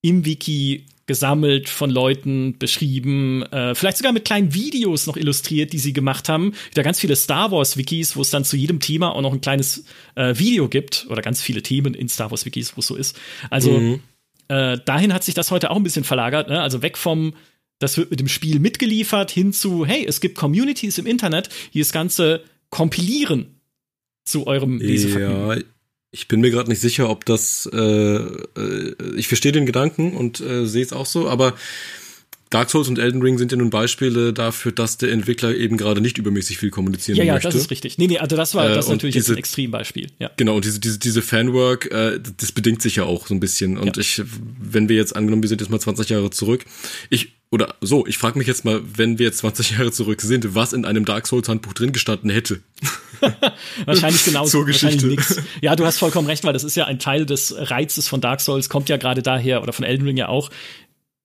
[0.02, 5.80] im Wiki gesammelt von Leuten beschrieben, äh, vielleicht sogar mit kleinen Videos noch illustriert, die
[5.80, 6.52] sie gemacht haben.
[6.74, 9.40] Da ganz viele Star Wars Wikis, wo es dann zu jedem Thema auch noch ein
[9.40, 12.94] kleines äh, Video gibt oder ganz viele Themen in Star Wars Wikis, wo es so
[12.94, 13.18] ist.
[13.50, 14.00] Also mhm
[14.50, 16.48] äh, dahin hat sich das heute auch ein bisschen verlagert.
[16.48, 16.60] Ne?
[16.60, 17.34] Also weg vom,
[17.78, 21.78] das wird mit dem Spiel mitgeliefert, hin zu, hey, es gibt Communities im Internet, die
[21.78, 23.60] das Ganze kompilieren
[24.24, 25.48] zu eurem Lesevergnügen.
[25.48, 25.56] Ja,
[26.10, 30.40] ich bin mir gerade nicht sicher, ob das, äh, äh, ich verstehe den Gedanken und
[30.40, 31.54] äh, sehe es auch so, aber
[32.50, 36.00] Dark Souls und Elden Ring sind ja nun Beispiele dafür, dass der Entwickler eben gerade
[36.00, 37.46] nicht übermäßig viel kommunizieren ja, ja, möchte.
[37.48, 37.96] Ja, das ist richtig.
[37.96, 40.08] Nee, nee, also das war das äh, natürlich diese, jetzt ein Extrembeispiel.
[40.18, 40.32] Ja.
[40.36, 43.78] Genau, und diese, diese, diese Fanwork, äh, das bedingt sich ja auch so ein bisschen.
[43.78, 44.00] Und ja.
[44.00, 44.22] ich,
[44.60, 46.64] wenn wir jetzt angenommen, wir sind jetzt mal 20 Jahre zurück,
[47.08, 50.52] ich, oder so, ich frage mich jetzt mal, wenn wir jetzt 20 Jahre zurück sind,
[50.52, 52.62] was in einem Dark Souls Handbuch drin gestanden hätte.
[53.84, 55.06] wahrscheinlich genau Zur Geschichte.
[55.06, 55.40] Nix.
[55.60, 58.40] Ja, du hast vollkommen recht, weil das ist ja ein Teil des Reizes von Dark
[58.40, 60.50] Souls, kommt ja gerade daher, oder von Elden Ring ja auch,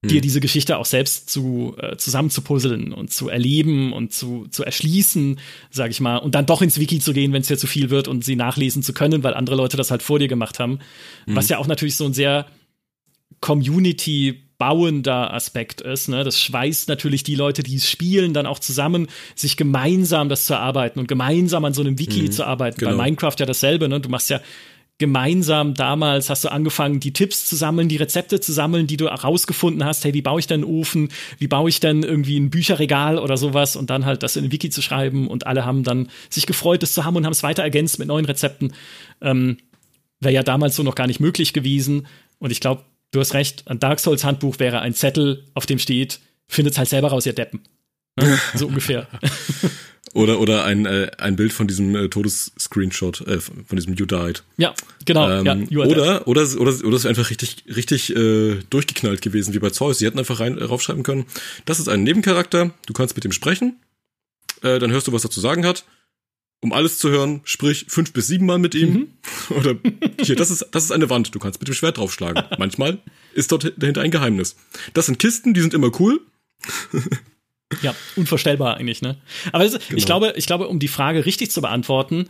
[0.07, 0.21] dir hm.
[0.21, 5.91] diese Geschichte auch selbst zu äh, zusammenzupuzzeln und zu erleben und zu, zu erschließen, sag
[5.91, 8.07] ich mal, und dann doch ins Wiki zu gehen, wenn es dir zu viel wird
[8.07, 10.79] und sie nachlesen zu können, weil andere Leute das halt vor dir gemacht haben.
[11.25, 11.35] Mhm.
[11.35, 12.45] Was ja auch natürlich so ein sehr
[13.41, 16.07] Community bauender Aspekt ist.
[16.07, 16.23] Ne?
[16.23, 20.53] Das schweißt natürlich die Leute, die es spielen, dann auch zusammen, sich gemeinsam das zu
[20.53, 22.77] erarbeiten und gemeinsam an so einem Wiki mhm, zu arbeiten.
[22.79, 22.95] Genau.
[22.95, 23.89] Bei Minecraft ja dasselbe.
[23.89, 23.99] Ne?
[23.99, 24.39] Du machst ja
[24.97, 29.09] gemeinsam damals hast du angefangen, die Tipps zu sammeln, die Rezepte zu sammeln, die du
[29.09, 30.05] herausgefunden hast.
[30.05, 31.09] Hey, wie baue ich denn einen Ofen?
[31.37, 33.75] Wie baue ich denn irgendwie ein Bücherregal oder sowas?
[33.75, 35.27] Und dann halt das in ein Wiki zu schreiben.
[35.27, 38.07] Und alle haben dann sich gefreut, das zu haben und haben es weiter ergänzt mit
[38.07, 38.73] neuen Rezepten.
[39.21, 39.57] Ähm,
[40.21, 42.07] Wäre ja damals so noch gar nicht möglich gewesen.
[42.39, 45.77] Und ich glaube, du hast recht, ein Dark Souls Handbuch wäre ein Zettel, auf dem
[45.77, 47.61] steht, findet halt selber raus, ihr Deppen.
[48.15, 48.39] Ne?
[48.55, 49.07] So ungefähr.
[50.13, 54.43] Oder, oder ein, äh, ein Bild von diesem äh, Todesscreenshot, äh, von diesem You Died.
[54.57, 54.73] Ja,
[55.03, 55.29] genau.
[55.29, 59.59] Ähm, ja, oder, oder, oder, oder es wäre einfach richtig, richtig äh, durchgeknallt gewesen, wie
[59.59, 59.97] bei Zeus.
[59.97, 61.25] Sie hätten einfach rein, raufschreiben können,
[61.65, 63.77] das ist ein Nebencharakter, du kannst mit dem sprechen,
[64.61, 65.85] äh, dann hörst du, was er zu sagen hat.
[66.61, 68.93] Um alles zu hören, sprich fünf bis sieben Mal mit ihm.
[68.93, 69.07] Mhm.
[69.57, 69.75] Oder
[70.21, 72.43] hier, das ist, das ist eine Wand, du kannst mit dem Schwert draufschlagen.
[72.57, 72.99] Manchmal
[73.33, 74.55] ist dort dahinter ein Geheimnis.
[74.93, 76.21] Das sind Kisten, die sind immer cool.
[77.81, 79.17] Ja, unvorstellbar eigentlich, ne?
[79.51, 79.97] Aber also, genau.
[79.97, 82.29] ich glaube, ich glaube, um die Frage richtig zu beantworten,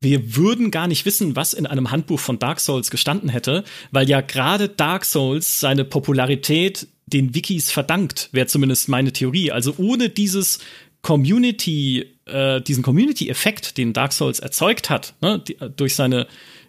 [0.00, 4.08] wir würden gar nicht wissen, was in einem Handbuch von Dark Souls gestanden hätte, weil
[4.08, 9.50] ja gerade Dark Souls seine Popularität den Wikis verdankt, wäre zumindest meine Theorie.
[9.50, 10.58] Also ohne dieses
[11.02, 16.26] Community, äh, diesen Community-Effekt, den Dark Souls erzeugt hat, ne, die, durch seine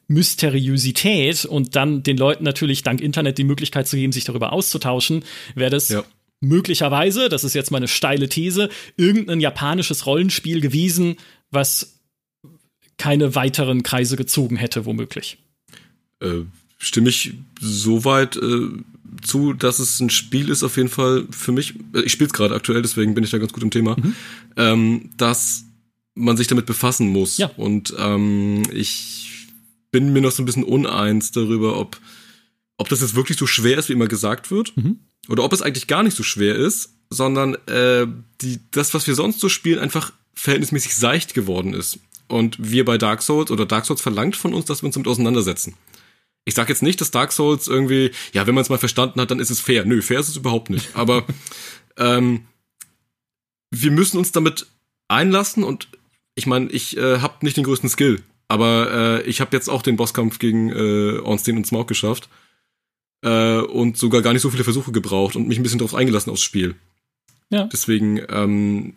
[0.07, 5.23] Mysteriosität und dann den Leuten natürlich dank Internet die Möglichkeit zu geben, sich darüber auszutauschen,
[5.55, 6.03] wäre das ja
[6.41, 11.17] möglicherweise, das ist jetzt meine steile These, irgendein japanisches Rollenspiel gewesen,
[11.51, 11.99] was
[12.97, 15.37] keine weiteren Kreise gezogen hätte, womöglich.
[16.21, 16.43] Äh,
[16.77, 18.69] stimme ich soweit äh,
[19.21, 22.33] zu, dass es ein Spiel ist, auf jeden Fall für mich, äh, ich spiele es
[22.33, 24.15] gerade aktuell, deswegen bin ich da ganz gut im Thema, mhm.
[24.55, 25.65] ähm, dass
[26.13, 27.37] man sich damit befassen muss.
[27.37, 27.51] Ja.
[27.57, 29.47] Und ähm, ich
[29.91, 31.99] bin mir noch so ein bisschen uneins darüber, ob,
[32.77, 34.75] ob das jetzt wirklich so schwer ist, wie immer gesagt wird.
[34.77, 34.99] Mhm
[35.29, 38.07] oder ob es eigentlich gar nicht so schwer ist, sondern äh,
[38.41, 41.99] die, das, was wir sonst so spielen, einfach verhältnismäßig seicht geworden ist.
[42.27, 45.07] Und wir bei Dark Souls oder Dark Souls verlangt von uns, dass wir uns damit
[45.07, 45.75] auseinandersetzen.
[46.43, 49.31] Ich sage jetzt nicht, dass Dark Souls irgendwie, ja, wenn man es mal verstanden hat,
[49.31, 49.85] dann ist es fair.
[49.85, 50.95] Nö, fair ist es überhaupt nicht.
[50.95, 51.25] Aber
[51.97, 52.45] ähm,
[53.71, 54.67] wir müssen uns damit
[55.07, 55.87] einlassen und
[56.35, 59.81] ich meine, ich äh, habe nicht den größten Skill, aber äh, ich habe jetzt auch
[59.81, 62.27] den Bosskampf gegen äh, Ornstein und Smaug geschafft
[63.25, 66.31] äh, und sogar gar nicht so viele Versuche gebraucht und mich ein bisschen darauf eingelassen
[66.31, 66.75] aufs Spiel.
[67.49, 67.67] Ja.
[67.71, 68.93] Deswegen, ähm,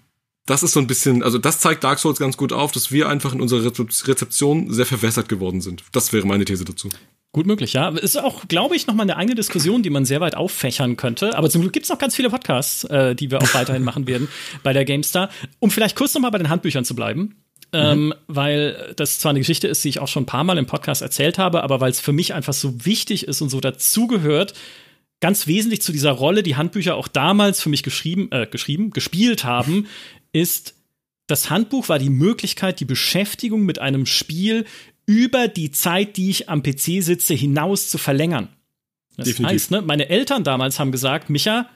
[0.46, 3.08] das ist so ein bisschen, also das zeigt Dark Souls ganz gut auf, dass wir
[3.08, 5.82] einfach in unserer Rezeption sehr verwässert geworden sind.
[5.92, 6.88] Das wäre meine These dazu.
[7.32, 7.90] Gut möglich, ja.
[7.90, 11.36] Ist auch, glaube ich, nochmal eine eigene Diskussion, die man sehr weit auffächern könnte.
[11.36, 14.06] Aber zum Glück gibt es noch ganz viele Podcasts, äh, die wir auch weiterhin machen
[14.06, 14.28] werden
[14.62, 15.28] bei der GameStar.
[15.58, 17.36] Um vielleicht kurz nochmal bei den Handbüchern zu bleiben
[17.72, 18.14] ähm, mhm.
[18.26, 21.02] weil das zwar eine Geschichte ist, die ich auch schon ein paar Mal im Podcast
[21.02, 24.54] erzählt habe, aber weil es für mich einfach so wichtig ist und so dazugehört,
[25.20, 29.44] ganz wesentlich zu dieser Rolle, die Handbücher auch damals für mich geschrieben, äh, geschrieben, gespielt
[29.44, 29.86] haben,
[30.32, 30.74] ist,
[31.26, 34.64] das Handbuch war die Möglichkeit, die Beschäftigung mit einem Spiel
[35.04, 38.48] über die Zeit, die ich am PC sitze, hinaus zu verlängern.
[39.16, 39.52] Das Definitiv.
[39.52, 41.68] heißt, ne, meine Eltern damals haben gesagt, Micha,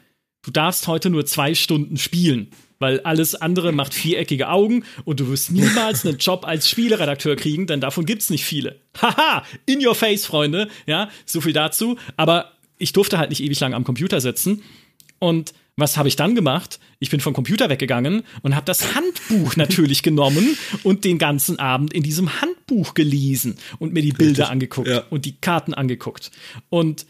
[0.42, 2.48] du darfst heute nur zwei Stunden spielen
[2.82, 7.68] weil alles andere macht viereckige Augen und du wirst niemals einen Job als Spieleredakteur kriegen,
[7.68, 8.80] denn davon gibt's nicht viele.
[9.00, 10.68] Haha, in your face, Freunde.
[10.84, 11.96] Ja, so viel dazu.
[12.16, 14.62] Aber ich durfte halt nicht ewig lang am Computer sitzen.
[15.20, 16.80] Und was habe ich dann gemacht?
[16.98, 21.94] Ich bin vom Computer weggegangen und habe das Handbuch natürlich genommen und den ganzen Abend
[21.94, 25.04] in diesem Handbuch gelesen und mir die Bilder Richtig, angeguckt ja.
[25.08, 26.32] und die Karten angeguckt.
[26.68, 27.06] Und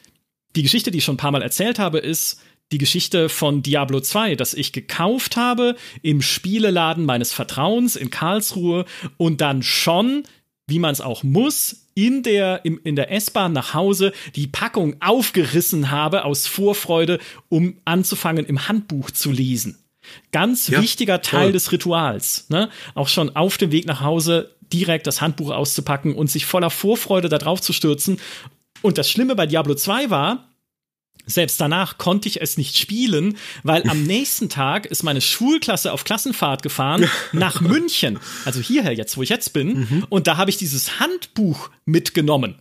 [0.55, 2.43] die Geschichte, die ich schon ein paar Mal erzählt habe, ist,
[2.73, 8.87] die Geschichte von Diablo 2, das ich gekauft habe im Spieleladen meines Vertrauens in Karlsruhe
[9.19, 10.25] und dann schon,
[10.67, 14.97] wie man es auch muss, in der, im, in der S-Bahn nach Hause die Packung
[15.01, 17.19] aufgerissen habe aus Vorfreude,
[17.51, 19.79] um anzufangen, im Handbuch zu lesen.
[20.33, 21.53] Ganz ja, wichtiger Teil toll.
[21.53, 22.47] des Rituals.
[22.49, 22.71] Ne?
[22.95, 27.29] Auch schon auf dem Weg nach Hause direkt das Handbuch auszupacken und sich voller Vorfreude
[27.29, 28.19] darauf zu stürzen.
[28.81, 30.49] Und das Schlimme bei Diablo 2 war,
[31.27, 36.05] selbst danach konnte ich es nicht spielen, weil am nächsten Tag ist meine Schulklasse auf
[36.05, 40.07] Klassenfahrt gefahren nach München, also hierher jetzt, wo ich jetzt bin, mhm.
[40.09, 42.57] und da habe ich dieses Handbuch mitgenommen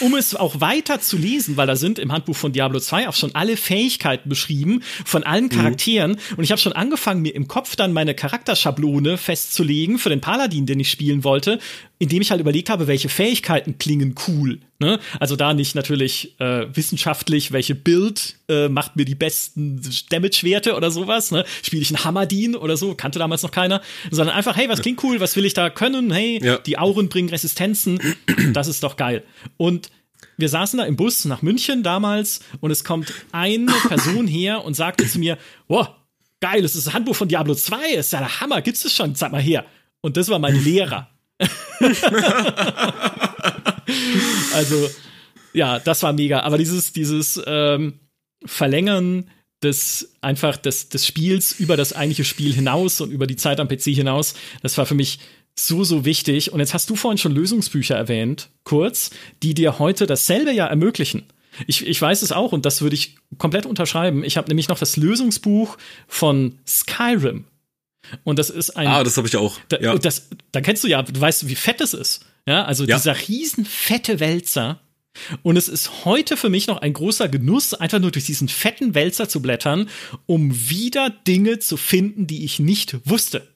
[0.00, 3.14] um es auch weiter zu lesen, weil da sind im Handbuch von Diablo 2 auch
[3.14, 5.50] schon alle Fähigkeiten beschrieben von allen mhm.
[5.50, 6.10] Charakteren.
[6.12, 6.36] Mhm.
[6.36, 10.66] Und ich habe schon angefangen, mir im Kopf dann meine Charakterschablone festzulegen für den Paladin,
[10.66, 11.58] den ich spielen wollte,
[12.02, 14.58] indem ich halt überlegt habe, welche Fähigkeiten klingen cool.
[14.80, 14.98] Ne?
[15.20, 19.80] Also da nicht natürlich äh, wissenschaftlich, welche Bild äh, macht mir die besten
[20.10, 21.30] Damage-Werte oder sowas.
[21.30, 21.44] Ne?
[21.62, 25.00] Spiele ich einen Hammerdin oder so, kannte damals noch keiner, sondern einfach, hey, was klingt
[25.04, 26.10] cool, was will ich da können?
[26.10, 26.58] Hey, ja.
[26.58, 28.00] die Auren bringen Resistenzen,
[28.52, 29.22] das ist doch geil.
[29.56, 29.88] Und
[30.36, 34.74] wir saßen da im Bus nach München damals und es kommt eine Person her und
[34.74, 35.38] sagte zu mir,
[35.68, 35.86] wow,
[36.40, 39.14] geil, das ist das Handbuch von Diablo 2, ist ja der Hammer, gibt's es schon,
[39.14, 39.64] zeig mal her.
[40.00, 41.11] Und das war mein Lehrer.
[44.54, 44.90] also,
[45.52, 46.40] ja, das war mega.
[46.40, 47.94] Aber dieses, dieses ähm,
[48.44, 49.30] Verlängern
[49.62, 53.68] des einfach des, des Spiels über das eigentliche Spiel hinaus und über die Zeit am
[53.68, 55.20] PC hinaus, das war für mich
[55.58, 56.52] so, so wichtig.
[56.52, 59.10] Und jetzt hast du vorhin schon Lösungsbücher erwähnt, kurz,
[59.42, 61.24] die dir heute dasselbe ja ermöglichen.
[61.66, 64.24] Ich, ich weiß es auch und das würde ich komplett unterschreiben.
[64.24, 65.76] Ich habe nämlich noch das Lösungsbuch
[66.08, 67.44] von Skyrim.
[68.24, 68.86] Und das ist ein.
[68.86, 69.58] Ah, das habe ich auch.
[69.68, 69.96] Da, ja.
[69.96, 72.26] das, da kennst du ja, du weißt, wie fett es ist.
[72.46, 72.96] Ja, also ja.
[72.96, 74.80] dieser riesen fette Wälzer.
[75.42, 78.94] Und es ist heute für mich noch ein großer Genuss, einfach nur durch diesen fetten
[78.94, 79.90] Wälzer zu blättern,
[80.26, 83.46] um wieder Dinge zu finden, die ich nicht wusste.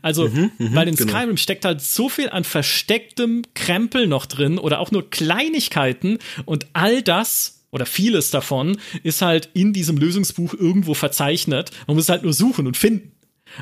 [0.00, 1.12] Also mhm, mh, bei den genau.
[1.12, 6.66] Skyrim steckt halt so viel an verstecktem Krempel noch drin oder auch nur Kleinigkeiten und
[6.72, 11.70] all das oder vieles davon ist halt in diesem Lösungsbuch irgendwo verzeichnet.
[11.86, 13.12] Man muss es halt nur suchen und finden.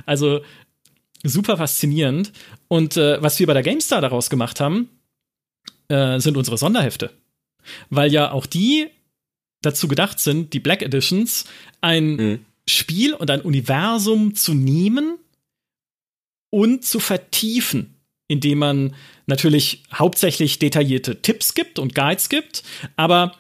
[0.07, 0.43] Also
[1.23, 2.33] super faszinierend.
[2.69, 4.89] Und äh, was wir bei der GameStar daraus gemacht haben,
[5.89, 7.11] äh, sind unsere Sonderhefte.
[7.91, 8.89] Weil ja auch die
[9.63, 11.45] dazu gedacht sind, die Black Editions,
[11.81, 12.45] ein mhm.
[12.69, 15.19] Spiel und ein Universum zu nehmen
[16.51, 17.95] und zu vertiefen,
[18.29, 18.95] indem man
[19.27, 22.63] natürlich hauptsächlich detaillierte Tipps gibt und Guides gibt.
[22.97, 23.37] Aber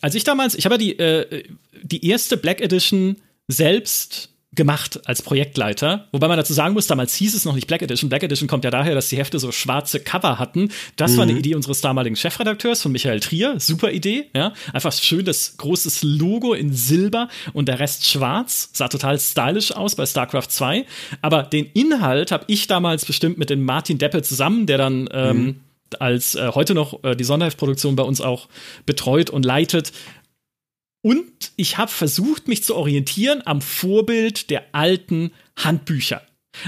[0.00, 1.44] als ich damals, ich habe ja die, äh,
[1.82, 3.16] die erste Black Edition
[3.48, 6.08] selbst gemacht als Projektleiter.
[6.10, 8.08] Wobei man dazu sagen muss, damals hieß es noch nicht Black Edition.
[8.08, 10.70] Black Edition kommt ja daher, dass die Hefte so schwarze Cover hatten.
[10.96, 11.16] Das mhm.
[11.16, 11.38] war eine mhm.
[11.38, 13.60] Idee unseres damaligen Chefredakteurs von Michael Trier.
[13.60, 14.54] Super Idee, ja.
[14.72, 18.70] Einfach schönes, großes Logo in Silber und der Rest schwarz.
[18.72, 20.86] Sah total stylisch aus bei StarCraft 2.
[21.20, 25.36] Aber den Inhalt habe ich damals bestimmt mit dem Martin Deppe zusammen, der dann ähm,
[25.36, 25.60] mhm.
[25.98, 28.48] als äh, heute noch äh, die Sonderheftproduktion bei uns auch
[28.86, 29.92] betreut und leitet,
[31.02, 36.22] und ich habe versucht, mich zu orientieren am Vorbild der alten Handbücher.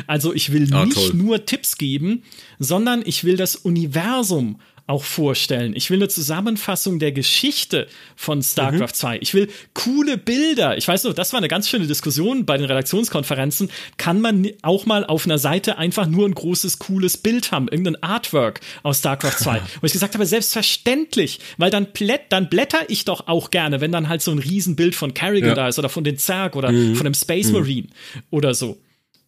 [0.07, 1.15] Also ich will ah, nicht toll.
[1.15, 2.23] nur Tipps geben,
[2.59, 4.61] sondern ich will das Universum
[4.91, 5.73] auch vorstellen.
[5.77, 7.87] Ich will eine Zusammenfassung der Geschichte
[8.17, 8.95] von StarCraft mhm.
[8.95, 9.19] 2.
[9.21, 10.77] Ich will coole Bilder.
[10.77, 13.71] Ich weiß noch, das war eine ganz schöne Diskussion bei den Redaktionskonferenzen.
[13.97, 17.69] Kann man auch mal auf einer Seite einfach nur ein großes, cooles Bild haben?
[17.69, 19.63] Irgendein Artwork aus StarCraft 2.
[19.81, 23.93] Wo ich gesagt habe, selbstverständlich, weil dann, blätt, dann blätter ich doch auch gerne, wenn
[23.93, 25.55] dann halt so ein Riesenbild von Carrigan ja.
[25.55, 26.97] da ist oder von den Zerg oder mhm.
[26.97, 27.53] von einem Space mhm.
[27.53, 28.23] Marine mhm.
[28.31, 28.79] oder so.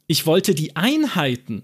[0.08, 1.62] Ich wollte die Einheiten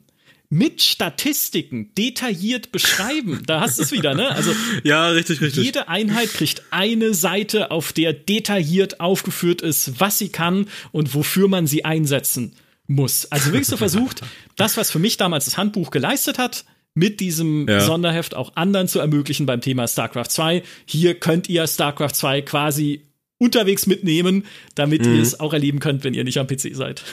[0.51, 3.43] mit Statistiken detailliert beschreiben.
[3.47, 4.31] Da hast du es wieder, ne?
[4.31, 4.53] Also
[4.83, 5.62] ja, richtig, richtig.
[5.62, 11.49] Jede Einheit kriegt eine Seite, auf der detailliert aufgeführt ist, was sie kann und wofür
[11.49, 12.55] man sie einsetzen
[12.87, 13.27] muss.
[13.31, 14.23] Also wirklich so versucht,
[14.57, 16.65] das, was für mich damals das Handbuch geleistet hat,
[16.95, 17.81] mit diesem ja.
[17.81, 20.62] Sonderheft auch anderen zu ermöglichen beim Thema StarCraft 2.
[20.87, 23.03] Hier könnt ihr StarCraft 2 quasi
[23.37, 24.45] unterwegs mitnehmen,
[24.75, 25.16] damit mhm.
[25.16, 27.05] ihr es auch erleben könnt, wenn ihr nicht am PC seid.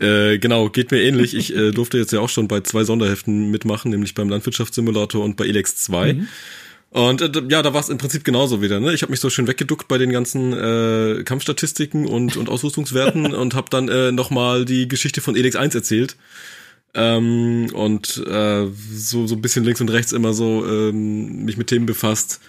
[0.00, 1.34] Äh, genau, geht mir ähnlich.
[1.34, 5.36] Ich äh, durfte jetzt ja auch schon bei zwei Sonderheften mitmachen, nämlich beim Landwirtschaftssimulator und
[5.36, 6.14] bei Elex 2.
[6.14, 6.28] Mhm.
[6.90, 8.80] Und äh, ja, da war es im Prinzip genauso wieder.
[8.80, 8.94] Ne?
[8.94, 13.54] Ich habe mich so schön weggeduckt bei den ganzen äh, Kampfstatistiken und, und Ausrüstungswerten und
[13.54, 16.16] habe dann äh, nochmal die Geschichte von Elex 1 erzählt.
[16.94, 21.66] Ähm, und äh, so, so ein bisschen links und rechts immer so ähm, mich mit
[21.66, 22.40] Themen befasst,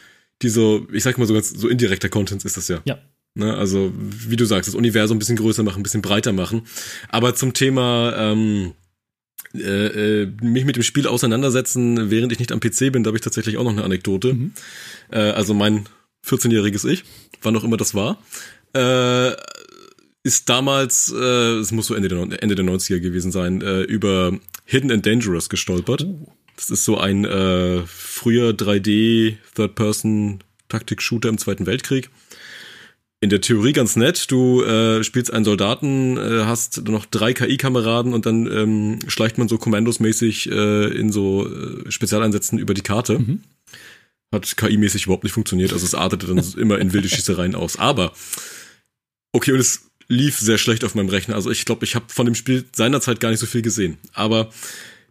[0.41, 2.79] die so, ich sag mal so ganz so indirekter Content ist das ja.
[2.85, 2.99] Ja.
[3.39, 3.55] Ne?
[3.55, 6.63] Also, wie du sagst, das Universum ein bisschen größer machen, ein bisschen breiter machen.
[7.09, 8.73] Aber zum Thema ähm,
[9.55, 13.17] äh, äh, mich mit dem Spiel auseinandersetzen, während ich nicht am PC bin, da habe
[13.17, 14.33] ich tatsächlich auch noch eine Anekdote.
[14.33, 14.51] Mhm.
[15.11, 15.87] Äh, also mein
[16.25, 17.03] 14-jähriges Ich,
[17.41, 18.21] wann auch immer das war,
[18.73, 19.31] äh,
[20.23, 24.37] ist damals, äh, es muss so Ende der, Ende der 90er gewesen sein, äh, über
[24.65, 26.03] Hidden and Dangerous gestolpert.
[26.03, 26.31] Oh.
[26.55, 32.09] Das ist so ein äh, früher 3D Third-Person-Taktik-Shooter im Zweiten Weltkrieg
[33.21, 34.31] in der Theorie ganz nett.
[34.31, 39.47] Du äh, spielst einen Soldaten, äh, hast noch drei KI-Kameraden und dann ähm, schleicht man
[39.47, 43.19] so kommandosmäßig äh, in so äh, Spezialeinsätzen über die Karte.
[43.19, 43.41] Mhm.
[44.31, 47.77] Hat KI-mäßig überhaupt nicht funktioniert, also es artete dann immer in wilde Schießereien aus.
[47.77, 48.13] Aber
[49.33, 51.35] okay, und es lief sehr schlecht auf meinem Rechner.
[51.35, 53.97] Also ich glaube, ich habe von dem Spiel seinerzeit gar nicht so viel gesehen.
[54.13, 54.49] Aber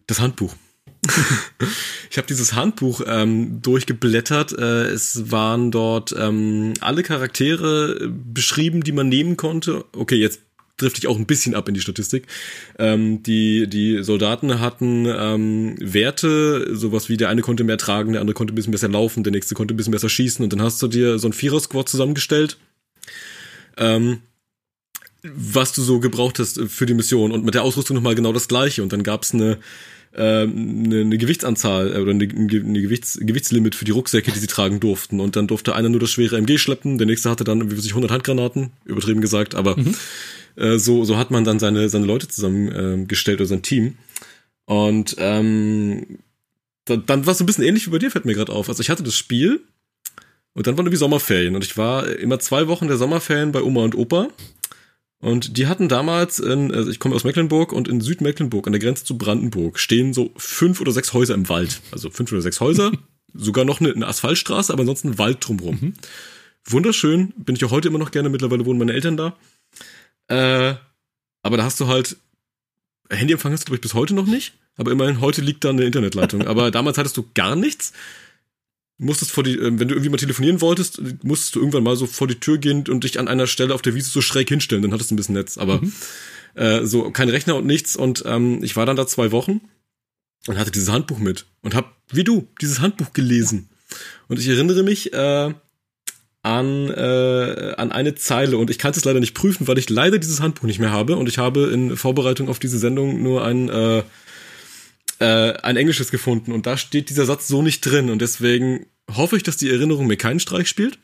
[0.07, 0.55] das Handbuch
[2.09, 4.57] ich habe dieses Handbuch ähm, durchgeblättert.
[4.57, 9.85] Äh, es waren dort ähm, alle Charaktere beschrieben, die man nehmen konnte.
[9.93, 10.41] Okay, jetzt
[10.79, 12.25] trifft ich auch ein bisschen ab in die Statistik.
[12.77, 18.21] Ähm, die, die Soldaten hatten ähm, Werte, sowas wie der eine konnte mehr tragen, der
[18.21, 20.61] andere konnte ein bisschen besser laufen, der nächste konnte ein bisschen besser schießen und dann
[20.61, 22.57] hast du dir so ein Vierer-Squad zusammengestellt.
[23.77, 24.19] Ähm,
[25.21, 28.47] was du so gebraucht hast für die Mission und mit der Ausrüstung nochmal genau das
[28.47, 28.81] gleiche.
[28.81, 29.57] Und dann gab's eine
[30.15, 34.47] ähm, eine, eine Gewichtsanzahl äh, oder eine, eine Gewichts, Gewichtslimit für die Rucksäcke, die sie
[34.47, 35.19] tragen durften.
[35.19, 37.91] Und dann durfte einer nur das schwere MG schleppen, der nächste hatte dann wie sich
[37.91, 39.95] 100 Handgranaten, übertrieben gesagt, aber mhm.
[40.55, 43.97] äh, so, so hat man dann seine, seine Leute zusammengestellt äh, oder sein Team.
[44.65, 46.19] Und ähm,
[46.85, 48.69] dann, dann war es ein bisschen ähnlich wie bei dir, fällt mir gerade auf.
[48.69, 49.61] Also ich hatte das Spiel
[50.53, 53.83] und dann waren irgendwie Sommerferien und ich war immer zwei Wochen der Sommerferien bei Oma
[53.83, 54.29] und Opa.
[55.21, 58.79] Und die hatten damals, in, also ich komme aus Mecklenburg und in Südmecklenburg an der
[58.79, 61.81] Grenze zu Brandenburg stehen so fünf oder sechs Häuser im Wald.
[61.91, 62.91] Also fünf oder sechs Häuser,
[63.33, 65.77] sogar noch eine, eine, Asphaltstraße, aber ansonsten Wald drumrum.
[65.81, 65.93] Mhm.
[66.65, 69.35] Wunderschön, bin ich auch heute immer noch gerne, mittlerweile wohnen meine Eltern da.
[70.27, 70.75] Äh,
[71.43, 72.15] aber da hast du halt,
[73.09, 75.83] Handyempfang hast du glaube ich bis heute noch nicht, aber immerhin heute liegt da eine
[75.83, 76.41] Internetleitung.
[76.47, 77.91] aber damals hattest du gar nichts
[78.99, 82.05] musstest vor die, äh, wenn du irgendwie mal telefonieren wolltest, musstest du irgendwann mal so
[82.05, 84.83] vor die Tür gehen und dich an einer Stelle auf der Wiese so schräg hinstellen,
[84.83, 85.93] dann hattest du ein bisschen Netz, aber mhm.
[86.55, 87.95] äh, so kein Rechner und nichts.
[87.95, 89.61] Und ähm, ich war dann da zwei Wochen
[90.47, 93.69] und hatte dieses Handbuch mit und hab wie du dieses Handbuch gelesen.
[94.27, 95.53] Und ich erinnere mich äh,
[96.41, 98.57] an äh, an eine Zeile.
[98.57, 101.15] Und ich kann es leider nicht prüfen, weil ich leider dieses Handbuch nicht mehr habe.
[101.15, 104.03] Und ich habe in Vorbereitung auf diese Sendung nur ein äh,
[105.19, 109.37] äh, ein englisches gefunden und da steht dieser Satz so nicht drin und deswegen hoffe
[109.37, 110.99] ich, dass die Erinnerung mir keinen Streich spielt.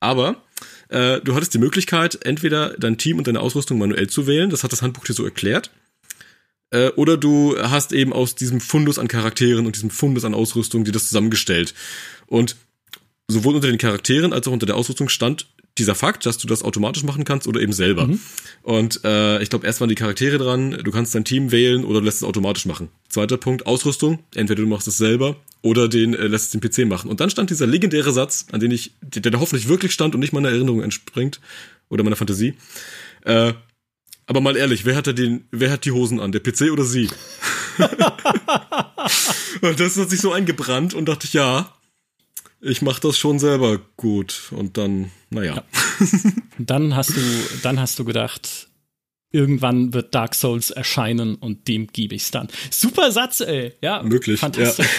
[0.00, 0.42] Aber
[0.88, 4.64] äh, du hattest die Möglichkeit, entweder dein Team und deine Ausrüstung manuell zu wählen, das
[4.64, 5.70] hat das Handbuch dir so erklärt,
[6.70, 10.84] äh, oder du hast eben aus diesem Fundus an Charakteren und diesem Fundus an Ausrüstung
[10.84, 11.74] dir das zusammengestellt.
[12.26, 12.56] Und
[13.28, 15.46] sowohl unter den Charakteren als auch unter der Ausrüstung stand
[15.80, 18.06] dieser Fakt, dass du das automatisch machen kannst oder eben selber.
[18.06, 18.20] Mhm.
[18.62, 22.00] Und äh, ich glaube, erst waren die Charaktere dran, du kannst dein Team wählen oder
[22.00, 22.88] du lässt es automatisch machen.
[23.08, 24.20] Zweiter Punkt, Ausrüstung.
[24.34, 27.10] Entweder du machst es selber oder den äh, lässt es den PC machen.
[27.10, 30.20] Und dann stand dieser legendäre Satz, an den ich, der, der hoffentlich wirklich stand und
[30.20, 31.40] nicht meiner Erinnerung entspringt
[31.88, 32.54] oder meiner Fantasie.
[33.24, 33.54] Äh,
[34.26, 36.84] aber mal ehrlich, wer hat da den, wer hat die Hosen an, der PC oder
[36.84, 37.08] sie?
[39.62, 41.74] und das hat sich so eingebrannt und dachte ich, ja,
[42.60, 44.52] ich mache das schon selber gut.
[44.52, 45.56] Und dann, naja.
[45.56, 45.64] Ja.
[46.58, 47.20] Dann hast du,
[47.62, 48.68] dann hast du gedacht,
[49.32, 52.48] irgendwann wird Dark Souls erscheinen und dem gebe ich's dann.
[52.70, 53.72] Super Satz, ey.
[53.80, 54.40] Ja, möglich.
[54.40, 54.86] Fantastisch.
[54.86, 54.92] Ja.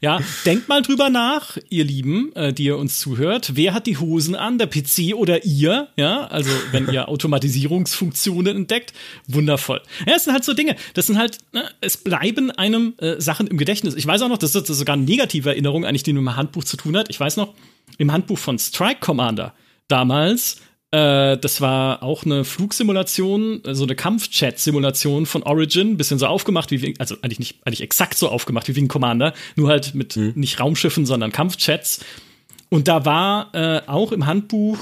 [0.00, 3.52] Ja, denkt mal drüber nach, ihr Lieben, äh, die ihr uns zuhört.
[3.54, 5.88] Wer hat die Hosen an, der PC oder ihr?
[5.96, 8.92] Ja, also wenn ihr Automatisierungsfunktionen entdeckt,
[9.26, 9.80] wundervoll.
[10.06, 10.76] Ja, das sind halt so Dinge.
[10.94, 13.94] Das sind halt, ne, es bleiben einem äh, Sachen im Gedächtnis.
[13.94, 16.64] Ich weiß auch noch, das ist sogar eine negative Erinnerung, eigentlich, die mit dem Handbuch
[16.64, 17.08] zu tun hat.
[17.10, 17.54] Ich weiß noch,
[17.98, 19.54] im Handbuch von Strike Commander
[19.88, 20.60] damals
[20.96, 26.94] äh, das war auch eine Flugsimulation, so eine Kampfchat-Simulation von Origin, bisschen so aufgemacht wie,
[26.98, 30.32] also eigentlich nicht, eigentlich exakt so aufgemacht wie Wing Commander, nur halt mit mhm.
[30.34, 32.00] nicht Raumschiffen, sondern Kampfchats.
[32.70, 34.78] Und da war äh, auch im Handbuch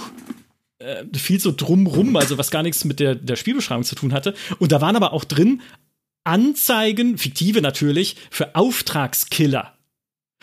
[0.79, 4.35] äh, viel so drumrum, also was gar nichts mit der, der Spielbeschreibung zu tun hatte.
[4.61, 5.63] Und da waren aber auch drin
[6.23, 9.74] Anzeigen, fiktive natürlich, für Auftragskiller.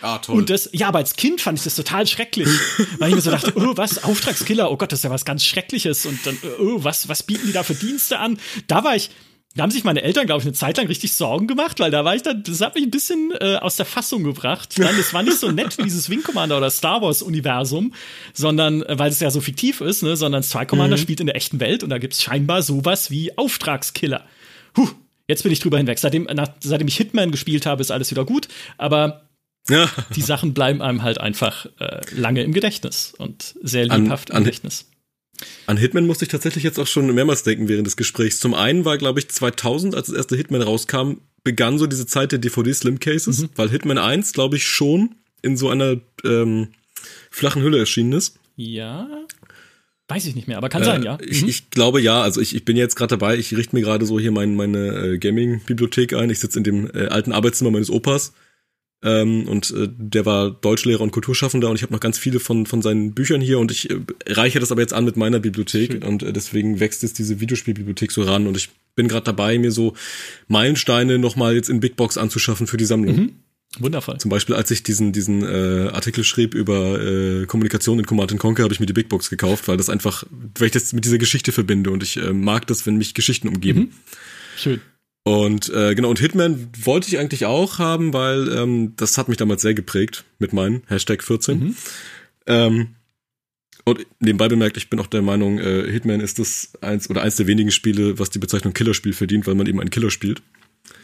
[0.02, 0.38] Ah, toll.
[0.38, 2.50] Und das, ja, aber als Kind fand ich das total schrecklich,
[3.00, 5.46] weil ich mir so dachte, oh, was, Auftragskiller, oh Gott, das ist ja was ganz
[5.46, 8.40] Schreckliches und dann, oh, was, was bieten die da für Dienste an?
[8.68, 9.10] Da war ich,
[9.56, 12.06] da haben sich meine Eltern, glaube ich, eine Zeit lang richtig Sorgen gemacht, weil da
[12.06, 14.80] war ich dann, das hat mich ein bisschen äh, aus der Fassung gebracht.
[14.80, 17.94] Dann, das war nicht so nett wie dieses Wing Commander oder Star Wars Universum,
[18.34, 21.02] sondern, äh, weil es ja so fiktiv ist, ne, sondern Strike Commander mhm.
[21.02, 24.24] spielt in der echten Welt und da gibt's scheinbar sowas wie Auftragskiller.
[24.74, 24.88] Puh,
[25.28, 26.00] jetzt bin ich drüber hinweg.
[26.00, 28.48] Seitdem, nach, seitdem ich Hitman gespielt habe, ist alles wieder gut,
[28.78, 29.24] aber
[29.70, 29.90] ja.
[30.16, 34.44] Die Sachen bleiben einem halt einfach äh, lange im Gedächtnis und sehr lebhaft an, im
[34.46, 34.88] Gedächtnis.
[35.66, 38.40] An Hitman musste ich tatsächlich jetzt auch schon mehrmals denken während des Gesprächs.
[38.40, 42.32] Zum einen war, glaube ich, 2000, als das erste Hitman rauskam, begann so diese Zeit
[42.32, 43.50] der DVD-Slim-Cases, mhm.
[43.56, 46.70] weil Hitman 1, glaube ich, schon in so einer ähm,
[47.30, 48.38] flachen Hülle erschienen ist.
[48.56, 49.08] Ja.
[50.08, 51.14] Weiß ich nicht mehr, aber kann äh, sein, ja.
[51.14, 51.28] Mhm.
[51.28, 54.06] Ich, ich, glaube ja, also ich, ich bin jetzt gerade dabei, ich richte mir gerade
[54.06, 56.30] so hier mein, meine äh, Gaming-Bibliothek ein.
[56.30, 58.34] Ich sitze in dem äh, alten Arbeitszimmer meines Opas
[59.04, 62.66] ähm, und äh, der war Deutschlehrer und Kulturschaffender und ich habe noch ganz viele von,
[62.66, 63.98] von seinen Büchern hier und ich äh,
[64.28, 66.04] reiche das aber jetzt an mit meiner Bibliothek Schön.
[66.04, 69.72] und äh, deswegen wächst jetzt diese Videospielbibliothek so ran und ich bin gerade dabei, mir
[69.72, 69.96] so
[70.48, 73.16] Meilensteine nochmal jetzt in Big Box anzuschaffen für die Sammlung.
[73.16, 73.32] Mhm.
[73.80, 74.18] Wundervoll.
[74.18, 78.64] Zum Beispiel, als ich diesen, diesen äh, Artikel schrieb über äh, Kommunikation in Command Conquer,
[78.64, 80.26] habe ich mir die Big Box gekauft, weil das einfach,
[80.58, 83.48] weil ich das mit dieser Geschichte verbinde und ich äh, mag das, wenn mich Geschichten
[83.48, 83.80] umgeben.
[83.80, 83.92] Mhm.
[84.58, 84.82] Schön.
[85.24, 89.38] Und äh, genau, und Hitman wollte ich eigentlich auch haben, weil ähm, das hat mich
[89.38, 91.60] damals sehr geprägt mit meinem Hashtag 14.
[91.60, 91.76] Mhm.
[92.48, 92.88] Ähm,
[93.86, 97.36] und nebenbei bemerkt, ich bin auch der Meinung, äh, Hitman ist das eins oder eins
[97.36, 100.42] der wenigen Spiele, was die Bezeichnung Killerspiel verdient, weil man eben einen Killer spielt.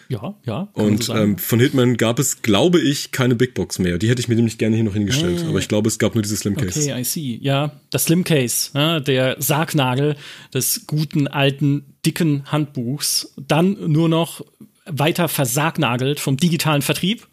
[0.10, 0.70] Ja, ja.
[0.74, 3.98] Und so ähm, von Hitman gab es, glaube ich, keine Big Box mehr.
[3.98, 5.42] Die hätte ich mir nämlich gerne hier noch hingestellt.
[5.42, 6.80] Äh, aber ich glaube, es gab nur diese Slim Case.
[6.80, 7.40] Okay, I see.
[7.42, 10.16] Ja, das Slim Case, ja, der Sargnagel
[10.54, 13.34] des guten, alten, dicken Handbuchs.
[13.38, 14.44] Dann nur noch
[14.86, 17.28] weiter versagnagelt vom digitalen Vertrieb,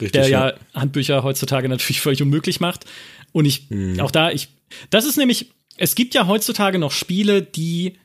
[0.00, 2.84] Richtig, der ja, Handbücher heutzutage natürlich völlig unmöglich macht.
[3.32, 3.98] Und ich, Mhm.
[4.00, 4.48] auch da, ich,
[4.90, 7.98] das ist nämlich, es gibt ja heutzutage noch Spiele, die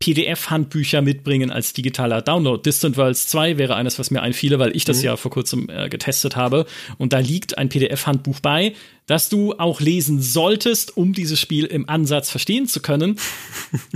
[0.00, 2.60] PDF-Handbücher mitbringen als digitaler Download.
[2.62, 5.04] Distant Worlds 2 wäre eines, was mir einfiele, weil ich das Mhm.
[5.04, 6.66] ja vor kurzem äh, getestet habe.
[6.98, 8.74] Und da liegt ein PDF-Handbuch bei,
[9.06, 13.16] das du auch lesen solltest, um dieses Spiel im Ansatz verstehen zu können.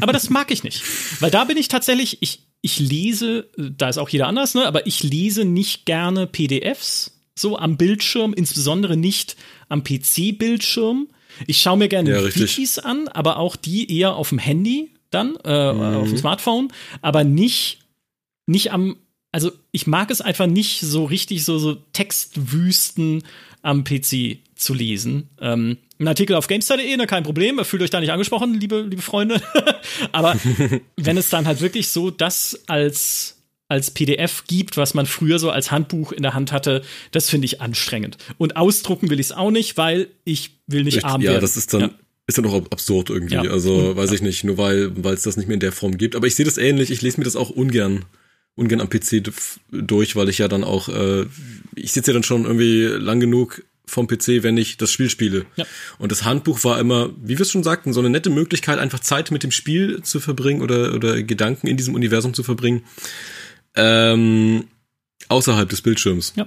[0.00, 0.82] Aber das mag ich nicht.
[1.20, 4.66] Weil da bin ich tatsächlich, ich, ich lese, da ist auch jeder anders, ne?
[4.66, 9.36] aber ich lese nicht gerne PDFs so am Bildschirm, insbesondere nicht
[9.68, 11.08] am PC-Bildschirm.
[11.46, 12.24] Ich schaue mir gerne Ja.
[12.24, 15.80] Wikis an, aber auch die eher auf dem Handy dann, äh, Mhm.
[15.96, 16.68] auf dem Smartphone,
[17.02, 17.78] aber nicht,
[18.46, 18.96] nicht am,
[19.32, 23.22] also ich mag es einfach nicht so richtig so, so Textwüsten
[23.62, 25.28] am PC zu lesen.
[25.40, 29.02] Ähm, ein Artikel auf GameStar.de, ne, kein Problem, fühlt euch da nicht angesprochen, liebe, liebe
[29.02, 29.40] Freunde.
[30.12, 30.36] aber
[30.96, 33.30] wenn es dann halt wirklich so das als
[33.66, 36.82] als PDF gibt, was man früher so als Handbuch in der Hand hatte,
[37.12, 38.18] das finde ich anstrengend.
[38.36, 41.40] Und ausdrucken will ich es auch nicht, weil ich will nicht Richtig, arm ja, werden.
[41.40, 41.90] das ist dann, Ja.
[42.26, 43.34] Ist dann auch ab- absurd irgendwie.
[43.34, 43.42] Ja.
[43.42, 46.16] Also, Und- weiß ich nicht, nur weil es das nicht mehr in der Form gibt.
[46.16, 48.04] Aber ich sehe das ähnlich, ich lese mir das auch ungern
[48.56, 49.20] ungern am PC
[49.72, 51.26] durch, weil ich ja dann auch, äh,
[51.74, 55.44] ich sitze ja dann schon irgendwie lang genug vom PC, wenn ich das Spiel spiele.
[55.56, 55.66] Ja.
[55.98, 59.00] Und das Handbuch war immer, wie wir es schon sagten, so eine nette Möglichkeit, einfach
[59.00, 62.84] Zeit mit dem Spiel zu verbringen oder, oder Gedanken in diesem Universum zu verbringen.
[63.74, 64.64] Ähm,
[65.28, 66.32] außerhalb des Bildschirms.
[66.36, 66.46] Ja,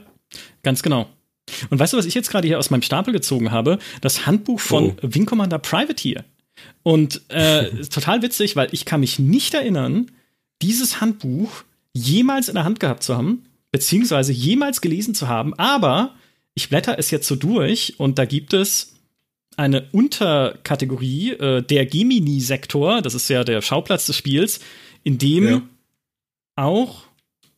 [0.63, 1.09] ganz genau.
[1.69, 3.79] Und weißt du, was ich jetzt gerade hier aus meinem Stapel gezogen habe?
[4.01, 4.95] Das Handbuch von Oh.
[5.01, 6.25] Wing Commander Privateer.
[6.83, 10.11] Und äh, total witzig, weil ich kann mich nicht erinnern,
[10.61, 11.63] dieses Handbuch
[11.93, 15.53] jemals in der Hand gehabt zu haben, beziehungsweise jemals gelesen zu haben.
[15.55, 16.15] Aber
[16.53, 18.95] ich blätter es jetzt so durch und da gibt es
[19.55, 24.59] eine Unterkategorie, äh, der Gemini-Sektor, das ist ja der Schauplatz des Spiels,
[25.03, 25.61] in dem Ja.
[26.55, 27.03] auch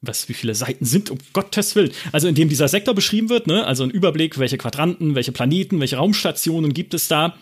[0.01, 1.91] was, wie viele Seiten sind, um Gottes Willen.
[2.11, 3.65] Also in dem dieser Sektor beschrieben wird, ne?
[3.65, 7.35] also ein Überblick, welche Quadranten, welche Planeten, welche Raumstationen gibt es da.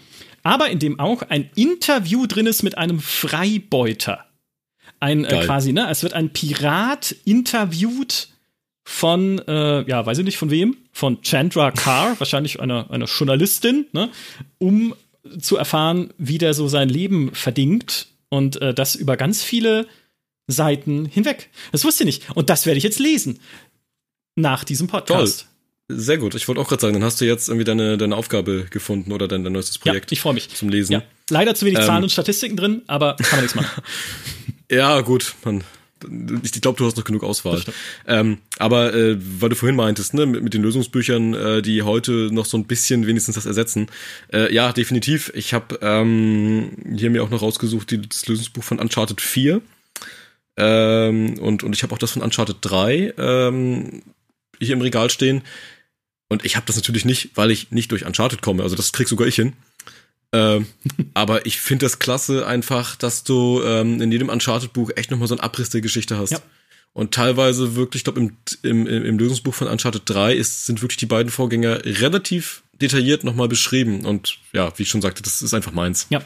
[0.43, 4.25] Aber in dem auch ein Interview drin ist mit einem Freibeuter.
[4.99, 5.89] Ein äh, quasi, ne?
[5.89, 8.29] Es wird ein Pirat interviewt
[8.83, 13.85] von, äh, ja, weiß ich nicht von wem, von Chandra Carr, wahrscheinlich einer, einer Journalistin,
[13.91, 14.09] ne?
[14.57, 14.95] um
[15.39, 18.07] zu erfahren, wie der so sein Leben verdingt.
[18.29, 19.87] Und äh, das über ganz viele
[20.47, 21.49] Seiten hinweg.
[21.71, 22.35] Das wusste ich nicht.
[22.35, 23.39] Und das werde ich jetzt lesen.
[24.35, 25.47] Nach diesem Podcast.
[25.89, 26.35] Sehr gut.
[26.35, 29.27] Ich wollte auch gerade sagen, dann hast du jetzt irgendwie deine, deine Aufgabe gefunden oder
[29.27, 30.49] dein, dein neuestes Ja, Projekt ich freue mich.
[30.49, 30.93] zum Lesen.
[30.93, 31.03] Ja.
[31.29, 31.85] Leider zu wenig Ähm.
[31.85, 33.81] Zahlen und Statistiken drin, aber kann man nichts machen.
[34.69, 35.63] Ja, gut, man.
[36.43, 37.63] Ich glaube, du hast noch genug Auswahl.
[38.05, 42.29] Ähm, aber äh, weil du vorhin meintest, ne, mit, mit den Lösungsbüchern, äh, die heute
[42.33, 43.87] noch so ein bisschen wenigstens das ersetzen.
[44.31, 45.31] Äh, ja, definitiv.
[45.33, 49.61] Ich habe ähm, hier mir auch noch rausgesucht, die, das Lösungsbuch von Uncharted 4.
[50.57, 54.01] Ähm, und, und ich habe auch das von Uncharted 3 ähm,
[54.59, 55.43] hier im Regal stehen.
[56.29, 58.63] Und ich habe das natürlich nicht, weil ich nicht durch Uncharted komme.
[58.63, 59.53] Also das krieg sogar ich hin.
[60.33, 60.67] Ähm,
[61.13, 65.35] aber ich finde das klasse einfach, dass du ähm, in jedem Uncharted-Buch echt nochmal so
[65.35, 66.31] einen Abriss der Geschichte hast.
[66.31, 66.39] Ja.
[66.93, 70.97] Und teilweise wirklich, ich glaube, im, im, im Lösungsbuch von Uncharted 3 ist, sind wirklich
[70.97, 74.03] die beiden Vorgänger relativ detailliert nochmal beschrieben.
[74.03, 76.07] Und ja, wie ich schon sagte, das ist einfach meins.
[76.09, 76.21] Ja,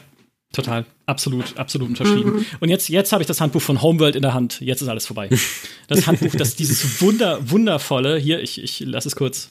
[0.52, 0.86] total.
[1.06, 2.46] Absolut, absolut unterschrieben.
[2.60, 4.60] Und jetzt, jetzt habe ich das Handbuch von Homeworld in der Hand.
[4.60, 5.28] Jetzt ist alles vorbei.
[5.88, 9.50] Das Handbuch, das dieses wunder, wundervolle, hier, ich, ich lasse es kurz.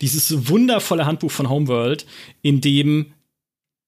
[0.00, 2.06] Dieses wundervolle Handbuch von Homeworld,
[2.42, 3.12] in dem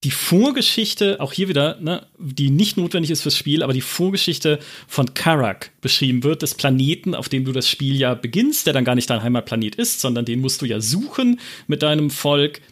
[0.02, 4.58] die Vorgeschichte, auch hier wieder, ne, die nicht notwendig ist fürs Spiel, aber die Vorgeschichte
[4.88, 8.86] von Karak beschrieben wird, des Planeten, auf dem du das Spiel ja beginnst, der dann
[8.86, 12.62] gar nicht dein Heimatplanet ist, sondern den musst du ja suchen mit deinem Volk.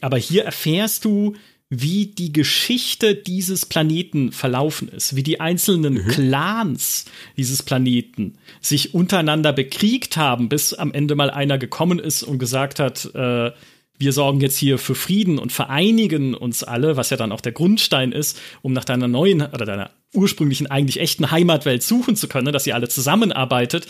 [0.00, 1.34] Aber hier erfährst du,
[1.70, 7.04] wie die Geschichte dieses Planeten verlaufen ist, wie die einzelnen Clans
[7.36, 12.80] dieses Planeten sich untereinander bekriegt haben, bis am Ende mal einer gekommen ist und gesagt
[12.80, 13.52] hat, äh,
[13.98, 17.52] wir sorgen jetzt hier für Frieden und vereinigen uns alle, was ja dann auch der
[17.52, 22.52] Grundstein ist, um nach deiner neuen oder deiner ursprünglichen eigentlich echten Heimatwelt suchen zu können,
[22.52, 23.88] dass ihr alle zusammenarbeitet.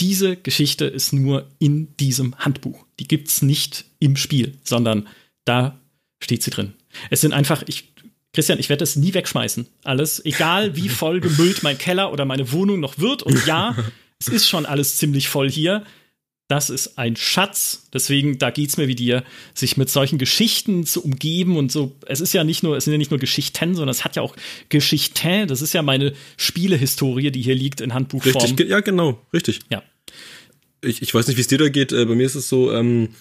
[0.00, 2.84] Diese Geschichte ist nur in diesem Handbuch.
[2.98, 5.06] Die gibt's nicht im Spiel, sondern
[5.44, 5.78] da
[6.20, 6.74] steht sie drin.
[7.10, 7.92] Es sind einfach, ich,
[8.32, 9.66] Christian, ich werde das nie wegschmeißen.
[9.84, 13.22] Alles, egal wie voll gemüllt mein Keller oder meine Wohnung noch wird.
[13.22, 13.76] Und ja,
[14.18, 15.84] es ist schon alles ziemlich voll hier.
[16.48, 17.88] Das ist ein Schatz.
[17.94, 19.24] Deswegen, da geht's mir wie dir,
[19.54, 21.96] sich mit solchen Geschichten zu umgeben und so.
[22.04, 24.22] Es ist ja nicht nur, es sind ja nicht nur Geschichten, sondern es hat ja
[24.22, 24.36] auch
[24.68, 25.48] Geschichten.
[25.48, 28.44] Das ist ja meine Spielehistorie, die hier liegt in Handbuchform.
[28.44, 29.60] Richtig, ja, genau, richtig.
[29.70, 29.82] Ja.
[30.82, 31.92] Ich, ich weiß nicht, wie es dir da geht.
[31.92, 33.14] Äh, bei mir ist es so, ähm,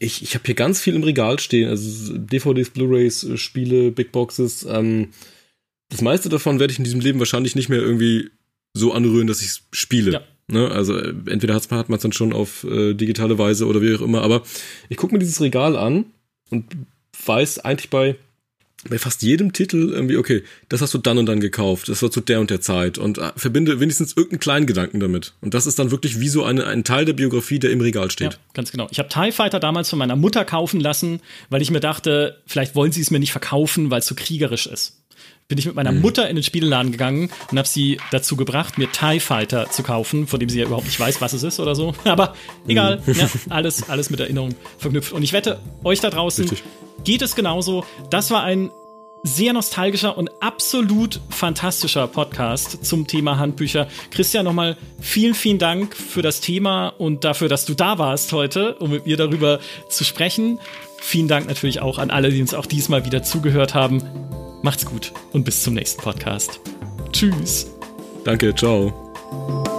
[0.00, 1.68] ich, ich habe hier ganz viel im Regal stehen.
[1.68, 4.66] Also DVDs, Blu-Rays, äh, Spiele, Big Boxes.
[4.68, 5.08] Ähm,
[5.88, 8.30] das meiste davon werde ich in diesem Leben wahrscheinlich nicht mehr irgendwie
[8.74, 10.12] so anrühren, dass ich es spiele.
[10.12, 10.20] Ja.
[10.48, 10.70] Ne?
[10.70, 14.00] Also äh, entweder hat man es dann schon auf äh, digitale Weise oder wie auch
[14.00, 14.22] immer.
[14.22, 14.42] Aber
[14.88, 16.06] ich gucke mir dieses Regal an
[16.50, 16.64] und
[17.26, 18.16] weiß eigentlich bei
[18.88, 22.10] bei fast jedem Titel irgendwie, okay, das hast du dann und dann gekauft, das war
[22.10, 25.34] zu der und der Zeit und äh, verbinde wenigstens irgendeinen kleinen Gedanken damit.
[25.40, 28.10] Und das ist dann wirklich wie so eine, ein Teil der Biografie, der im Regal
[28.10, 28.34] steht.
[28.34, 28.86] Ja, ganz genau.
[28.90, 32.74] Ich habe TIE Fighter damals von meiner Mutter kaufen lassen, weil ich mir dachte, vielleicht
[32.76, 34.97] wollen sie es mir nicht verkaufen, weil es so kriegerisch ist.
[35.48, 36.02] Bin ich mit meiner mhm.
[36.02, 40.26] Mutter in den Spielladen gegangen und habe sie dazu gebracht, mir TIE Fighter zu kaufen,
[40.26, 41.94] von dem sie ja überhaupt nicht weiß, was es ist oder so.
[42.04, 42.34] Aber
[42.66, 43.14] egal, mhm.
[43.18, 45.12] ja, alles, alles mit Erinnerung verknüpft.
[45.12, 46.64] Und ich wette, euch da draußen Richtig
[47.04, 47.86] geht es genauso.
[48.10, 48.70] Das war ein
[49.22, 53.88] sehr nostalgischer und absolut fantastischer Podcast zum Thema Handbücher.
[54.10, 58.74] Christian, nochmal vielen, vielen Dank für das Thema und dafür, dass du da warst heute,
[58.76, 60.60] um mit mir darüber zu sprechen.
[61.00, 64.02] Vielen Dank natürlich auch an alle, die uns auch diesmal wieder zugehört haben.
[64.62, 66.60] Macht's gut und bis zum nächsten Podcast.
[67.12, 67.70] Tschüss.
[68.24, 69.77] Danke, ciao.